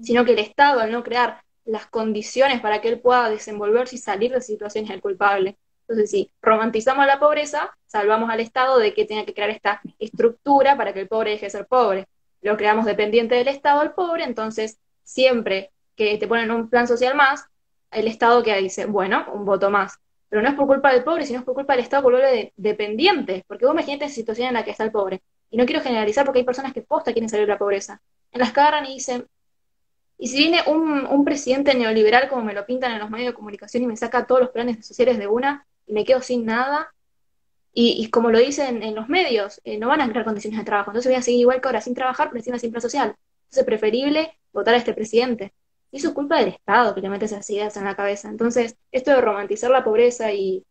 sino 0.00 0.24
que 0.24 0.32
el 0.32 0.38
Estado, 0.38 0.78
al 0.78 0.92
no 0.92 1.02
crear 1.02 1.42
las 1.64 1.86
condiciones 1.86 2.60
para 2.60 2.80
que 2.80 2.88
él 2.88 3.00
pueda 3.00 3.28
desenvolverse 3.30 3.96
y 3.96 3.98
salir 3.98 4.32
de 4.32 4.40
situaciones 4.40 4.88
del 4.88 5.00
culpable. 5.00 5.56
Entonces, 5.88 6.10
si 6.12 6.30
romantizamos 6.40 7.04
la 7.04 7.18
pobreza, 7.18 7.76
salvamos 7.86 8.30
al 8.30 8.38
Estado 8.38 8.78
de 8.78 8.94
que 8.94 9.06
tenga 9.06 9.24
que 9.24 9.34
crear 9.34 9.50
esta 9.50 9.80
estructura 9.98 10.76
para 10.76 10.92
que 10.92 11.00
el 11.00 11.08
pobre 11.08 11.32
deje 11.32 11.46
de 11.46 11.50
ser 11.50 11.66
pobre. 11.66 12.06
Lo 12.42 12.56
creamos 12.56 12.84
dependiente 12.84 13.34
del 13.34 13.48
Estado 13.48 13.80
al 13.80 13.92
pobre, 13.92 14.22
entonces 14.22 14.78
siempre 15.02 15.72
que 15.98 16.16
te 16.16 16.28
ponen 16.28 16.50
un 16.50 16.70
plan 16.70 16.86
social 16.86 17.14
más, 17.14 17.44
el 17.90 18.06
Estado 18.06 18.42
que 18.42 18.56
dice, 18.56 18.86
bueno, 18.86 19.26
un 19.34 19.44
voto 19.44 19.68
más. 19.70 19.98
Pero 20.28 20.40
no 20.40 20.48
es 20.48 20.54
por 20.54 20.66
culpa 20.66 20.92
del 20.92 21.04
pobre, 21.04 21.26
sino 21.26 21.40
es 21.40 21.44
por 21.44 21.54
culpa 21.54 21.72
del 21.74 21.82
Estado 21.82 22.04
por 22.04 22.12
lo 22.12 22.18
de 22.18 22.52
dependiente. 22.56 23.44
Porque 23.48 23.66
vos 23.66 23.74
imagínate 23.74 24.04
esa 24.04 24.14
situación 24.14 24.48
en 24.48 24.54
la 24.54 24.64
que 24.64 24.70
está 24.70 24.84
el 24.84 24.92
pobre. 24.92 25.22
Y 25.50 25.56
no 25.56 25.66
quiero 25.66 25.82
generalizar 25.82 26.24
porque 26.24 26.38
hay 26.40 26.44
personas 26.44 26.72
que 26.72 26.82
posta 26.82 27.12
quieren 27.12 27.28
salir 27.28 27.46
de 27.46 27.52
la 27.52 27.58
pobreza. 27.58 28.00
En 28.30 28.40
las 28.40 28.50
agarran 28.50 28.86
y 28.86 28.94
dicen, 28.94 29.26
y 30.18 30.28
si 30.28 30.38
viene 30.38 30.62
un, 30.66 31.06
un, 31.06 31.24
presidente 31.24 31.74
neoliberal 31.74 32.28
como 32.28 32.42
me 32.42 32.54
lo 32.54 32.66
pintan 32.66 32.92
en 32.92 32.98
los 32.98 33.10
medios 33.10 33.32
de 33.32 33.34
comunicación 33.34 33.82
y 33.82 33.86
me 33.86 33.96
saca 33.96 34.26
todos 34.26 34.40
los 34.40 34.50
planes 34.50 34.86
sociales 34.86 35.18
de 35.18 35.26
una 35.26 35.66
y 35.86 35.92
me 35.92 36.04
quedo 36.04 36.20
sin 36.20 36.44
nada, 36.44 36.92
y, 37.80 38.10
como 38.10 38.30
lo 38.30 38.40
dicen 38.40 38.82
en 38.82 38.96
los 38.96 39.08
medios, 39.08 39.60
eh, 39.62 39.78
no 39.78 39.86
van 39.86 40.00
a 40.00 40.08
crear 40.08 40.24
condiciones 40.24 40.58
de 40.58 40.64
trabajo, 40.64 40.90
entonces 40.90 41.12
voy 41.12 41.18
a 41.18 41.22
seguir 41.22 41.42
igual 41.42 41.60
que 41.60 41.68
ahora 41.68 41.80
sin 41.80 41.94
trabajar, 41.94 42.28
pero 42.32 42.42
sin 42.42 42.72
plan 42.72 42.82
social. 42.82 43.08
Entonces 43.10 43.58
es 43.58 43.64
preferible 43.64 44.36
votar 44.52 44.74
a 44.74 44.78
este 44.78 44.92
presidente. 44.94 45.52
Y 45.90 45.98
es 45.98 46.08
culpa 46.10 46.38
del 46.38 46.48
Estado 46.48 46.94
que 46.94 47.00
le 47.00 47.08
mete 47.08 47.24
esas 47.26 47.48
ideas 47.50 47.76
en 47.76 47.84
la 47.84 47.96
cabeza. 47.96 48.28
Entonces, 48.28 48.76
esto 48.92 49.10
de 49.10 49.20
romantizar 49.20 49.70
la 49.70 49.84
pobreza 49.84 50.32
y, 50.32 50.64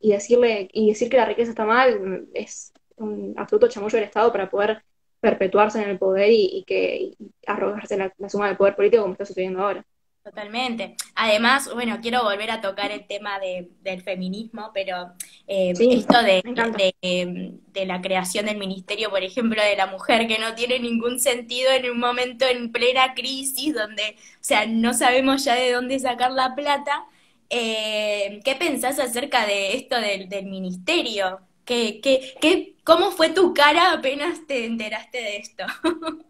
y 0.00 0.12
decirle 0.12 0.68
y 0.72 0.88
decir 0.88 1.08
que 1.08 1.16
la 1.16 1.26
riqueza 1.26 1.50
está 1.50 1.64
mal 1.64 2.26
es 2.34 2.72
un 2.96 3.34
absoluto 3.36 3.68
chamullo 3.68 3.96
del 3.96 4.06
Estado 4.06 4.32
para 4.32 4.50
poder 4.50 4.84
perpetuarse 5.20 5.82
en 5.82 5.88
el 5.90 5.98
poder 5.98 6.30
y, 6.30 6.64
que 6.66 7.14
arrogarse 7.46 7.96
la, 7.96 8.12
suma 8.28 8.48
del 8.48 8.56
poder 8.58 8.76
político 8.76 9.02
como 9.02 9.14
está 9.14 9.24
sucediendo 9.24 9.62
ahora. 9.62 9.84
Totalmente. 10.24 10.96
Además, 11.16 11.68
bueno, 11.74 11.98
quiero 12.00 12.22
volver 12.22 12.50
a 12.50 12.62
tocar 12.62 12.90
el 12.90 13.06
tema 13.06 13.38
del 13.38 14.02
feminismo, 14.02 14.70
pero 14.72 15.12
eh, 15.46 15.74
esto 15.78 16.22
de, 16.22 17.60
de, 17.66 17.84
la 17.86 18.00
creación 18.00 18.46
del 18.46 18.56
ministerio, 18.56 19.10
por 19.10 19.22
ejemplo, 19.22 19.62
de 19.62 19.76
la 19.76 19.86
mujer, 19.86 20.26
que 20.26 20.38
no 20.38 20.54
tiene 20.54 20.78
ningún 20.78 21.20
sentido 21.20 21.70
en 21.72 21.90
un 21.90 21.98
momento 21.98 22.46
en 22.46 22.72
plena 22.72 23.12
crisis, 23.12 23.74
donde, 23.74 24.16
o 24.16 24.38
sea, 24.40 24.64
no 24.64 24.94
sabemos 24.94 25.44
ya 25.44 25.56
de 25.56 25.72
dónde 25.72 25.98
sacar 25.98 26.32
la 26.32 26.54
plata. 26.54 27.04
Eh, 27.50 28.40
¿Qué 28.46 28.54
pensás 28.56 28.98
acerca 28.98 29.44
de 29.44 29.76
esto 29.76 30.00
del, 30.00 30.30
del 30.30 30.46
ministerio? 30.46 31.40
¿Qué, 31.66 32.00
qué, 32.02 32.34
qué, 32.40 32.76
¿Cómo 32.82 33.10
fue 33.10 33.28
tu 33.28 33.52
cara 33.52 33.92
apenas 33.92 34.46
te 34.46 34.64
enteraste 34.64 35.18
de 35.18 35.36
esto? 35.36 35.64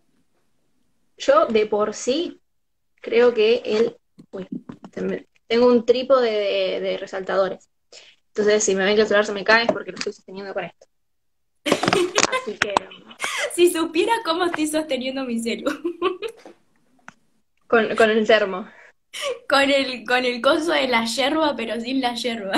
Yo 1.16 1.46
de 1.46 1.66
por 1.66 1.94
sí 1.94 2.40
creo 3.04 3.34
que 3.34 3.62
él, 3.64 3.96
tengo 5.46 5.66
un 5.66 5.84
trípode 5.84 6.80
de, 6.80 6.96
resaltadores. 6.98 7.68
Entonces, 8.28 8.64
si 8.64 8.74
me 8.74 8.84
ven 8.84 8.96
que 8.96 9.02
el 9.02 9.06
celular 9.06 9.26
se 9.26 9.32
me 9.32 9.44
cae 9.44 9.64
es 9.64 9.72
porque 9.72 9.92
lo 9.92 9.98
estoy 9.98 10.12
sosteniendo 10.12 10.52
con 10.52 10.64
esto. 10.64 10.86
Así 11.64 12.58
que. 12.58 12.74
Si 13.52 13.70
supiera 13.70 14.12
cómo 14.24 14.46
estoy 14.46 14.66
sosteniendo 14.66 15.24
mi 15.24 15.40
celu. 15.40 15.70
Con, 17.68 17.94
con 17.94 18.10
el 18.10 18.26
termo. 18.26 18.68
Con 19.48 19.70
el, 19.70 20.04
con 20.04 20.24
el 20.24 20.40
coso 20.40 20.72
de 20.72 20.88
la 20.88 21.04
yerba, 21.04 21.54
pero 21.56 21.80
sin 21.80 22.00
la 22.00 22.14
yerba. 22.14 22.52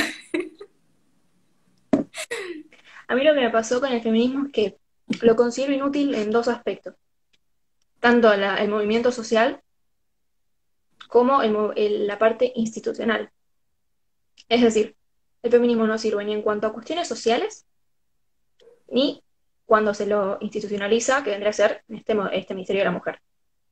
A 3.08 3.14
mí 3.14 3.24
lo 3.24 3.34
que 3.34 3.40
me 3.40 3.50
pasó 3.50 3.80
con 3.80 3.92
el 3.92 4.02
feminismo 4.02 4.46
es 4.46 4.52
que 4.52 4.76
lo 5.20 5.36
considero 5.36 5.72
inútil 5.72 6.14
en 6.14 6.30
dos 6.30 6.48
aspectos. 6.48 6.94
tanto 8.00 8.32
el 8.32 8.68
movimiento 8.68 9.12
social 9.12 9.62
como 11.08 11.42
la 11.42 12.18
parte 12.18 12.52
institucional. 12.54 13.30
Es 14.48 14.62
decir, 14.62 14.96
el 15.42 15.50
feminismo 15.50 15.86
no 15.86 15.98
sirve 15.98 16.24
ni 16.24 16.32
en 16.32 16.42
cuanto 16.42 16.66
a 16.66 16.72
cuestiones 16.72 17.08
sociales, 17.08 17.66
ni 18.88 19.22
cuando 19.64 19.94
se 19.94 20.06
lo 20.06 20.38
institucionaliza, 20.40 21.22
que 21.24 21.30
vendría 21.30 21.50
a 21.50 21.52
ser 21.52 21.84
este, 21.88 22.16
este 22.32 22.54
Ministerio 22.54 22.80
de 22.80 22.86
la 22.86 22.92
Mujer. 22.92 23.20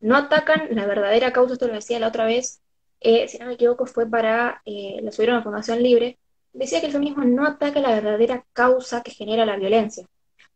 No 0.01 0.17
atacan 0.17 0.69
la 0.71 0.87
verdadera 0.87 1.33
causa, 1.33 1.55
esto 1.55 1.67
lo 1.67 1.75
decía 1.75 2.01
la 2.01 2.09
otra 2.09 2.27
vez, 2.27 2.61
eh, 3.01 3.29
si 3.29 3.39
no 3.39 3.47
me 3.47 3.55
equivoco 3.55 3.87
fue 3.87 4.09
para, 4.09 4.63
eh, 4.65 5.01
subieron 5.13 5.37
a 5.37 5.43
Fundación 5.43 5.83
Libre, 5.83 6.19
decía 6.53 6.81
que 6.81 6.87
el 6.87 6.93
feminismo 6.93 7.25
no 7.25 7.47
ataca 7.47 7.81
la 7.81 7.91
verdadera 7.91 8.45
causa 8.53 9.03
que 9.03 9.13
genera 9.13 9.47
la 9.47 9.57
violencia. 9.57 10.07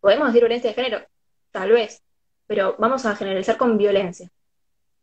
¿Podemos 0.01 0.29
decir 0.29 0.43
violencia 0.43 0.71
de 0.71 0.75
género? 0.75 1.07
Tal 1.51 1.73
vez, 1.73 2.03
pero 2.47 2.77
vamos 2.79 3.07
a 3.07 3.17
generalizar 3.17 3.57
con 3.57 3.77
violencia. 3.79 4.31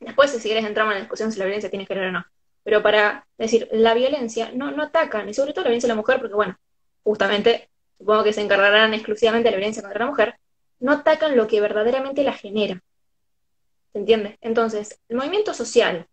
Después, 0.06 0.30
si 0.32 0.40
quieres, 0.40 0.64
entramos 0.64 0.92
en 0.92 1.00
la 1.00 1.02
discusión 1.02 1.32
si 1.32 1.40
la 1.40 1.46
violencia 1.46 1.70
tiene 1.70 1.88
género 1.88 2.10
o 2.10 2.12
no. 2.12 2.26
Pero 2.64 2.84
para 2.84 3.28
decir, 3.38 3.68
la 3.72 3.96
violencia 3.96 4.52
no, 4.54 4.70
no 4.72 4.84
atacan, 4.84 5.28
y 5.28 5.34
sobre 5.34 5.52
todo 5.52 5.64
la 5.64 5.70
violencia 5.70 5.88
de 5.88 5.94
la 5.94 6.02
mujer, 6.02 6.20
porque 6.20 6.36
bueno, 6.36 6.58
justamente, 7.04 7.70
supongo 7.98 8.24
que 8.24 8.34
se 8.34 8.42
encargarán 8.42 8.94
exclusivamente 8.94 9.48
de 9.48 9.52
la 9.52 9.58
violencia 9.58 9.82
contra 9.82 10.00
la 10.00 10.12
mujer, 10.12 10.36
no 10.80 10.92
atacan 10.92 11.36
lo 11.36 11.48
que 11.48 11.60
verdaderamente 11.60 12.24
la 12.24 12.34
genera. 12.34 12.82
¿Se 13.94 14.00
entiende? 14.00 14.38
Entonces, 14.42 15.00
el 15.10 15.18
movimiento 15.18 15.54
social, 15.54 16.08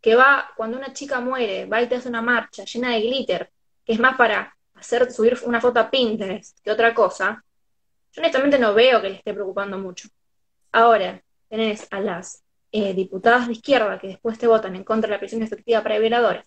que 0.00 0.16
va, 0.16 0.50
cuando 0.56 0.76
una 0.76 0.92
chica 0.92 1.20
muere, 1.20 1.66
va 1.66 1.82
y 1.82 1.88
te 1.88 1.96
hace 1.96 2.08
una 2.08 2.22
marcha 2.22 2.64
llena 2.64 2.90
de 2.90 3.00
glitter, 3.00 3.50
que 3.84 3.92
es 3.92 4.00
más 4.00 4.16
para 4.16 4.56
hacer 4.74 5.10
subir 5.12 5.38
una 5.44 5.60
foto 5.60 5.78
a 5.78 5.90
Pinterest 5.90 6.58
que 6.64 6.70
otra 6.70 6.92
cosa, 6.94 7.44
yo 8.12 8.22
honestamente 8.22 8.58
no 8.58 8.74
veo 8.74 9.00
que 9.00 9.10
le 9.10 9.16
esté 9.16 9.34
preocupando 9.34 9.78
mucho. 9.78 10.08
Ahora, 10.72 11.22
tenés 11.48 11.86
a 11.90 12.00
las 12.00 12.42
eh, 12.72 12.94
diputadas 12.94 13.46
de 13.46 13.54
izquierda 13.54 13.98
que 13.98 14.08
después 14.08 14.38
te 14.38 14.46
votan 14.46 14.76
en 14.76 14.84
contra 14.84 15.08
de 15.08 15.16
la 15.16 15.20
prisión 15.20 15.42
efectiva 15.42 15.82
para 15.82 15.98
violadores 15.98 16.46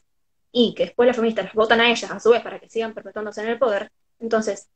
y 0.51 0.73
que 0.75 0.85
después 0.85 1.07
las 1.07 1.15
feministas 1.15 1.45
las 1.45 1.53
votan 1.53 1.81
a 1.81 1.89
ellas 1.89 2.11
a 2.11 2.19
su 2.19 2.31
vez 2.31 2.41
para 2.41 2.59
que 2.59 2.69
sigan 2.69 2.93
perpetuándose 2.93 3.41
en 3.41 3.47
el 3.47 3.57
poder, 3.57 3.91
entonces 4.19 4.69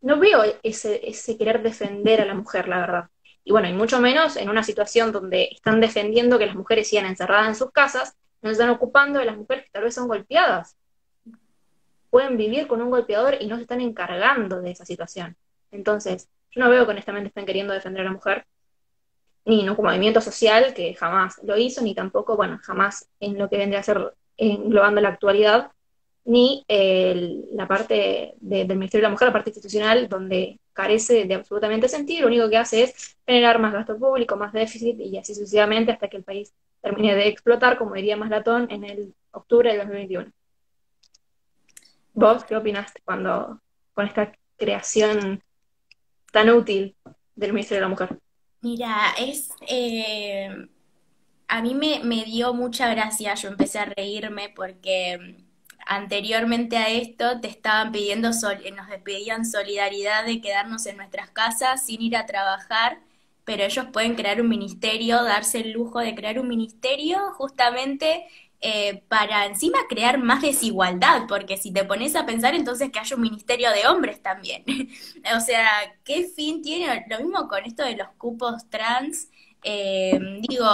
no 0.00 0.18
veo 0.18 0.42
ese, 0.62 1.00
querer 1.38 1.62
defender 1.62 2.20
a 2.20 2.24
la 2.24 2.34
mujer, 2.34 2.68
la 2.68 2.80
verdad. 2.80 3.04
Y 3.44 3.52
bueno, 3.52 3.68
y 3.68 3.72
mucho 3.72 4.00
menos 4.00 4.36
en 4.36 4.50
una 4.50 4.62
situación 4.62 5.12
donde 5.12 5.48
están 5.52 5.80
defendiendo 5.80 6.38
que 6.38 6.46
las 6.46 6.56
mujeres 6.56 6.88
sigan 6.88 7.06
encerradas 7.06 7.48
en 7.48 7.54
sus 7.54 7.70
casas, 7.70 8.16
no 8.40 8.48
se 8.48 8.52
están 8.52 8.70
ocupando 8.70 9.18
de 9.20 9.24
las 9.24 9.36
mujeres 9.36 9.64
que 9.64 9.70
tal 9.70 9.84
vez 9.84 9.94
son 9.94 10.08
golpeadas. 10.08 10.76
Pueden 12.10 12.36
vivir 12.36 12.66
con 12.66 12.82
un 12.82 12.90
golpeador 12.90 13.36
y 13.40 13.46
no 13.46 13.56
se 13.56 13.62
están 13.62 13.80
encargando 13.80 14.60
de 14.60 14.72
esa 14.72 14.84
situación. 14.84 15.36
Entonces, 15.70 16.28
yo 16.50 16.60
no 16.60 16.68
veo 16.68 16.84
que 16.84 16.90
honestamente 16.90 17.28
estén 17.28 17.46
queriendo 17.46 17.72
defender 17.72 18.02
a 18.02 18.06
la 18.06 18.12
mujer, 18.12 18.44
ni 19.44 19.68
un 19.68 19.76
movimiento 19.76 20.20
social 20.20 20.72
que 20.74 20.94
jamás 20.94 21.40
lo 21.42 21.56
hizo, 21.56 21.82
ni 21.82 21.94
tampoco, 21.94 22.36
bueno, 22.36 22.60
jamás 22.62 23.08
en 23.20 23.38
lo 23.38 23.48
que 23.48 23.58
vendría 23.58 23.80
a 23.80 23.82
ser 23.82 24.14
englobando 24.36 25.00
la 25.00 25.08
actualidad, 25.08 25.72
ni 26.24 26.64
la 26.68 27.66
parte 27.66 28.34
del 28.40 28.68
Ministerio 28.68 29.02
de 29.02 29.08
la 29.08 29.10
Mujer, 29.10 29.28
la 29.28 29.32
parte 29.32 29.50
institucional, 29.50 30.08
donde 30.08 30.60
carece 30.72 31.24
de 31.24 31.34
absolutamente 31.34 31.88
sentido, 31.88 32.22
lo 32.22 32.28
único 32.28 32.48
que 32.48 32.56
hace 32.56 32.84
es 32.84 33.16
generar 33.26 33.58
más 33.58 33.72
gasto 33.72 33.98
público, 33.98 34.36
más 34.36 34.52
déficit 34.52 34.98
y 35.00 35.18
así 35.18 35.34
sucesivamente 35.34 35.92
hasta 35.92 36.08
que 36.08 36.18
el 36.18 36.22
país 36.22 36.52
termine 36.80 37.14
de 37.14 37.28
explotar, 37.28 37.76
como 37.76 37.94
diría 37.94 38.16
Maslatón, 38.16 38.68
en 38.70 38.84
el 38.84 39.14
octubre 39.32 39.70
del 39.70 39.78
2021. 39.80 40.32
¿Vos 42.14 42.44
qué 42.44 42.56
opinaste 42.56 43.00
cuando 43.04 43.60
con 43.92 44.06
esta 44.06 44.32
creación 44.56 45.42
tan 46.30 46.50
útil 46.50 46.94
del 47.34 47.52
Ministerio 47.52 47.78
de 47.78 47.82
la 47.82 47.88
Mujer? 47.88 48.18
Mira, 48.62 49.12
es... 49.18 49.50
Eh, 49.68 50.48
a 51.48 51.62
mí 51.62 51.74
me, 51.74 52.00
me 52.04 52.24
dio 52.24 52.54
mucha 52.54 52.88
gracia, 52.94 53.34
yo 53.34 53.48
empecé 53.48 53.78
a 53.80 53.86
reírme 53.86 54.50
porque 54.50 55.36
anteriormente 55.86 56.76
a 56.78 56.88
esto 56.90 57.40
te 57.40 57.48
estaban 57.48 57.92
pidiendo, 57.92 58.30
nos 58.30 58.88
pedían 59.04 59.44
solidaridad 59.46 60.24
de 60.26 60.40
quedarnos 60.40 60.86
en 60.86 60.96
nuestras 60.98 61.30
casas 61.30 61.86
sin 61.86 62.02
ir 62.02 62.16
a 62.16 62.26
trabajar, 62.26 63.00
pero 63.44 63.64
ellos 63.64 63.86
pueden 63.92 64.14
crear 64.16 64.40
un 64.40 64.48
ministerio, 64.48 65.22
darse 65.24 65.60
el 65.60 65.72
lujo 65.72 66.00
de 66.00 66.14
crear 66.14 66.38
un 66.40 66.48
ministerio 66.48 67.32
justamente 67.34 68.26
eh, 68.64 69.02
para 69.08 69.46
encima 69.46 69.78
crear 69.88 70.18
más 70.18 70.40
desigualdad, 70.40 71.22
porque 71.26 71.56
si 71.56 71.72
te 71.72 71.84
pones 71.84 72.14
a 72.14 72.26
pensar 72.26 72.54
entonces 72.54 72.90
que 72.92 73.00
haya 73.00 73.16
un 73.16 73.22
ministerio 73.22 73.70
de 73.72 73.88
hombres 73.88 74.22
también. 74.22 74.64
o 75.36 75.40
sea, 75.40 75.68
¿qué 76.04 76.28
fin 76.28 76.62
tiene? 76.62 77.04
Lo 77.10 77.18
mismo 77.18 77.48
con 77.48 77.64
esto 77.64 77.84
de 77.84 77.96
los 77.96 78.08
cupos 78.18 78.70
trans. 78.70 79.28
Eh, 79.64 80.18
digo, 80.48 80.64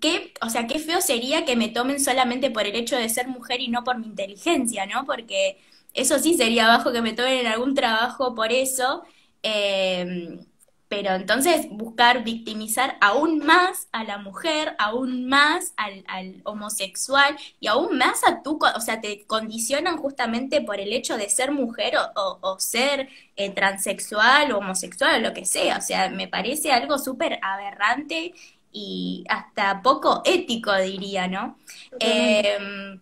qué, 0.00 0.32
o 0.40 0.48
sea, 0.48 0.66
qué 0.66 0.78
feo 0.78 1.02
sería 1.02 1.44
que 1.44 1.56
me 1.56 1.68
tomen 1.68 2.00
solamente 2.00 2.50
por 2.50 2.66
el 2.66 2.74
hecho 2.74 2.96
de 2.96 3.08
ser 3.10 3.28
mujer 3.28 3.60
y 3.60 3.68
no 3.68 3.84
por 3.84 3.98
mi 3.98 4.06
inteligencia, 4.06 4.86
¿no? 4.86 5.04
Porque 5.04 5.58
eso 5.94 6.18
sí 6.18 6.34
sería 6.34 6.66
bajo 6.68 6.90
que 6.92 7.02
me 7.02 7.12
tomen 7.12 7.40
en 7.40 7.46
algún 7.48 7.74
trabajo 7.74 8.34
por 8.34 8.50
eso. 8.52 9.04
Eh, 9.42 10.38
pero 10.90 11.14
entonces 11.14 11.68
buscar 11.70 12.24
victimizar 12.24 12.98
aún 13.00 13.38
más 13.38 13.86
a 13.92 14.02
la 14.02 14.18
mujer, 14.18 14.74
aún 14.80 15.28
más 15.28 15.72
al, 15.76 16.42
homosexual 16.42 17.36
y 17.60 17.68
aún 17.68 17.96
más 17.96 18.24
a 18.26 18.42
tu, 18.42 18.58
o 18.58 18.80
sea, 18.80 19.00
te 19.00 19.24
condicionan 19.24 19.98
justamente 19.98 20.60
por 20.62 20.80
el 20.80 20.92
hecho 20.92 21.16
de 21.16 21.28
ser 21.28 21.52
mujer 21.52 21.94
o, 22.16 22.58
ser 22.58 23.08
eh, 23.36 23.50
transexual 23.50 24.50
o 24.50 24.58
homosexual 24.58 25.20
o 25.20 25.28
lo 25.28 25.32
que 25.32 25.44
sea. 25.44 25.78
O 25.78 25.80
sea, 25.80 26.10
me 26.10 26.26
parece 26.26 26.72
algo 26.72 26.98
súper 26.98 27.38
aberrante 27.40 28.34
y 28.72 29.24
hasta 29.28 29.82
poco 29.82 30.22
ético, 30.24 30.74
diría, 30.74 31.28
¿no? 31.28 31.56
Em, 32.00 33.00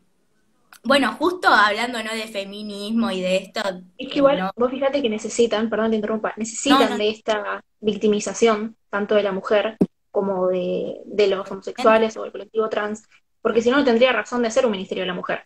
bueno, 0.89 1.13
justo 1.19 1.49
hablando 1.49 2.03
¿no? 2.03 2.15
de 2.15 2.29
feminismo 2.29 3.11
y 3.11 3.21
de 3.21 3.37
esto. 3.37 3.61
Es 3.99 4.09
que 4.09 4.21
igual, 4.21 4.51
vos 4.57 4.71
fíjate 4.71 5.03
que 5.03 5.11
necesitan, 5.11 5.69
perdón 5.69 5.91
te 5.91 5.97
interrumpa, 5.97 6.33
necesitan 6.39 6.97
de 6.97 7.11
esta 7.11 7.63
victimización, 7.79 8.75
tanto 8.89 9.15
de 9.15 9.23
la 9.23 9.33
mujer 9.33 9.77
como 10.11 10.47
de, 10.47 11.03
de 11.05 11.27
los 11.27 11.51
homosexuales 11.51 12.17
o 12.17 12.23
del 12.23 12.33
colectivo 12.33 12.71
trans, 12.71 13.07
porque 13.43 13.61
si 13.61 13.71
no, 13.71 13.77
no 13.77 13.85
tendría 13.85 14.15
razón 14.15 14.43
de 14.43 14.51
ser 14.51 14.65
un 14.65 14.73
ministerio 14.73 15.03
de 15.03 15.09
la 15.09 15.15
mujer. 15.15 15.45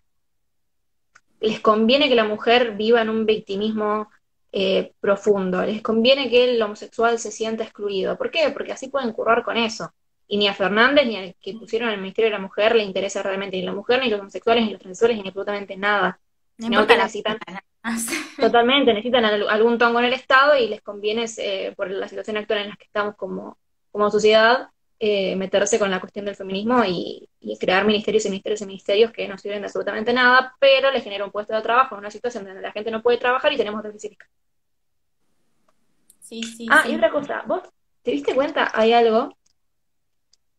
Les 1.41 1.59
conviene 1.59 2.07
que 2.07 2.15
la 2.15 2.23
mujer 2.23 2.77
viva 2.77 3.01
en 3.01 3.09
un 3.09 3.25
victimismo 3.25 4.07
eh, 4.53 4.93
profundo, 5.01 5.61
les 5.65 5.81
conviene 5.81 6.29
que 6.29 6.51
el 6.51 6.61
homosexual 6.61 7.19
se 7.19 7.31
sienta 7.31 7.65
excluido. 7.65 8.17
¿Por 8.17 8.31
qué? 8.31 8.49
Porque 8.53 8.71
así 8.71 8.87
pueden 8.87 9.11
currar 9.11 9.43
con 9.43 9.57
eso 9.57 9.91
y 10.33 10.37
ni 10.37 10.47
a 10.47 10.55
Fernández 10.55 11.05
ni 11.05 11.15
al 11.15 11.35
que 11.39 11.53
pusieron 11.53 11.89
el 11.89 12.01
Ministerio 12.01 12.31
de 12.31 12.37
la 12.37 12.41
Mujer 12.41 12.73
le 12.73 12.81
interesa 12.81 13.21
realmente 13.21 13.55
ni 13.55 13.61
la 13.61 13.71
mujer, 13.71 14.01
ni 14.01 14.09
los 14.09 14.19
homosexuales, 14.19 14.65
ni 14.65 14.71
los 14.71 14.81
transexuales, 14.81 15.21
ni 15.21 15.27
absolutamente 15.27 15.77
nada. 15.77 16.19
No, 16.57 16.87
que 16.87 16.97
necesitan, 16.97 17.37
totalmente, 18.39 18.91
necesitan 18.95 19.25
algún 19.25 19.77
tongo 19.77 19.99
en 19.99 20.05
el 20.05 20.13
Estado 20.13 20.57
y 20.57 20.69
les 20.69 20.81
conviene, 20.81 21.25
eh, 21.37 21.71
por 21.77 21.91
la 21.91 22.07
situación 22.07 22.37
actual 22.37 22.61
en 22.61 22.69
la 22.69 22.75
que 22.77 22.85
estamos 22.85 23.15
como, 23.15 23.59
como 23.91 24.09
sociedad, 24.09 24.69
eh, 24.99 25.35
meterse 25.35 25.77
con 25.77 25.91
la 25.91 25.99
cuestión 25.99 26.25
del 26.25 26.35
feminismo 26.35 26.83
y, 26.83 27.29
crear 27.59 27.85
ministerios 27.85 28.25
y 28.25 28.29
ministerios 28.29 28.61
y 28.61 28.65
ministerios 28.65 29.11
que 29.11 29.27
no 29.27 29.37
sirven 29.37 29.61
de 29.61 29.67
absolutamente 29.67 30.13
nada, 30.13 30.55
pero 30.57 30.89
les 30.89 31.03
genera 31.03 31.25
un 31.25 31.31
puesto 31.31 31.53
de 31.53 31.61
trabajo 31.61 31.93
en 31.93 31.99
una 31.99 32.09
situación 32.09 32.43
donde 32.43 32.59
la 32.59 32.71
gente 32.71 32.89
no 32.89 33.03
puede 33.03 33.19
trabajar 33.19 33.53
y 33.53 33.57
tenemos 33.57 33.83
déficit 33.83 34.17
Sí, 36.21 36.41
sí. 36.41 36.65
Ah, 36.71 36.85
y 36.89 36.95
otra 36.95 37.11
cosa, 37.11 37.43
vos 37.45 37.61
te 38.01 38.09
diste 38.09 38.33
cuenta, 38.33 38.71
hay 38.73 38.93
algo 38.93 39.37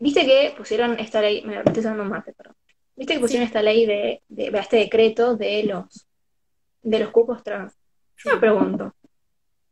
Viste 0.05 0.27
que 0.27 0.53
pusieron 0.55 0.99
esta 0.99 1.23
ley, 1.23 1.43
me 1.47 1.57
estoy 1.57 1.79
usando 1.79 2.05
mate, 2.05 2.35
perdón. 2.35 2.55
Viste 2.95 3.15
que 3.15 3.21
pusieron 3.21 3.47
esta 3.47 3.63
ley 3.63 3.87
de, 3.87 4.23
de, 4.29 4.49
este 4.59 4.77
decreto 4.77 5.35
de 5.35 5.63
los 5.63 6.07
de 6.83 6.99
los 6.99 7.11
cupos 7.11 7.43
trans. 7.43 7.73
Yo 8.19 8.35
me 8.35 8.37
pregunto, 8.39 8.95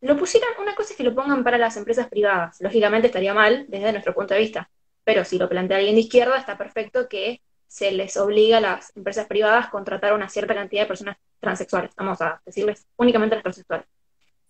lo 0.00 0.16
pusieron, 0.16 0.48
una 0.58 0.74
cosa 0.74 0.92
es 0.92 0.96
que 0.96 1.02
lo 1.02 1.14
pongan 1.14 1.44
para 1.44 1.58
las 1.58 1.76
empresas 1.76 2.08
privadas, 2.08 2.56
lógicamente 2.62 3.08
estaría 3.08 3.34
mal 3.34 3.66
desde 3.68 3.92
nuestro 3.92 4.14
punto 4.14 4.32
de 4.32 4.40
vista, 4.40 4.70
pero 5.04 5.22
si 5.22 5.36
lo 5.36 5.50
plantea 5.50 5.76
alguien 5.76 5.96
de 5.96 6.00
izquierda, 6.00 6.38
está 6.38 6.56
perfecto 6.56 7.10
que 7.10 7.42
se 7.66 7.92
les 7.92 8.16
obliga 8.16 8.56
a 8.56 8.62
las 8.62 8.96
empresas 8.96 9.26
privadas 9.26 9.66
a 9.66 9.70
contratar 9.70 10.14
una 10.14 10.30
cierta 10.30 10.54
cantidad 10.54 10.84
de 10.84 10.88
personas 10.88 11.18
transexuales, 11.40 11.90
vamos 11.94 12.22
a 12.22 12.40
decirles 12.46 12.86
únicamente 12.96 13.34
a 13.34 13.36
las 13.36 13.42
transexuales. 13.42 13.86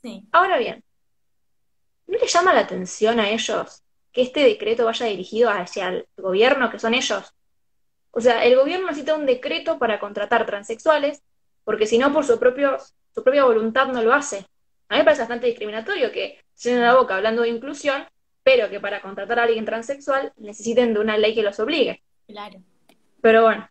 Sí. 0.00 0.28
Ahora 0.30 0.58
bien, 0.58 0.84
¿no 2.06 2.18
les 2.18 2.32
llama 2.32 2.54
la 2.54 2.60
atención 2.60 3.18
a 3.18 3.28
ellos 3.28 3.82
que 4.12 4.22
este 4.22 4.40
decreto 4.40 4.84
vaya 4.84 5.06
dirigido 5.06 5.50
hacia 5.50 5.88
el 5.88 6.06
gobierno, 6.16 6.70
que 6.70 6.78
son 6.78 6.94
ellos. 6.94 7.34
O 8.10 8.20
sea, 8.20 8.44
el 8.44 8.56
gobierno 8.56 8.86
necesita 8.86 9.14
un 9.14 9.26
decreto 9.26 9.78
para 9.78 9.98
contratar 9.98 10.44
transexuales, 10.44 11.22
porque 11.64 11.86
si 11.86 11.96
no, 11.98 12.12
por 12.12 12.24
su, 12.24 12.38
propio, 12.38 12.76
su 13.14 13.24
propia 13.24 13.44
voluntad 13.44 13.86
no 13.88 14.02
lo 14.02 14.12
hace. 14.12 14.46
A 14.88 14.94
mí 14.94 14.98
me 14.98 15.04
parece 15.04 15.22
bastante 15.22 15.46
discriminatorio 15.46 16.12
que 16.12 16.38
se 16.54 16.78
la 16.78 16.94
boca 16.94 17.16
hablando 17.16 17.42
de 17.42 17.48
inclusión, 17.48 18.04
pero 18.42 18.68
que 18.68 18.80
para 18.80 19.00
contratar 19.00 19.38
a 19.38 19.44
alguien 19.44 19.64
transexual 19.64 20.32
necesiten 20.36 20.92
de 20.92 21.00
una 21.00 21.16
ley 21.16 21.34
que 21.34 21.42
los 21.42 21.58
obligue. 21.58 22.02
Claro. 22.26 22.60
Pero 23.22 23.42
bueno. 23.42 23.68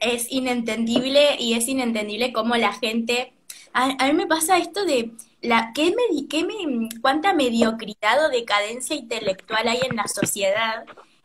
Es 0.00 0.30
inentendible 0.30 1.36
y 1.38 1.54
es 1.54 1.68
inentendible 1.68 2.32
cómo 2.32 2.56
la 2.56 2.72
gente... 2.72 3.34
a 3.74 4.06
mí 4.06 4.12
me 4.14 4.26
pasa 4.26 4.56
esto 4.56 4.86
de 4.86 5.12
la, 5.42 5.72
¿qué 5.74 5.94
me, 5.94 6.28
qué 6.28 6.44
me, 6.44 6.88
¿cuánta 7.00 7.32
mediocridad 7.32 8.26
o 8.26 8.28
decadencia 8.28 8.96
intelectual 8.96 9.68
hay 9.68 9.80
en 9.88 9.96
la 9.96 10.08
sociedad 10.08 10.84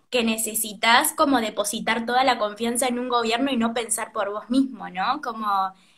que 0.10 0.24
necesitas 0.24 1.14
como 1.14 1.42
depositar 1.42 2.06
toda 2.06 2.24
la 2.24 2.38
confianza 2.38 2.88
en 2.88 3.00
un 3.00 3.10
gobierno 3.10 3.52
y 3.52 3.58
no 3.58 3.74
pensar 3.74 4.12
por 4.14 4.30
vos 4.32 4.50
mismo, 4.50 4.90
¿no? 4.90 5.22
Como 5.22 5.48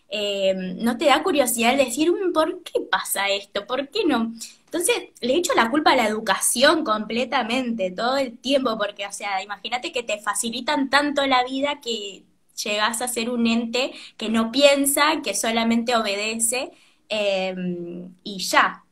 eh, 0.10 0.54
no 0.78 0.98
te 0.98 1.06
da 1.06 1.24
curiosidad 1.24 1.76
decir, 1.76 2.12
mm, 2.12 2.32
¿por 2.34 2.64
qué 2.64 2.80
pasa 2.90 3.30
esto? 3.30 3.68
¿Por 3.68 3.90
qué 3.90 4.06
no? 4.06 4.34
Entonces, 4.66 4.96
le 5.22 5.36
echo 5.36 5.54
la 5.56 5.70
culpa 5.70 5.92
a 5.92 5.96
la 5.96 6.08
educación 6.08 6.84
completamente, 6.86 7.92
todo 7.92 8.18
el 8.18 8.38
tiempo, 8.38 8.78
porque, 8.78 9.06
o 9.08 9.12
sea, 9.12 9.42
imagínate 9.44 9.92
que 9.92 10.04
te 10.04 10.20
facilitan 10.20 10.90
tanto 10.90 11.26
la 11.28 11.44
vida 11.44 11.82
que 11.82 12.24
llegas 12.64 13.02
a 13.02 13.08
ser 13.08 13.30
un 13.30 13.48
ente 13.48 13.92
que 14.18 14.30
no 14.30 14.52
piensa, 14.52 15.22
que 15.24 15.34
solamente 15.36 15.96
obedece 15.96 16.72
em, 17.10 18.14
y 18.24 18.40
ya. 18.40 18.84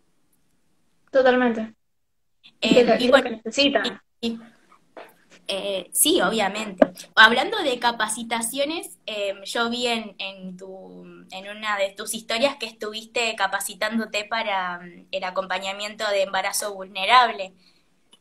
Totalmente. 1.12 1.74
Eh, 2.62 2.98
y, 3.00 3.10
bueno, 3.10 3.30
necesita. 3.30 3.84
Eh, 5.48 5.90
sí, 5.92 6.22
obviamente. 6.22 6.88
Hablando 7.16 7.62
de 7.62 7.78
capacitaciones, 7.78 8.98
em, 9.06 9.44
yo 9.44 9.70
vi 9.70 9.88
en, 9.88 10.16
en, 10.18 10.56
tu, 10.58 11.04
en 11.32 11.58
una 11.58 11.78
de 11.78 11.94
tus 11.96 12.14
historias 12.14 12.56
que 12.56 12.66
estuviste 12.66 13.36
capacitándote 13.36 14.26
para 14.26 14.80
el 15.12 15.24
acompañamiento 15.24 16.10
de 16.10 16.24
embarazo 16.24 16.74
vulnerable. 16.74 17.54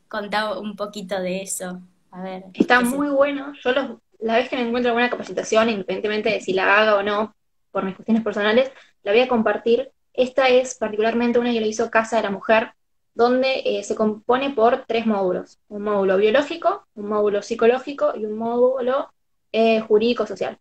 Contá 0.09 0.57
un 0.59 0.75
poquito 0.75 1.19
de 1.19 1.41
eso. 1.41 1.81
A 2.11 2.21
ver. 2.21 2.43
Está 2.53 2.81
muy 2.81 3.09
bueno. 3.09 3.53
Yo 3.63 3.71
la 4.19 4.37
vez 4.37 4.49
que 4.49 4.55
me 4.55 4.63
encuentro 4.63 4.89
alguna 4.89 5.09
capacitación, 5.09 5.69
independientemente 5.69 6.29
de 6.29 6.41
si 6.41 6.53
la 6.53 6.77
haga 6.77 6.95
o 6.95 7.03
no, 7.03 7.35
por 7.71 7.83
mis 7.83 7.95
cuestiones 7.95 8.23
personales, 8.23 8.71
la 9.03 9.11
voy 9.11 9.21
a 9.21 9.27
compartir. 9.27 9.91
Esta 10.13 10.47
es 10.47 10.75
particularmente 10.75 11.39
una 11.39 11.51
que 11.51 11.61
lo 11.61 11.67
hizo 11.67 11.89
Casa 11.89 12.17
de 12.17 12.23
la 12.23 12.31
Mujer, 12.31 12.73
donde 13.13 13.61
eh, 13.65 13.83
se 13.83 13.95
compone 13.95 14.51
por 14.51 14.85
tres 14.85 15.05
módulos, 15.05 15.59
un 15.67 15.83
módulo 15.83 16.17
biológico, 16.17 16.87
un 16.95 17.09
módulo 17.09 17.41
psicológico 17.41 18.13
y 18.15 18.25
un 18.25 18.37
módulo 18.37 19.11
eh, 19.51 19.81
jurídico-social. 19.81 20.57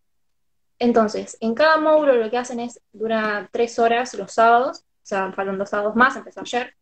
Entonces, 0.79 1.37
en 1.41 1.55
cada 1.55 1.79
módulo 1.79 2.15
lo 2.15 2.31
que 2.31 2.39
hacen 2.39 2.61
es, 2.61 2.81
dura 2.93 3.49
tres 3.53 3.79
horas 3.79 4.13
los 4.15 4.33
sábados, 4.33 4.81
o 4.81 5.07
sea, 5.07 5.33
faltan 5.33 5.59
dos 5.59 5.71
sábados 5.71 5.95
más, 5.97 6.17
empezó 6.17 6.41
ayer, 6.41 6.75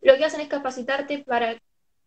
lo 0.00 0.16
que 0.16 0.24
hacen 0.24 0.40
es 0.40 0.48
capacitarte 0.48 1.18
para 1.20 1.56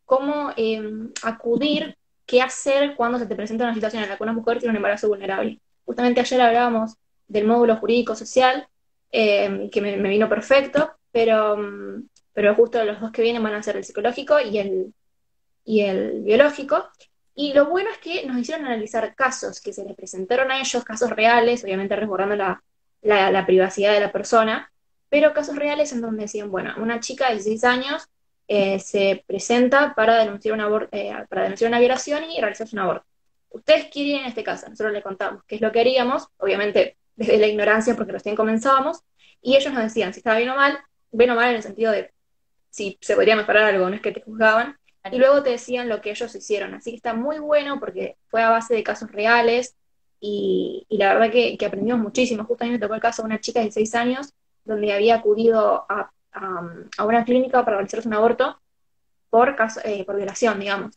cómo 0.05 0.51
em, 0.55 1.11
acudir, 1.23 1.97
qué 2.25 2.41
hacer 2.41 2.95
cuando 2.95 3.17
se 3.19 3.25
te 3.25 3.35
presenta 3.35 3.63
una 3.65 3.73
situación 3.73 4.03
en 4.03 4.09
la 4.09 4.17
que 4.17 4.23
una 4.23 4.33
mujer 4.33 4.59
tiene 4.59 4.71
un 4.71 4.77
embarazo 4.77 5.07
vulnerable. 5.07 5.59
Justamente 5.85 6.21
ayer 6.21 6.41
hablábamos 6.41 6.95
del 7.29 7.47
módulo 7.47 7.77
jurídico-social, 7.77 8.67
em, 9.11 9.69
que 9.69 9.81
me, 9.81 9.95
vino 9.97 10.27
perfecto, 10.27 10.91
pero 11.11 11.55
em, 11.55 12.09
pero 12.39 12.55
justo 12.55 12.81
los 12.85 13.01
dos 13.01 13.11
que 13.11 13.21
vienen 13.21 13.43
van 13.43 13.55
a 13.55 13.61
ser 13.61 13.75
el 13.75 13.83
psicológico 13.83 14.39
y 14.39 14.59
el, 14.59 14.93
y 15.65 15.81
el 15.81 16.21
biológico. 16.21 16.87
Y 17.35 17.51
lo 17.51 17.65
bueno 17.65 17.89
es 17.89 17.97
que 17.97 18.25
nos 18.25 18.37
hicieron 18.37 18.65
analizar 18.65 19.13
casos 19.13 19.59
que 19.59 19.73
se 19.73 19.83
les 19.83 19.93
presentaron 19.93 20.49
a 20.49 20.61
ellos, 20.61 20.85
casos 20.85 21.09
reales, 21.09 21.65
obviamente 21.65 21.97
resguardando 21.97 22.37
la, 22.37 22.63
la, 23.01 23.45
privacidad 23.45 23.91
de 23.91 23.99
la 23.99 24.13
persona, 24.13 24.71
pero 25.09 25.33
casos 25.33 25.57
reales 25.57 25.91
en 25.91 25.99
donde 25.99 26.23
decían, 26.23 26.49
bueno, 26.49 26.73
una 26.77 27.01
chica 27.01 27.27
de 27.27 27.33
16 27.33 27.63
años 27.65 28.07
eh, 28.47 28.79
se 28.79 29.21
presenta 29.27 29.93
para 29.93 30.17
denunciar, 30.19 30.53
una 30.53 30.87
eh, 30.93 31.13
para 31.27 31.43
denunciar 31.43 31.69
una 31.69 31.79
violación 31.79 32.23
y 32.31 32.39
realizarse 32.39 32.73
un 32.73 32.83
aborto. 32.83 33.05
¿Ustedes 33.49 33.87
quieren 33.91 34.21
en 34.21 34.27
este 34.27 34.45
caso? 34.45 34.69
Nosotros 34.69 34.93
les 34.93 35.03
contamos 35.03 35.43
qué 35.45 35.55
es 35.55 35.61
lo 35.61 35.73
que 35.73 35.81
haríamos, 35.81 36.29
obviamente 36.37 36.95
desde 37.19 37.37
la 37.37 37.47
ignorancia 37.47 37.95
porque 37.95 38.13
recién 38.13 38.35
comenzábamos, 38.35 39.03
y 39.41 39.55
ellos 39.55 39.73
nos 39.73 39.83
decían 39.83 40.13
si 40.13 40.21
estaba 40.21 40.37
bien 40.37 40.49
o 40.49 40.55
mal, 40.55 40.79
bien 41.11 41.29
o 41.31 41.35
mal 41.35 41.49
en 41.49 41.57
el 41.57 41.63
sentido 41.63 41.91
de 41.91 42.11
si 42.69 42.97
se 43.01 43.15
podría 43.15 43.35
mejorar 43.35 43.65
algo, 43.65 43.89
no 43.89 43.95
es 43.95 44.01
que 44.01 44.11
te 44.11 44.21
juzgaban, 44.21 44.77
y 45.11 45.17
luego 45.17 45.43
te 45.43 45.51
decían 45.51 45.89
lo 45.89 46.01
que 46.01 46.11
ellos 46.11 46.33
hicieron. 46.35 46.73
Así 46.73 46.91
que 46.91 46.97
está 46.97 47.13
muy 47.13 47.39
bueno 47.39 47.79
porque 47.79 48.17
fue 48.27 48.41
a 48.41 48.49
base 48.49 48.75
de 48.75 48.83
casos 48.83 49.11
reales 49.11 49.75
y, 50.19 50.85
la 50.89 51.13
verdad 51.13 51.31
que, 51.31 51.57
aprendimos 51.65 51.99
muchísimo. 51.99 52.43
Justo 52.43 52.63
a 52.63 52.67
mí 52.67 52.73
me 52.73 52.79
tocó 52.79 52.95
el 52.95 53.01
caso 53.01 53.21
de 53.21 53.27
una 53.27 53.39
chica 53.39 53.59
de 53.59 53.65
16 53.65 53.95
años 53.95 54.33
donde 54.65 54.93
había 54.93 55.15
acudido 55.15 55.85
a, 55.89 56.11
una 57.03 57.25
clínica 57.25 57.65
para 57.65 57.77
realizarse 57.77 58.07
un 58.07 58.13
aborto 58.13 58.61
por, 59.29 59.55
caso, 59.55 59.81
eh, 59.83 60.05
por 60.05 60.15
violación, 60.15 60.59
digamos. 60.59 60.95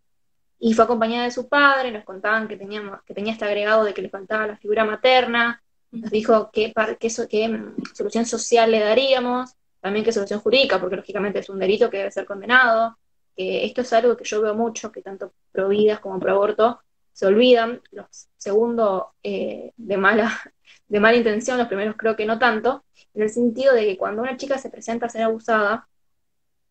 Y 0.58 0.74
fue 0.74 0.84
acompañada 0.84 1.24
de 1.24 1.30
su 1.30 1.48
padre, 1.48 1.90
nos 1.90 2.04
contaban 2.04 2.48
que, 2.48 2.56
teníamos, 2.56 3.02
que 3.02 3.14
tenía 3.14 3.32
este 3.32 3.44
agregado 3.44 3.84
de 3.84 3.94
que 3.94 4.02
le 4.02 4.10
faltaba 4.10 4.46
la 4.46 4.56
figura 4.56 4.84
materna, 4.84 5.61
nos 5.92 6.10
dijo 6.10 6.50
qué, 6.52 6.72
qué, 6.98 7.08
qué 7.28 7.48
mm, 7.48 7.76
solución 7.94 8.26
social 8.26 8.70
le 8.70 8.80
daríamos, 8.80 9.54
también 9.80 10.04
qué 10.04 10.12
solución 10.12 10.40
jurídica, 10.40 10.80
porque 10.80 10.96
lógicamente 10.96 11.38
es 11.40 11.48
un 11.48 11.58
delito 11.58 11.90
que 11.90 11.98
debe 11.98 12.10
ser 12.10 12.24
condenado, 12.24 12.98
que 13.36 13.64
esto 13.64 13.82
es 13.82 13.92
algo 13.92 14.16
que 14.16 14.24
yo 14.24 14.40
veo 14.42 14.54
mucho, 14.54 14.90
que 14.92 15.02
tanto 15.02 15.32
pro 15.52 15.68
vidas 15.68 16.00
como 16.00 16.18
pro 16.18 16.32
aborto 16.32 16.80
se 17.12 17.26
olvidan, 17.26 17.82
los 17.90 18.06
segundos 18.38 19.04
eh, 19.22 19.72
de, 19.76 19.96
mala, 19.96 20.32
de 20.88 21.00
mala 21.00 21.16
intención, 21.16 21.58
los 21.58 21.68
primeros 21.68 21.96
creo 21.96 22.16
que 22.16 22.26
no 22.26 22.38
tanto, 22.38 22.84
en 23.14 23.22
el 23.22 23.30
sentido 23.30 23.74
de 23.74 23.84
que 23.86 23.98
cuando 23.98 24.22
una 24.22 24.36
chica 24.36 24.58
se 24.58 24.70
presenta 24.70 25.06
a 25.06 25.10
ser 25.10 25.22
abusada, 25.22 25.88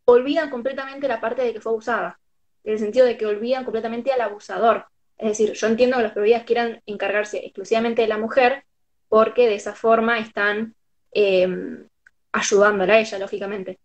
olvidan 0.05 0.49
completamente 0.49 1.07
la 1.07 1.21
parte 1.21 1.43
de 1.43 1.53
que 1.53 1.61
fue 1.61 1.71
abusada, 1.71 2.19
en 2.63 2.73
el 2.73 2.79
sentido 2.79 3.05
de 3.05 3.17
que 3.17 3.25
olvidan 3.25 3.63
completamente 3.63 4.11
al 4.11 4.21
abusador. 4.21 4.85
Es 5.17 5.29
decir, 5.29 5.53
yo 5.53 5.67
entiendo 5.67 5.97
que 5.97 6.03
los 6.03 6.11
providas 6.13 6.43
quieran 6.43 6.81
encargarse 6.87 7.45
exclusivamente 7.45 8.01
de 8.01 8.07
la 8.07 8.17
mujer, 8.17 8.65
porque 9.11 9.49
de 9.49 9.55
esa 9.55 9.75
forma 9.75 10.19
están 10.19 10.73
eh, 11.11 11.45
ayudándola 12.31 12.93
a 12.93 12.99
ella, 12.99 13.19
lógicamente. 13.19 13.77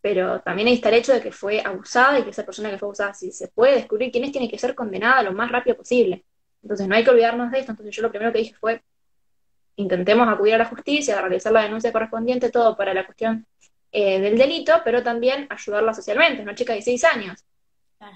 Pero 0.00 0.40
también 0.40 0.66
ahí 0.66 0.74
está 0.74 0.88
el 0.88 0.96
hecho 0.96 1.12
de 1.12 1.20
que 1.20 1.30
fue 1.30 1.60
abusada 1.64 2.18
y 2.18 2.24
que 2.24 2.30
esa 2.30 2.44
persona 2.44 2.68
que 2.68 2.78
fue 2.78 2.86
abusada, 2.86 3.14
si 3.14 3.30
se 3.30 3.46
puede 3.46 3.76
descubrir 3.76 4.10
quién 4.10 4.24
es, 4.24 4.32
tiene 4.32 4.50
que 4.50 4.58
ser 4.58 4.74
condenada 4.74 5.22
lo 5.22 5.34
más 5.34 5.52
rápido 5.52 5.76
posible. 5.76 6.24
Entonces 6.64 6.88
no 6.88 6.96
hay 6.96 7.04
que 7.04 7.10
olvidarnos 7.10 7.52
de 7.52 7.60
esto. 7.60 7.70
Entonces 7.70 7.94
yo 7.94 8.02
lo 8.02 8.10
primero 8.10 8.32
que 8.32 8.40
dije 8.40 8.54
fue, 8.54 8.82
intentemos 9.76 10.26
acudir 10.28 10.54
a 10.54 10.58
la 10.58 10.64
justicia, 10.64 11.20
realizar 11.20 11.52
la 11.52 11.62
denuncia 11.62 11.92
correspondiente, 11.92 12.50
todo 12.50 12.76
para 12.76 12.92
la 12.92 13.06
cuestión 13.06 13.46
eh, 13.92 14.18
del 14.18 14.36
delito, 14.36 14.80
pero 14.84 15.04
también 15.04 15.46
ayudarla 15.48 15.94
socialmente, 15.94 16.42
una 16.42 16.56
chica 16.56 16.72
de 16.72 16.78
16 16.78 17.04
años. 17.04 17.44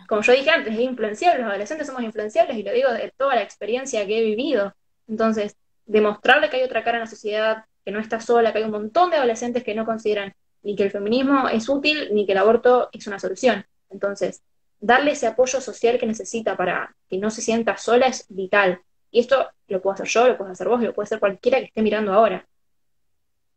Como 0.08 0.22
yo 0.22 0.32
dije 0.32 0.50
antes, 0.50 0.74
es 0.74 0.80
influenciable, 0.80 1.42
los 1.42 1.50
adolescentes 1.50 1.86
somos 1.86 2.02
influenciables 2.02 2.56
y 2.56 2.64
lo 2.64 2.72
digo 2.72 2.92
de 2.92 3.12
toda 3.16 3.36
la 3.36 3.42
experiencia 3.42 4.04
que 4.04 4.18
he 4.18 4.24
vivido. 4.24 4.74
Entonces, 5.06 5.56
demostrarle 5.86 6.50
que 6.50 6.56
hay 6.58 6.62
otra 6.62 6.84
cara 6.84 6.98
en 6.98 7.04
la 7.04 7.10
sociedad, 7.10 7.64
que 7.84 7.92
no 7.92 8.00
está 8.00 8.20
sola, 8.20 8.52
que 8.52 8.58
hay 8.58 8.64
un 8.64 8.72
montón 8.72 9.10
de 9.10 9.16
adolescentes 9.16 9.64
que 9.64 9.74
no 9.74 9.86
consideran 9.86 10.34
ni 10.62 10.74
que 10.74 10.82
el 10.82 10.90
feminismo 10.90 11.48
es 11.48 11.68
útil 11.68 12.08
ni 12.12 12.26
que 12.26 12.32
el 12.32 12.38
aborto 12.38 12.90
es 12.92 13.06
una 13.06 13.20
solución. 13.20 13.64
Entonces, 13.88 14.42
darle 14.80 15.12
ese 15.12 15.26
apoyo 15.26 15.60
social 15.60 15.98
que 15.98 16.06
necesita 16.06 16.56
para 16.56 16.94
que 17.08 17.18
no 17.18 17.30
se 17.30 17.40
sienta 17.40 17.76
sola 17.76 18.06
es 18.06 18.26
vital. 18.28 18.80
Y 19.10 19.20
esto 19.20 19.48
lo 19.68 19.80
puedo 19.80 19.94
hacer 19.94 20.08
yo, 20.08 20.28
lo 20.28 20.36
puedo 20.36 20.50
hacer 20.50 20.68
vos, 20.68 20.82
lo 20.82 20.92
puede 20.92 21.04
hacer 21.04 21.20
cualquiera 21.20 21.58
que 21.58 21.66
esté 21.66 21.82
mirando 21.82 22.12
ahora. 22.12 22.46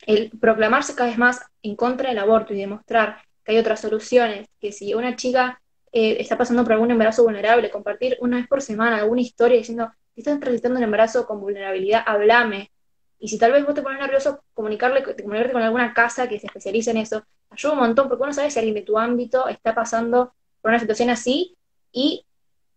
El 0.06 0.30
proclamarse 0.40 0.96
cada 0.96 1.10
vez 1.10 1.18
más 1.18 1.42
en 1.64 1.76
contra 1.76 2.10
del 2.10 2.20
aborto 2.20 2.54
y 2.54 2.58
demostrar 2.58 3.18
que 3.44 3.54
hay 3.54 3.58
otras 3.58 3.82
soluciones, 3.82 4.48
que 4.62 4.72
si 4.72 4.94
una 4.94 5.16
chica 5.16 5.62
eh, 5.92 6.18
está 6.20 6.38
pasando 6.38 6.64
por 6.64 6.74
algún 6.74 6.92
embarazo 6.92 7.24
vulnerable, 7.24 7.72
compartir 7.72 8.18
una 8.22 8.38
vez 8.38 8.48
por 8.48 8.62
semana 8.62 8.98
alguna 8.98 9.22
historia 9.22 9.58
diciendo, 9.58 9.92
si 10.14 10.22
estás 10.22 10.40
transitando 10.40 10.78
un 10.78 10.84
embarazo 10.84 11.26
con 11.26 11.40
vulnerabilidad, 11.40 12.04
hablame, 12.06 12.72
y 13.20 13.28
si 13.28 13.38
tal 13.38 13.52
vez 13.52 13.66
vos 13.66 13.76
te 13.76 13.82
pones 13.82 14.00
nervioso, 14.00 14.44
comunicarle, 14.54 15.04
comunicarte 15.04 15.52
con 15.52 15.62
alguna 15.62 15.94
casa 15.94 16.28
que 16.30 16.40
se 16.40 16.48
especialice 16.48 16.92
en 16.92 16.98
eso, 16.98 17.24
ayuda 17.50 17.74
un 17.74 17.80
montón, 17.80 18.08
porque 18.08 18.24
uno 18.24 18.34
sabe 18.34 18.50
si 18.50 18.60
alguien 18.60 18.76
de 18.76 18.82
tu 18.82 18.98
ámbito 18.98 19.48
está 19.50 19.76
pasando 19.76 20.34
por 20.62 20.70
una 20.70 20.80
situación 20.80 21.10
así 21.10 21.58
y 21.92 22.26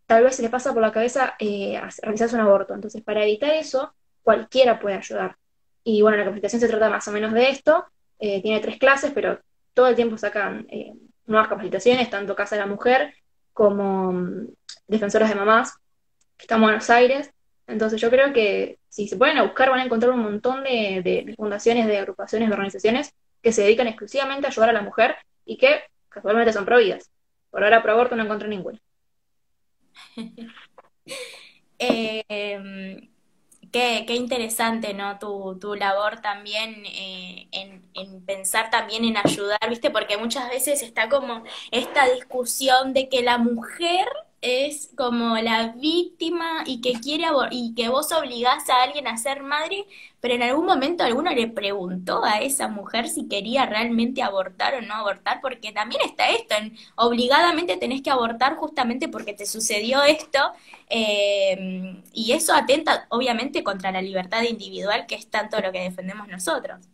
tal 0.07 0.25
vez 0.25 0.37
se 0.37 0.43
le 0.43 0.49
pasa 0.49 0.73
por 0.73 0.83
la 0.83 0.93
cabeza 0.93 1.35
eh, 1.39 1.81
realizarse 2.03 2.35
un 2.35 2.43
aborto. 2.43 2.75
Entonces, 2.75 3.03
para 3.03 3.23
evitar 3.23 3.51
eso, 3.51 3.95
cualquiera 4.23 4.81
puede 4.81 4.97
ayudar. 4.97 5.37
Y 5.85 6.03
bueno, 6.03 6.19
la 6.19 6.25
capacitación 6.25 6.61
se 6.61 6.69
trata 6.69 6.91
más 6.91 7.07
o 7.07 7.13
menos 7.13 7.33
de 7.33 7.49
esto. 7.49 7.87
Eh, 8.19 8.43
tiene 8.43 8.61
tres 8.61 8.79
clases, 8.79 9.13
pero 9.15 9.39
todo 9.75 9.87
el 9.87 9.97
tiempo 9.97 10.19
sacan 10.19 10.67
eh, 10.71 10.93
nuevas 11.27 11.49
capacitaciones, 11.49 12.11
tanto 12.11 12.35
Casa 12.35 12.57
de 12.57 12.63
la 12.63 12.67
Mujer 12.67 13.15
como 13.53 14.13
mm, 14.13 14.49
Defensoras 14.87 15.29
de 15.29 15.35
Mamás, 15.35 15.75
que 16.43 16.47
están 16.47 16.59
en 16.59 16.63
Buenos 16.65 16.91
Aires. 16.91 17.31
Entonces 17.69 18.01
yo 18.01 18.11
creo 18.11 18.33
que 18.33 18.79
si 18.89 19.07
se 19.07 19.17
pueden 19.17 19.39
a 19.39 19.45
buscar 19.45 19.71
van 19.71 19.79
a 19.79 19.85
encontrar 19.85 20.13
un 20.13 20.21
montón 20.21 20.65
de, 20.65 21.35
fundaciones, 21.37 21.87
de 21.87 21.99
agrupaciones, 21.99 22.49
de 22.49 22.55
organizaciones 22.55 23.15
que 23.41 23.53
se 23.53 23.63
dedican 23.63 23.87
exclusivamente 23.87 24.47
a 24.47 24.51
ayudar 24.51 24.71
a 24.71 24.73
la 24.73 24.83
mujer 24.83 25.15
y 25.45 25.57
que 25.57 25.83
casualmente 26.09 26.53
son 26.53 26.65
prohibidas. 26.65 27.11
Por 27.51 27.63
ahora 27.63 27.83
pro 27.83 27.93
aborto 27.93 28.17
no 28.17 28.25
encontré 28.25 28.49
ninguna. 28.49 28.81
Em, 31.85 33.11
qué, 33.73 34.15
interesante, 34.15 34.95
¿no? 34.95 35.19
Tu, 35.19 35.75
labor 35.75 36.21
también 36.21 36.85
eh, 36.87 37.49
en, 37.51 37.91
en, 37.95 38.25
pensar 38.25 38.71
también 38.71 39.05
en 39.05 39.17
ayudar, 39.17 39.59
¿viste? 39.69 39.91
Porque 39.91 40.17
muchas 40.17 40.49
veces 40.49 40.83
está 40.83 41.09
como 41.09 41.43
esta 41.73 42.09
discusión 42.15 42.93
de 42.93 43.09
que 43.09 43.23
la 43.23 43.39
mujer 43.39 44.07
es 44.43 44.91
como 44.97 45.39
la 45.39 45.69
víctima 45.69 46.65
y 46.67 46.81
que 46.81 46.95
quiere 46.95 47.27
y 47.53 47.75
que 47.75 47.89
vos 47.89 48.11
obligás 48.13 48.69
a 48.69 48.83
alguien 48.83 49.07
a 49.07 49.17
ser 49.17 49.43
madre, 49.45 49.87
pero 50.21 50.35
en 50.35 50.43
algún 50.43 50.67
momento 50.67 51.05
alguno 51.05 51.31
le 51.31 51.47
preguntó 51.49 52.25
a 52.25 52.41
esa 52.41 52.67
mujer 52.69 53.09
si 53.09 53.29
quería 53.29 53.67
realmente 53.67 54.21
abortar 54.21 54.75
o 54.75 54.83
no 54.83 54.95
abortar, 54.95 55.41
porque 55.41 55.73
también 55.73 56.03
está 56.05 56.29
esto, 56.29 56.57
en, 56.57 56.77
obligadamente 56.97 57.77
tenés 57.77 58.03
que 58.03 58.11
abortar 58.11 58.57
justamente 58.57 59.09
porque 59.09 59.33
te 59.33 59.47
sucedió 59.47 60.03
esto, 60.03 60.41
eh, 60.91 62.03
y 62.13 62.33
eso 62.33 62.53
atenta 62.55 63.07
obviamente 63.11 63.63
contra 63.63 63.93
la 63.93 64.03
libertad 64.03 64.43
individual, 64.43 65.07
que 65.07 65.15
es 65.15 65.31
tanto 65.31 65.61
lo 65.61 65.71
que 65.71 65.81
defendemos 65.81 66.27
nosotros. 66.29 66.89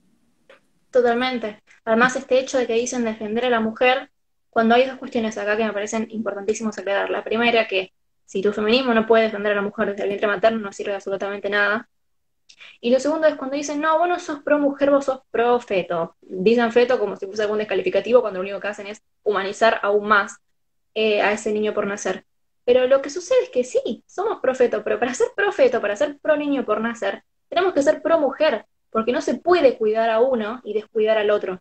Totalmente. 0.91 1.59
Además, 1.85 2.17
este 2.17 2.39
hecho 2.39 2.59
de 2.59 2.67
que 2.67 2.75
dicen 2.75 3.05
defender 3.05 3.47
a 3.47 3.51
la 3.51 3.61
mujer 3.61 4.11
cuando 4.51 4.75
hay 4.75 4.87
dos 4.87 4.99
cuestiones 4.99 5.39
acá 5.39 5.57
que 5.57 5.65
me 5.65 5.73
parecen 5.73 6.09
importantísimos 6.11 6.79
aclarar. 6.79 7.11
La 7.11 7.25
primera, 7.25 7.67
que 7.69 7.93
si 8.25 8.43
tu 8.43 8.53
feminismo 8.53 8.95
no 8.95 9.07
puede 9.07 9.25
defender 9.25 9.53
a 9.53 9.57
la 9.57 9.63
mujer 9.63 9.91
desde 9.91 10.03
el 10.03 10.09
vientre 10.11 10.29
materno, 10.29 10.59
no 10.59 10.73
sirve 10.73 10.95
absolutamente 10.95 11.49
nada. 11.49 11.89
Y 12.81 12.91
lo 12.91 13.01
segundo 13.01 13.27
es 13.27 13.37
cuando 13.37 13.57
dicen, 13.57 13.81
no, 13.81 13.99
vos 13.99 14.09
no 14.09 14.19
sos 14.19 14.41
pro 14.43 14.59
mujer, 14.59 14.91
vos 14.91 15.05
sos 15.05 15.21
pro 15.31 15.59
feto. 15.61 16.17
Dicen 16.21 16.73
feto 16.73 16.99
como 16.99 17.17
si 17.17 17.27
fuese 17.27 17.43
algún 17.43 17.59
descalificativo, 17.59 18.21
cuando 18.21 18.39
lo 18.39 18.45
único 18.45 18.61
que 18.61 18.69
hacen 18.69 18.87
es 18.87 19.03
humanizar 19.23 19.81
aún 19.83 20.09
más 20.09 20.39
eh, 20.95 21.23
a 21.23 21.33
ese 21.33 21.53
niño 21.53 21.75
por 21.75 21.87
nacer. 21.87 22.25
Pero 22.65 22.87
lo 22.87 23.01
que 23.01 23.11
sucede 23.11 23.45
es 23.45 23.51
que 23.51 23.65
sí, 23.65 24.05
somos 24.07 24.41
pro 24.41 24.55
feto, 24.55 24.83
pero 24.85 24.99
para 24.99 25.15
ser 25.15 25.29
pro 25.35 25.53
feto, 25.53 25.81
para 25.81 25.97
ser 25.97 26.19
pro 26.19 26.37
niño 26.37 26.65
por 26.65 26.81
nacer, 26.81 27.23
tenemos 27.49 27.73
que 27.73 27.83
ser 27.83 28.03
pro 28.03 28.19
mujer, 28.21 28.67
porque 28.91 29.13
no 29.13 29.21
se 29.23 29.39
puede 29.39 29.79
cuidar 29.79 30.11
a 30.11 30.21
uno 30.21 30.61
y 30.65 30.75
descuidar 30.75 31.17
al 31.19 31.31
otro 31.31 31.61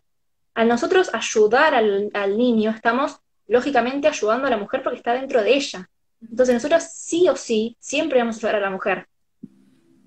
al 0.58 0.66
nosotros 0.66 1.08
ayudar 1.14 1.72
al, 1.76 2.36
niño, 2.36 2.72
estamos 2.72 3.20
lógicamente 3.46 4.08
ayudando 4.08 4.48
a 4.48 4.50
la 4.50 4.56
mujer 4.56 4.82
porque 4.82 4.96
está 4.96 5.12
dentro 5.12 5.40
de 5.40 5.54
ella. 5.54 5.88
Entonces 6.20 6.52
nosotros 6.52 6.82
sí 6.82 7.28
o 7.28 7.36
sí 7.36 7.76
siempre 7.78 8.18
vamos 8.18 8.34
a 8.34 8.38
ayudar 8.38 8.56
a 8.56 8.60
la 8.64 8.70
mujer, 8.70 9.06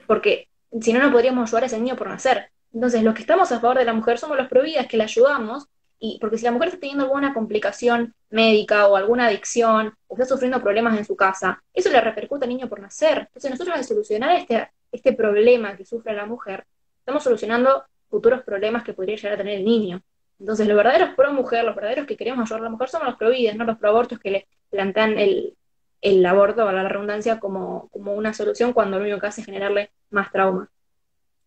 porque 0.05 0.49
si 0.81 0.91
no, 0.91 0.99
no 0.99 1.09
podríamos 1.09 1.47
ayudar 1.47 1.63
a 1.63 1.65
ese 1.67 1.79
niño 1.79 1.95
por 1.95 2.09
nacer. 2.09 2.51
Entonces 2.73 3.01
los 3.01 3.13
que 3.13 3.21
estamos 3.21 3.49
a 3.53 3.61
favor 3.61 3.77
de 3.77 3.85
la 3.85 3.93
mujer 3.93 4.17
somos 4.17 4.35
los 4.35 4.49
providas 4.49 4.87
que 4.87 4.97
la 4.97 5.05
ayudamos, 5.05 5.67
y 5.99 6.17
porque 6.19 6.37
si 6.37 6.43
la 6.43 6.51
mujer 6.51 6.67
está 6.67 6.81
teniendo 6.81 7.05
alguna 7.05 7.33
complicación 7.33 8.13
médica 8.29 8.87
o 8.87 8.97
alguna 8.97 9.27
adicción, 9.27 9.93
o 10.07 10.15
está 10.15 10.25
sufriendo 10.25 10.61
problemas 10.61 10.97
en 10.97 11.05
su 11.05 11.15
casa, 11.15 11.63
eso 11.73 11.89
le 11.89 12.01
repercute 12.01 12.43
al 12.43 12.49
niño 12.49 12.67
por 12.67 12.81
nacer. 12.81 13.19
Entonces 13.19 13.51
nosotros 13.51 13.77
al 13.77 13.85
solucionar 13.85 14.35
este, 14.35 14.69
este 14.91 15.13
problema 15.13 15.77
que 15.77 15.85
sufre 15.85 16.13
la 16.13 16.25
mujer, 16.25 16.65
estamos 16.99 17.23
solucionando 17.23 17.85
futuros 18.09 18.43
problemas 18.43 18.83
que 18.83 18.93
podría 18.93 19.15
llegar 19.15 19.35
a 19.35 19.37
tener 19.37 19.59
el 19.59 19.63
niño. 19.63 20.01
Entonces, 20.41 20.67
los 20.67 20.75
verdaderos 20.75 21.13
pro 21.15 21.31
mujer, 21.31 21.63
los 21.63 21.75
verdaderos 21.75 22.07
que 22.07 22.17
queremos 22.17 22.49
ayudar 22.49 22.61
a 22.61 22.63
la 22.63 22.69
mujer 22.71 22.89
somos 22.89 23.09
los 23.09 23.15
pro 23.15 23.29
vidas, 23.29 23.55
no 23.55 23.63
los 23.63 23.77
pro 23.77 23.89
abortos 23.89 24.17
que 24.17 24.31
le 24.31 24.47
plantean 24.71 25.19
el, 25.19 25.55
el 26.01 26.25
aborto, 26.25 26.67
a 26.67 26.73
la 26.73 26.89
redundancia, 26.89 27.39
como, 27.39 27.89
como 27.89 28.15
una 28.15 28.33
solución 28.33 28.73
cuando 28.73 28.97
lo 28.97 29.03
único 29.03 29.19
que 29.19 29.27
hace 29.27 29.41
es 29.41 29.45
generarle 29.45 29.91
más 30.09 30.31
trauma. 30.31 30.67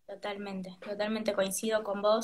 Totalmente, 0.07 0.77
totalmente 0.79 1.33
coincido 1.33 1.83
con 1.83 2.01
vos. 2.01 2.23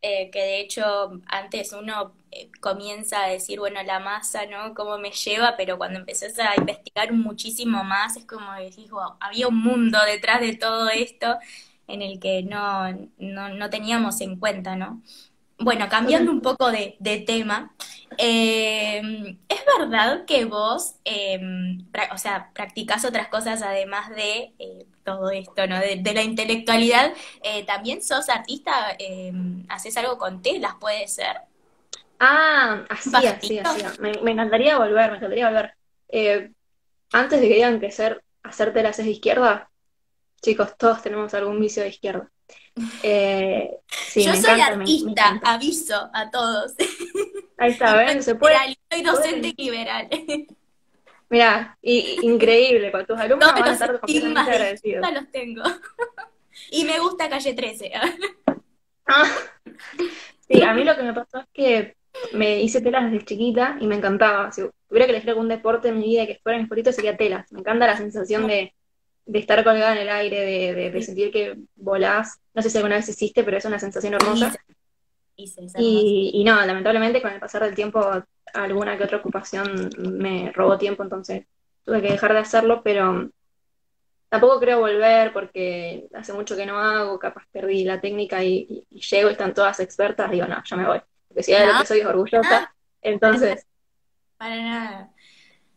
Eh, 0.00 0.30
que 0.30 0.40
de 0.40 0.60
hecho 0.60 1.20
antes 1.26 1.72
uno 1.72 2.14
eh, 2.30 2.50
comienza 2.60 3.24
a 3.24 3.28
decir, 3.28 3.58
bueno, 3.58 3.82
la 3.82 3.98
masa, 3.98 4.46
¿no? 4.46 4.74
¿Cómo 4.74 4.98
me 4.98 5.10
lleva? 5.10 5.54
Pero 5.56 5.76
cuando 5.76 5.98
empezás 5.98 6.38
a 6.38 6.54
investigar 6.56 7.12
muchísimo 7.12 7.82
más, 7.82 8.16
es 8.16 8.26
como 8.26 8.52
decís, 8.54 8.90
wow, 8.90 9.16
había 9.18 9.48
un 9.48 9.58
mundo 9.58 9.98
detrás 10.06 10.40
de 10.40 10.56
todo 10.56 10.88
esto 10.88 11.38
en 11.88 12.02
el 12.02 12.20
que 12.20 12.44
no, 12.44 12.92
no, 13.18 13.48
no 13.48 13.70
teníamos 13.70 14.20
en 14.20 14.38
cuenta, 14.38 14.76
¿no? 14.76 15.02
Bueno, 15.62 15.88
cambiando 15.88 16.30
un 16.32 16.40
poco 16.40 16.70
de, 16.70 17.24
tema, 17.26 17.74
em, 18.18 19.38
¿es 19.48 19.60
verdad 19.78 20.24
que 20.24 20.44
vos, 20.44 20.96
em, 21.04 21.86
o 22.12 22.18
sea, 22.18 22.50
practicás 22.52 23.04
otras 23.04 23.28
cosas 23.28 23.62
además 23.62 24.10
de 24.10 24.52
eh, 24.58 24.86
todo 25.04 25.30
esto, 25.30 25.66
¿no? 25.66 25.78
De, 25.78 26.02
la 26.14 26.22
intelectualidad, 26.22 27.12
eh, 27.42 27.64
también 27.64 28.02
sos 28.02 28.28
artista, 28.28 28.96
em, 28.98 29.64
haces 29.68 29.96
algo 29.96 30.18
con 30.18 30.42
telas, 30.42 30.74
¿puede 30.80 31.06
ser? 31.06 31.36
Ah, 32.18 32.84
así, 32.88 33.26
así, 33.26 33.58
así. 33.58 34.00
Me, 34.00 34.12
me, 34.22 34.32
encantaría 34.32 34.78
volver, 34.78 35.10
me 35.10 35.16
encantaría 35.16 35.48
volver. 35.48 35.74
Eh, 36.08 36.50
antes 37.12 37.40
de 37.40 37.48
que 37.48 37.54
digan 37.54 37.80
que 37.80 37.90
ser, 37.90 38.22
hacer 38.42 38.72
telas 38.72 38.98
es 38.98 39.04
de 39.04 39.12
izquierda, 39.12 39.70
chicos, 40.40 40.76
todos 40.76 41.02
tenemos 41.02 41.32
algún 41.34 41.60
vicio 41.60 41.82
de 41.82 41.90
izquierda. 41.90 42.30
Eh, 43.02 43.70
Yo 44.14 44.34
soy 44.34 44.60
artista, 44.60 45.40
aviso 45.44 46.10
a 46.12 46.30
todos. 46.30 46.72
Ahí 47.58 47.70
está, 47.70 47.96
¿ven? 47.96 48.22
Se 48.22 48.34
puede. 48.34 48.56
Soy 48.90 49.02
docente 49.02 49.54
liberal. 49.56 50.08
Mira, 51.28 51.78
increíble, 51.80 52.92
con 52.92 53.06
tus 53.06 53.18
alumnos 53.18 53.52
van 53.52 53.64
a 53.64 53.72
estar 53.72 54.00
completamente 54.00 54.40
agradecidos. 54.40 55.12
los 55.12 55.30
tengo. 55.30 55.62
y 56.70 56.84
me 56.84 56.98
gusta 56.98 57.28
calle 57.30 57.54
13. 57.54 57.92
ah, 59.06 59.24
sí, 60.46 60.62
a 60.62 60.74
mí 60.74 60.84
lo 60.84 60.94
que 60.94 61.02
me 61.02 61.14
pasó 61.14 61.38
es 61.38 61.46
que 61.54 61.96
me 62.32 62.60
hice 62.60 62.82
telas 62.82 63.10
desde 63.10 63.24
chiquita 63.24 63.78
y 63.80 63.86
me 63.86 63.96
encantaba. 63.96 64.52
Si 64.52 64.62
tuviera 64.88 65.06
que 65.06 65.12
elegir 65.12 65.30
algún 65.30 65.48
deporte 65.48 65.88
en 65.88 65.98
mi 65.98 66.04
vida 66.04 66.26
que 66.26 66.38
fuera 66.42 66.58
mi 66.58 66.64
favorito 66.64 66.92
sería 66.92 67.16
telas. 67.16 67.50
Me 67.50 67.60
encanta 67.60 67.86
la 67.86 67.96
sensación 67.96 68.46
de 68.46 68.74
de 69.24 69.38
estar 69.38 69.62
colgada 69.64 69.92
en 69.92 69.98
el 69.98 70.08
aire, 70.08 70.40
de, 70.74 70.90
de, 70.90 71.02
sentir 71.02 71.30
que 71.30 71.56
volás. 71.76 72.40
No 72.54 72.62
sé 72.62 72.70
si 72.70 72.78
alguna 72.78 72.96
vez 72.96 73.08
hiciste, 73.08 73.44
pero 73.44 73.56
es 73.56 73.64
una 73.64 73.78
sensación 73.78 74.14
hermosa. 74.14 74.54
y, 75.36 76.30
y, 76.34 76.44
no, 76.44 76.64
lamentablemente 76.64 77.22
con 77.22 77.32
el 77.32 77.40
pasar 77.40 77.62
del 77.62 77.74
tiempo 77.74 78.00
alguna 78.54 78.98
que 78.98 79.04
otra 79.04 79.18
ocupación 79.18 79.90
me 79.96 80.52
robó 80.52 80.78
tiempo, 80.78 81.02
entonces 81.02 81.46
tuve 81.84 82.02
que 82.02 82.12
dejar 82.12 82.32
de 82.32 82.40
hacerlo, 82.40 82.82
pero 82.82 83.30
tampoco 84.28 84.60
creo 84.60 84.80
volver 84.80 85.32
porque 85.32 86.08
hace 86.14 86.32
mucho 86.32 86.56
que 86.56 86.66
no 86.66 86.78
hago, 86.78 87.18
capaz 87.18 87.44
perdí 87.50 87.84
la 87.84 88.00
técnica 88.00 88.42
y, 88.42 88.86
llego 88.90 89.28
y 89.28 89.32
están 89.32 89.54
todas 89.54 89.80
expertas, 89.80 90.30
digo, 90.30 90.46
no, 90.46 90.62
ya 90.64 90.76
me 90.76 90.86
voy. 90.86 91.00
Porque 91.28 91.42
si 91.42 91.52
hay 91.52 91.66
lo 91.66 91.80
que 91.80 91.86
soy 91.86 92.00
orgullosa, 92.00 92.74
entonces... 93.02 93.66
Para 94.36 94.56
nada. 94.56 95.10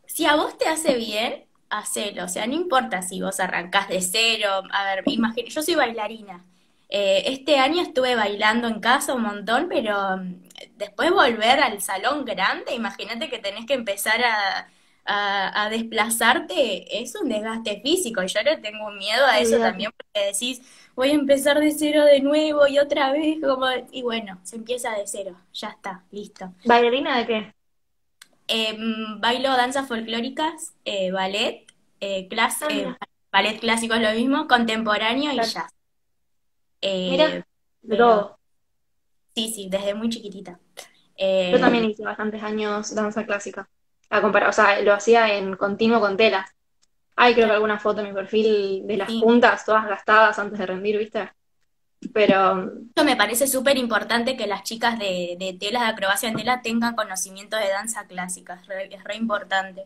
Si 0.06 0.26
a 0.26 0.36
vos 0.36 0.58
te 0.58 0.68
hace 0.68 0.96
bien, 0.96 1.45
hacelo. 1.70 2.26
O 2.26 2.28
sea, 2.28 2.48
no 2.48 2.54
importa 2.54 3.02
si 3.02 3.22
vos 3.22 3.40
arrancás 3.40 3.88
de 3.90 4.02
cero. 4.02 4.50
A 4.72 4.86
ver, 4.86 5.04
imagínate, 5.08 5.52
yo 5.52 5.62
soy 5.62 5.76
bailarina. 5.76 6.44
Eh, 6.90 7.24
este 7.28 7.58
año 7.58 7.82
estuve 7.82 8.16
bailando 8.16 8.68
en 8.68 8.80
casa 8.80 9.14
un 9.16 9.24
montón, 9.24 9.68
pero 9.70 10.18
mm, 10.18 10.44
después 10.78 11.12
volver 11.12 11.60
al 11.60 11.82
salón 11.82 12.26
grande, 12.26 12.76
imagínate 12.76 13.30
que 13.30 13.40
tenés 13.40 13.66
que 13.66 13.74
empezar 13.74 14.24
a, 14.24 14.68
a, 15.06 15.70
desplazarte, 15.70 17.02
es 17.02 17.16
un 17.16 17.30
desgaste 17.30 17.82
físico. 17.82 18.24
Y 18.24 18.28
yo 18.28 18.42
le 18.42 18.58
tengo 18.58 18.92
miedo 18.92 19.26
a 19.26 19.40
eso 19.40 19.58
también, 19.60 19.92
porque 19.96 20.32
decís, 20.32 20.62
voy 20.96 21.10
a 21.10 21.14
empezar 21.14 21.60
de 21.60 21.72
cero 21.72 22.06
de 22.06 22.22
nuevo 22.22 22.68
y 22.68 22.80
otra 22.80 23.12
vez, 23.12 23.38
como, 23.42 23.68
y 23.92 24.02
bueno, 24.02 24.40
se 24.44 24.56
empieza 24.56 24.92
de 24.92 25.08
cero, 25.08 25.36
ya 25.54 25.70
está, 25.70 26.04
listo. 26.12 26.54
¿Bailarina 26.66 27.18
de 27.20 27.26
qué? 27.26 27.54
Em, 28.48 29.20
bailo 29.20 29.50
danzas 29.58 29.88
folclóricas, 29.88 30.74
eh, 30.86 31.12
ballet, 31.12 31.66
eh, 32.00 32.28
clase, 32.28 32.66
eh, 32.70 32.96
ballet 33.32 33.60
clásico 33.60 33.96
es 33.96 34.02
lo 34.02 34.12
mismo, 34.12 34.48
contemporáneo 34.48 35.32
y 35.32 35.38
jazz. 35.38 35.74
Mira, 36.82 37.46
de 37.82 37.98
todo. 37.98 38.38
Sí, 39.36 39.52
sí, 39.54 39.68
desde 39.70 39.94
muy 39.96 40.10
chiquitita. 40.10 40.60
Yo 41.18 41.60
también 41.60 41.86
hice 41.86 42.04
bastantes 42.04 42.44
años 42.44 42.94
danza 42.94 43.26
clásica. 43.26 43.68
A 44.10 44.22
comparar, 44.22 44.50
o 44.50 44.54
sea, 44.54 44.80
lo 44.82 44.94
hacía 44.94 45.36
en 45.36 45.56
continuo 45.56 46.00
con 46.00 46.16
telas. 46.16 46.50
Hay 47.16 47.34
creo 47.34 47.48
que 47.48 47.54
alguna 47.54 47.80
foto 47.80 48.02
en 48.02 48.08
mi 48.08 48.14
perfil 48.14 48.86
de 48.86 48.98
las 48.98 49.12
puntas, 49.12 49.66
todas 49.66 49.88
gastadas 49.88 50.38
antes 50.38 50.60
de 50.60 50.66
rendir, 50.66 50.98
¿viste? 50.98 51.32
Pero. 52.14 52.72
Esto 52.88 53.04
me 53.04 53.16
parece 53.16 53.48
súper 53.48 53.78
importante 53.78 54.38
que 54.38 54.48
las 54.48 54.64
chicas 54.64 55.00
de, 55.00 55.36
de, 55.40 55.54
telas 55.60 55.84
de 55.84 55.90
acrobacia 55.90 56.30
en 56.30 56.36
tela 56.36 56.62
tengan 56.62 56.96
conocimiento 56.96 57.58
de 57.58 57.70
danza 57.70 58.06
clásica, 58.08 58.62
es 58.70 59.04
re, 59.04 59.16
importante. 59.16 59.86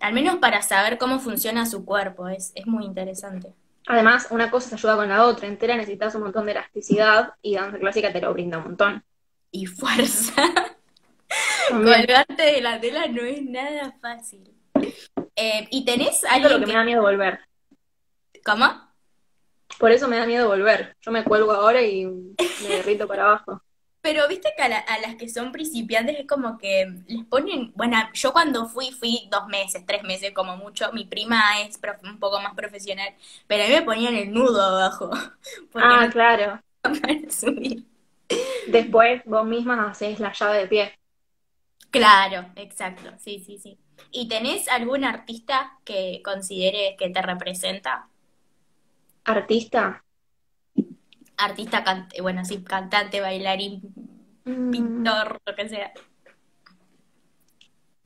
Al 0.00 0.14
menos 0.14 0.36
para 0.36 0.62
saber 0.62 0.98
cómo 0.98 1.20
funciona 1.20 1.66
su 1.66 1.84
cuerpo, 1.84 2.28
es, 2.28 2.52
es 2.54 2.66
muy 2.66 2.84
interesante. 2.84 3.52
Además, 3.86 4.28
una 4.30 4.50
cosa 4.50 4.68
se 4.68 4.74
ayuda 4.76 4.96
con 4.96 5.08
la 5.08 5.24
otra. 5.24 5.46
En 5.48 5.58
tela 5.58 5.76
necesitas 5.76 6.14
un 6.14 6.22
montón 6.22 6.46
de 6.46 6.52
elasticidad 6.52 7.34
y 7.42 7.54
danza 7.54 7.78
clásica 7.78 8.12
te 8.12 8.20
lo 8.20 8.32
brinda 8.32 8.58
un 8.58 8.64
montón. 8.64 9.04
Y 9.50 9.66
fuerza. 9.66 10.42
Colgarte 11.68 12.42
de 12.42 12.60
la 12.60 12.80
tela 12.80 13.06
no 13.08 13.22
es 13.22 13.42
nada 13.42 13.94
fácil. 14.00 14.52
Eh, 15.36 15.66
¿Y 15.70 15.84
tenés 15.84 16.24
algo 16.24 16.48
lo 16.48 16.60
que, 16.60 16.66
me 16.66 16.74
da 16.74 16.84
miedo 16.84 17.02
volver. 17.02 17.40
¿Cómo? 18.44 18.91
Por 19.78 19.90
eso 19.90 20.08
me 20.08 20.16
da 20.16 20.26
miedo 20.26 20.48
volver. 20.48 20.96
Yo 21.00 21.10
me 21.10 21.24
cuelgo 21.24 21.52
ahora 21.52 21.82
y 21.82 22.06
me 22.06 22.36
derrito 22.68 23.06
para 23.06 23.24
abajo. 23.24 23.62
Pero 24.02 24.26
viste 24.26 24.52
que 24.56 24.62
a, 24.64 24.68
las 24.98 25.14
que 25.14 25.28
son 25.28 25.52
principiantes 25.52 26.18
es 26.18 26.26
como 26.26 26.58
que 26.58 26.92
les 27.06 27.24
ponen, 27.26 27.72
bueno, 27.76 27.96
yo 28.14 28.32
cuando 28.32 28.66
fui, 28.66 28.90
fui 28.90 29.28
dos 29.30 29.46
meses, 29.46 29.84
tres 29.86 30.02
meses 30.02 30.32
como 30.32 30.56
mucho, 30.56 30.92
mi 30.92 31.04
prima 31.04 31.60
es 31.60 31.78
un 32.02 32.18
poco 32.18 32.40
más 32.40 32.52
profesional, 32.54 33.14
pero 33.46 33.62
a 33.62 33.68
mí 33.68 33.72
me 33.72 33.82
ponían 33.82 34.16
el 34.16 34.32
nudo 34.32 34.60
abajo. 34.60 35.10
Ah, 35.74 36.08
claro. 36.10 36.60
Después 38.66 39.22
vos 39.24 39.46
misma 39.46 39.90
haces 39.90 40.18
la 40.18 40.32
llave 40.32 40.58
de 40.58 40.66
pie. 40.66 40.92
Claro, 41.90 42.46
exacto, 42.56 43.12
sí, 43.18 43.42
sí, 43.44 43.58
sí. 43.58 43.78
¿Y 44.10 44.26
tenés 44.26 44.68
algún 44.68 45.04
artista 45.04 45.78
que 45.84 46.22
consideres 46.24 46.96
que 46.98 47.10
te 47.10 47.22
representa? 47.22 48.08
Artista. 49.24 50.04
Artista, 51.36 52.08
bueno, 52.20 52.44
sí, 52.44 52.62
cantante, 52.62 53.20
bailarín, 53.20 53.82
mm. 54.44 54.70
pintor, 54.70 55.40
lo 55.44 55.54
que 55.54 55.68
sea. 55.68 55.92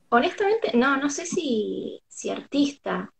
Honestamente, 0.09 0.71
no, 0.75 0.97
no 0.97 1.09
sé 1.09 1.25
si, 1.25 2.01
si 2.07 2.29
artista. 2.29 3.11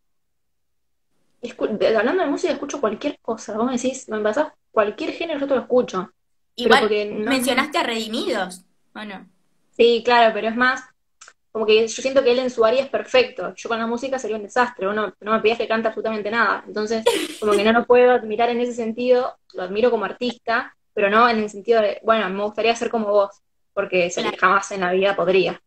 hablando 1.97 2.23
de 2.23 2.29
música, 2.29 2.53
escucho 2.53 2.79
cualquier 2.79 3.19
cosa. 3.19 3.57
Vos 3.57 3.65
me 3.65 3.73
decís, 3.73 4.07
me 4.09 4.19
pasás 4.19 4.53
cualquier 4.71 5.11
género, 5.11 5.39
yo 5.39 5.47
te 5.47 5.55
lo 5.55 5.61
escucho. 5.61 6.11
Igual, 6.55 6.89
mencionaste 7.19 7.77
a 7.77 7.83
Redimidos, 7.83 8.65
¿o 8.95 9.03
no? 9.03 9.27
Sí, 9.71 10.01
claro, 10.03 10.33
pero 10.33 10.47
es 10.47 10.55
más, 10.55 10.83
como 11.57 11.65
que 11.65 11.87
yo 11.87 12.01
siento 12.03 12.23
que 12.23 12.33
él 12.33 12.37
en 12.37 12.51
su 12.51 12.63
área 12.63 12.83
es 12.83 12.87
perfecto. 12.87 13.51
Yo 13.55 13.67
con 13.67 13.79
la 13.79 13.87
música 13.87 14.19
sería 14.19 14.37
un 14.37 14.43
desastre, 14.43 14.87
uno 14.87 15.11
no 15.19 15.31
me 15.31 15.39
pidas 15.39 15.57
que 15.57 15.67
cante 15.67 15.87
absolutamente 15.87 16.29
nada. 16.29 16.63
Entonces, 16.67 17.03
como 17.39 17.53
que 17.53 17.63
no 17.63 17.71
lo 17.71 17.83
puedo 17.83 18.11
admirar 18.11 18.51
en 18.51 18.61
ese 18.61 18.73
sentido, 18.73 19.39
lo 19.55 19.63
admiro 19.63 19.89
como 19.89 20.05
artista, 20.05 20.77
pero 20.93 21.09
no 21.09 21.27
en 21.27 21.39
el 21.39 21.49
sentido 21.49 21.81
de, 21.81 21.99
bueno, 22.03 22.29
me 22.29 22.43
gustaría 22.43 22.75
ser 22.75 22.91
como 22.91 23.07
vos, 23.07 23.41
porque 23.73 24.07
jamás 24.37 24.71
en 24.71 24.81
la 24.81 24.91
vida 24.91 25.15
podría. 25.15 25.59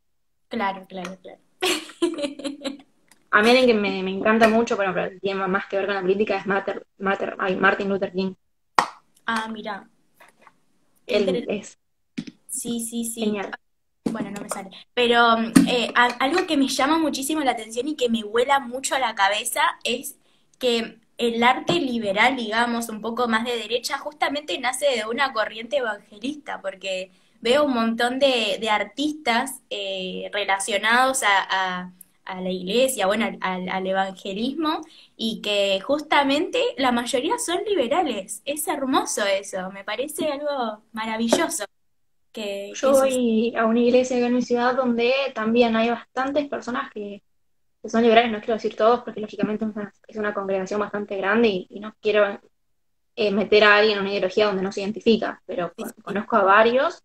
Claro, 0.46 0.86
claro, 0.88 1.18
claro. 1.20 1.40
A 3.32 3.42
mí 3.42 3.50
alguien 3.50 3.66
que 3.66 3.74
me, 3.74 4.00
me, 4.04 4.12
encanta 4.12 4.46
mucho, 4.46 4.76
pero 4.76 4.94
tiene 5.20 5.44
más 5.48 5.66
que 5.66 5.76
ver 5.76 5.86
con 5.86 5.96
la 5.96 6.02
política, 6.02 6.36
es 6.36 6.46
Martin 6.46 7.88
Luther 7.88 8.12
King. 8.12 8.34
Ah, 9.26 9.48
mira. 9.48 9.88
Él 11.08 11.46
es. 11.48 11.76
Sí, 12.46 12.78
sí, 12.78 13.04
sí. 13.04 13.24
Genial. 13.24 13.50
Bueno, 14.10 14.30
no 14.30 14.40
me 14.40 14.48
sale. 14.48 14.70
Pero 14.94 15.38
eh, 15.68 15.92
algo 15.94 16.46
que 16.46 16.56
me 16.56 16.68
llama 16.68 16.98
muchísimo 16.98 17.40
la 17.40 17.52
atención 17.52 17.88
y 17.88 17.96
que 17.96 18.08
me 18.08 18.22
vuela 18.24 18.60
mucho 18.60 18.94
a 18.94 18.98
la 18.98 19.14
cabeza 19.14 19.62
es 19.84 20.16
que 20.58 20.98
el 21.20 21.42
arte 21.42 21.74
liberal, 21.74 22.36
digamos, 22.36 22.88
un 22.88 23.02
poco 23.02 23.28
más 23.28 23.44
de 23.44 23.56
derecha, 23.56 23.98
justamente 23.98 24.58
nace 24.58 24.86
de 24.86 25.06
una 25.06 25.32
corriente 25.34 25.76
evangelista, 25.76 26.60
porque 26.62 27.10
veo 27.40 27.64
un 27.64 27.74
montón 27.74 28.18
de, 28.18 28.68
artistas 28.70 29.60
eh, 29.70 30.30
relacionados 30.32 31.22
a, 31.22 31.92
la 32.26 32.50
iglesia, 32.50 33.06
bueno, 33.06 33.26
al, 33.40 33.86
evangelismo, 33.86 34.82
y 35.16 35.40
que 35.42 35.80
justamente 35.80 36.62
la 36.78 36.92
mayoría 36.92 37.38
son 37.38 37.58
liberales. 37.66 38.40
Es 38.44 38.66
hermoso 38.68 39.24
eso, 39.26 39.70
me 39.72 39.84
parece 39.84 40.28
algo 40.30 40.82
maravilloso. 40.92 41.64
Que, 42.32 42.72
Yo 42.74 42.92
voy 42.92 43.54
a 43.56 43.66
una 43.66 43.80
iglesia 43.80 44.24
en 44.24 44.34
mi 44.34 44.42
ciudad 44.42 44.76
donde 44.76 45.12
también 45.34 45.74
hay 45.76 45.90
bastantes 45.90 46.48
personas 46.48 46.90
que, 46.92 47.22
son 47.84 48.02
liberales, 48.02 48.30
no 48.30 48.38
quiero 48.38 48.54
decir 48.54 48.76
todos, 48.76 49.00
porque 49.02 49.20
lógicamente 49.20 49.64
es 50.06 50.16
una, 50.16 50.34
congregación 50.34 50.80
bastante 50.80 51.16
grande 51.16 51.66
y, 51.68 51.80
no 51.80 51.94
quiero 52.00 52.38
eh, 53.16 53.30
meter 53.30 53.64
a 53.64 53.76
alguien 53.76 53.96
en 53.96 54.02
una 54.02 54.10
ideología 54.10 54.46
donde 54.46 54.62
no 54.62 54.70
se 54.70 54.82
identifica, 54.82 55.42
pero 55.46 55.72
conozco 56.02 56.36
a 56.36 56.44
varios 56.44 57.02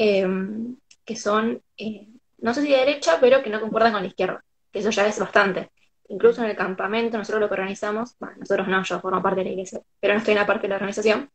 Em, 0.00 0.76
que 1.04 1.16
son, 1.16 1.60
eh, 1.76 2.06
no 2.38 2.54
sé 2.54 2.62
si 2.62 2.68
de 2.70 2.76
derecha, 2.76 3.18
pero 3.20 3.42
que 3.42 3.50
no 3.50 3.60
concuerdan 3.60 3.92
con 3.92 4.02
la 4.02 4.06
izquierda, 4.06 4.44
que 4.70 4.78
eso 4.78 4.90
ya 4.90 5.06
es 5.08 5.18
bastante. 5.18 5.72
Incluso 6.08 6.40
en 6.42 6.50
el 6.50 6.56
campamento, 6.56 7.18
nosotros 7.18 7.40
lo 7.40 7.48
que 7.48 7.54
organizamos, 7.54 8.14
bueno, 8.20 8.36
nosotros 8.38 8.68
no, 8.68 8.82
yo 8.84 9.00
formo 9.00 9.20
parte 9.20 9.40
de 9.40 9.44
la 9.46 9.50
iglesia, 9.50 9.80
pero 9.98 10.14
no 10.14 10.18
estoy 10.20 10.32
en 10.34 10.38
la 10.38 10.46
parte 10.46 10.62
de 10.62 10.68
la 10.68 10.76
organización, 10.76 11.30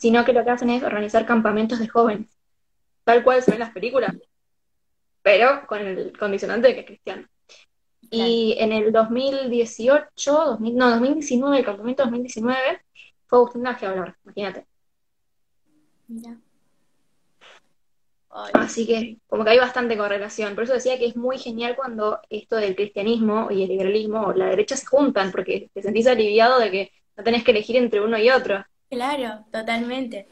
sino 0.00 0.24
que 0.24 0.32
lo 0.32 0.44
que 0.44 0.50
hacen 0.50 0.70
es 0.70 0.82
organizar 0.82 1.24
campamentos 1.26 1.78
de 1.78 1.86
jóvenes, 1.86 2.35
tal 3.06 3.22
cual 3.22 3.40
se 3.40 3.52
ven 3.52 3.60
las 3.60 3.70
películas, 3.70 4.12
pero 5.22 5.64
con 5.68 5.80
el 5.80 6.18
condicionante 6.18 6.66
de 6.66 6.74
que 6.74 6.80
es 6.80 6.86
cristiano. 6.86 7.28
Y 8.10 8.56
en 8.58 8.72
el 8.72 8.92
2018, 8.92 10.58
no, 10.58 10.90
2019, 10.90 11.58
el 11.58 11.64
campamento 11.64 12.02
2019, 12.02 12.80
fue 13.26 13.38
Agustín 13.38 13.66
a 13.66 13.70
hablar, 13.70 14.16
imagínate. 14.24 14.66
Mira. 16.08 16.36
Así 18.54 18.86
que 18.86 19.18
como 19.28 19.44
que 19.44 19.50
hay 19.50 19.58
bastante 19.58 19.96
correlación. 19.96 20.56
Por 20.56 20.64
eso 20.64 20.74
decía 20.74 20.98
que 20.98 21.06
es 21.06 21.16
muy 21.16 21.38
genial 21.38 21.76
cuando 21.76 22.20
esto 22.28 22.56
del 22.56 22.74
cristianismo 22.74 23.48
y 23.52 23.62
el 23.62 23.68
liberalismo 23.68 24.26
o 24.26 24.32
la 24.32 24.46
derecha 24.46 24.76
se 24.76 24.86
juntan, 24.86 25.30
porque 25.30 25.70
te 25.72 25.82
sentís 25.82 26.08
aliviado 26.08 26.58
de 26.58 26.70
que 26.72 26.92
no 27.16 27.22
tenés 27.22 27.44
que 27.44 27.52
elegir 27.52 27.76
entre 27.76 28.00
uno 28.00 28.18
y 28.18 28.30
otro. 28.30 28.64
Claro, 28.90 29.46
totalmente. 29.52 30.26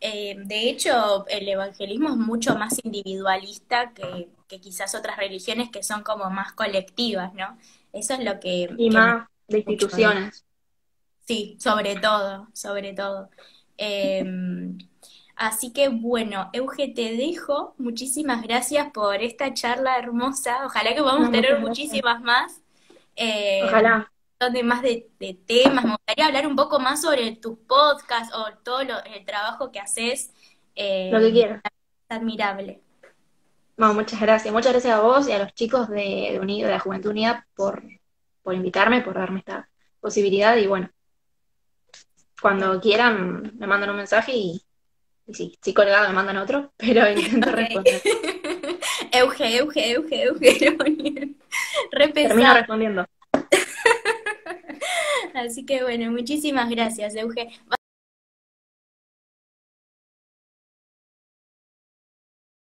Eh, 0.00 0.36
de 0.44 0.68
hecho, 0.68 1.26
el 1.28 1.48
evangelismo 1.48 2.10
es 2.10 2.16
mucho 2.16 2.56
más 2.56 2.78
individualista 2.84 3.92
que, 3.92 4.28
quizás 4.60 4.94
otras 4.94 5.16
religiones 5.16 5.70
que 5.70 5.82
son 5.82 6.02
como 6.02 6.30
más 6.30 6.52
colectivas, 6.52 7.34
¿no? 7.34 7.58
Eso 7.92 8.14
es 8.14 8.24
lo 8.24 8.38
que... 8.40 8.68
Y 8.78 8.90
más 8.90 9.26
de 9.48 9.58
instituciones. 9.58 10.44
Sí, 11.26 11.56
sobre 11.58 11.96
todo, 11.96 12.48
sobre 12.52 12.92
todo. 12.92 13.30
Eh, 13.78 14.24
Así 15.36 15.70
que 15.70 15.88
bueno, 15.88 16.48
Euge, 16.54 16.88
te 16.88 17.14
dejo. 17.14 17.74
Muchísimas 17.76 18.42
gracias 18.42 18.90
por 18.90 19.16
esta 19.16 19.52
charla 19.52 19.98
hermosa. 19.98 20.64
Ojalá 20.64 20.94
que 20.94 21.02
podamos 21.02 21.30
tener 21.30 21.60
muchísimas 21.60 22.22
más. 22.22 22.62
Eh, 23.14 23.60
Ojalá. 23.64 24.10
Donde 24.38 24.62
más 24.62 24.82
de, 24.82 25.08
temas. 25.46 25.84
Me 25.84 25.92
gustaría 25.92 26.26
hablar 26.26 26.46
un 26.46 26.56
poco 26.56 26.78
más 26.78 27.02
sobre 27.02 27.36
tus 27.36 27.58
podcasts 27.60 28.34
o 28.34 28.46
todo 28.62 28.80
el 28.80 29.24
trabajo 29.24 29.72
que 29.72 29.80
haces. 29.80 30.32
Eh, 30.74 31.10
lo 31.10 31.20
que 31.20 31.32
quieras. 31.32 31.62
admirable. 32.08 32.82
Bueno, 33.76 33.94
muchas 33.94 34.20
gracias. 34.20 34.52
Muchas 34.52 34.72
gracias 34.72 34.94
a 34.94 35.00
vos 35.00 35.28
y 35.28 35.32
a 35.32 35.38
los 35.38 35.54
chicos 35.54 35.88
de, 35.88 36.38
Unido, 36.40 36.66
de 36.66 36.74
la 36.74 36.80
Juventud 36.80 37.10
Unida 37.10 37.46
por, 37.54 37.82
por 38.42 38.54
invitarme, 38.54 39.02
por 39.02 39.14
darme 39.14 39.40
esta 39.40 39.68
posibilidad. 40.00 40.56
Y 40.56 40.66
bueno, 40.66 40.90
cuando 42.40 42.80
quieran, 42.80 43.54
me 43.58 43.66
mandan 43.66 43.90
un 43.90 43.96
mensaje 43.96 44.32
y 44.32 44.62
sí, 45.32 45.58
sí 45.60 45.74
colgado 45.74 46.08
me 46.08 46.14
mandan 46.14 46.36
otro, 46.36 46.72
pero 46.76 47.10
intento 47.10 47.50
responder. 47.50 48.02
Euge, 49.12 49.58
Euge, 49.58 49.92
Euge, 49.92 50.24
Euge. 50.24 51.36
Termino 52.12 52.54
respondiendo. 52.54 53.06
Así 55.36 55.64
que 55.64 55.82
bueno, 55.82 56.10
muchísimas 56.10 56.70
gracias, 56.70 57.14
Euge. 57.14 57.48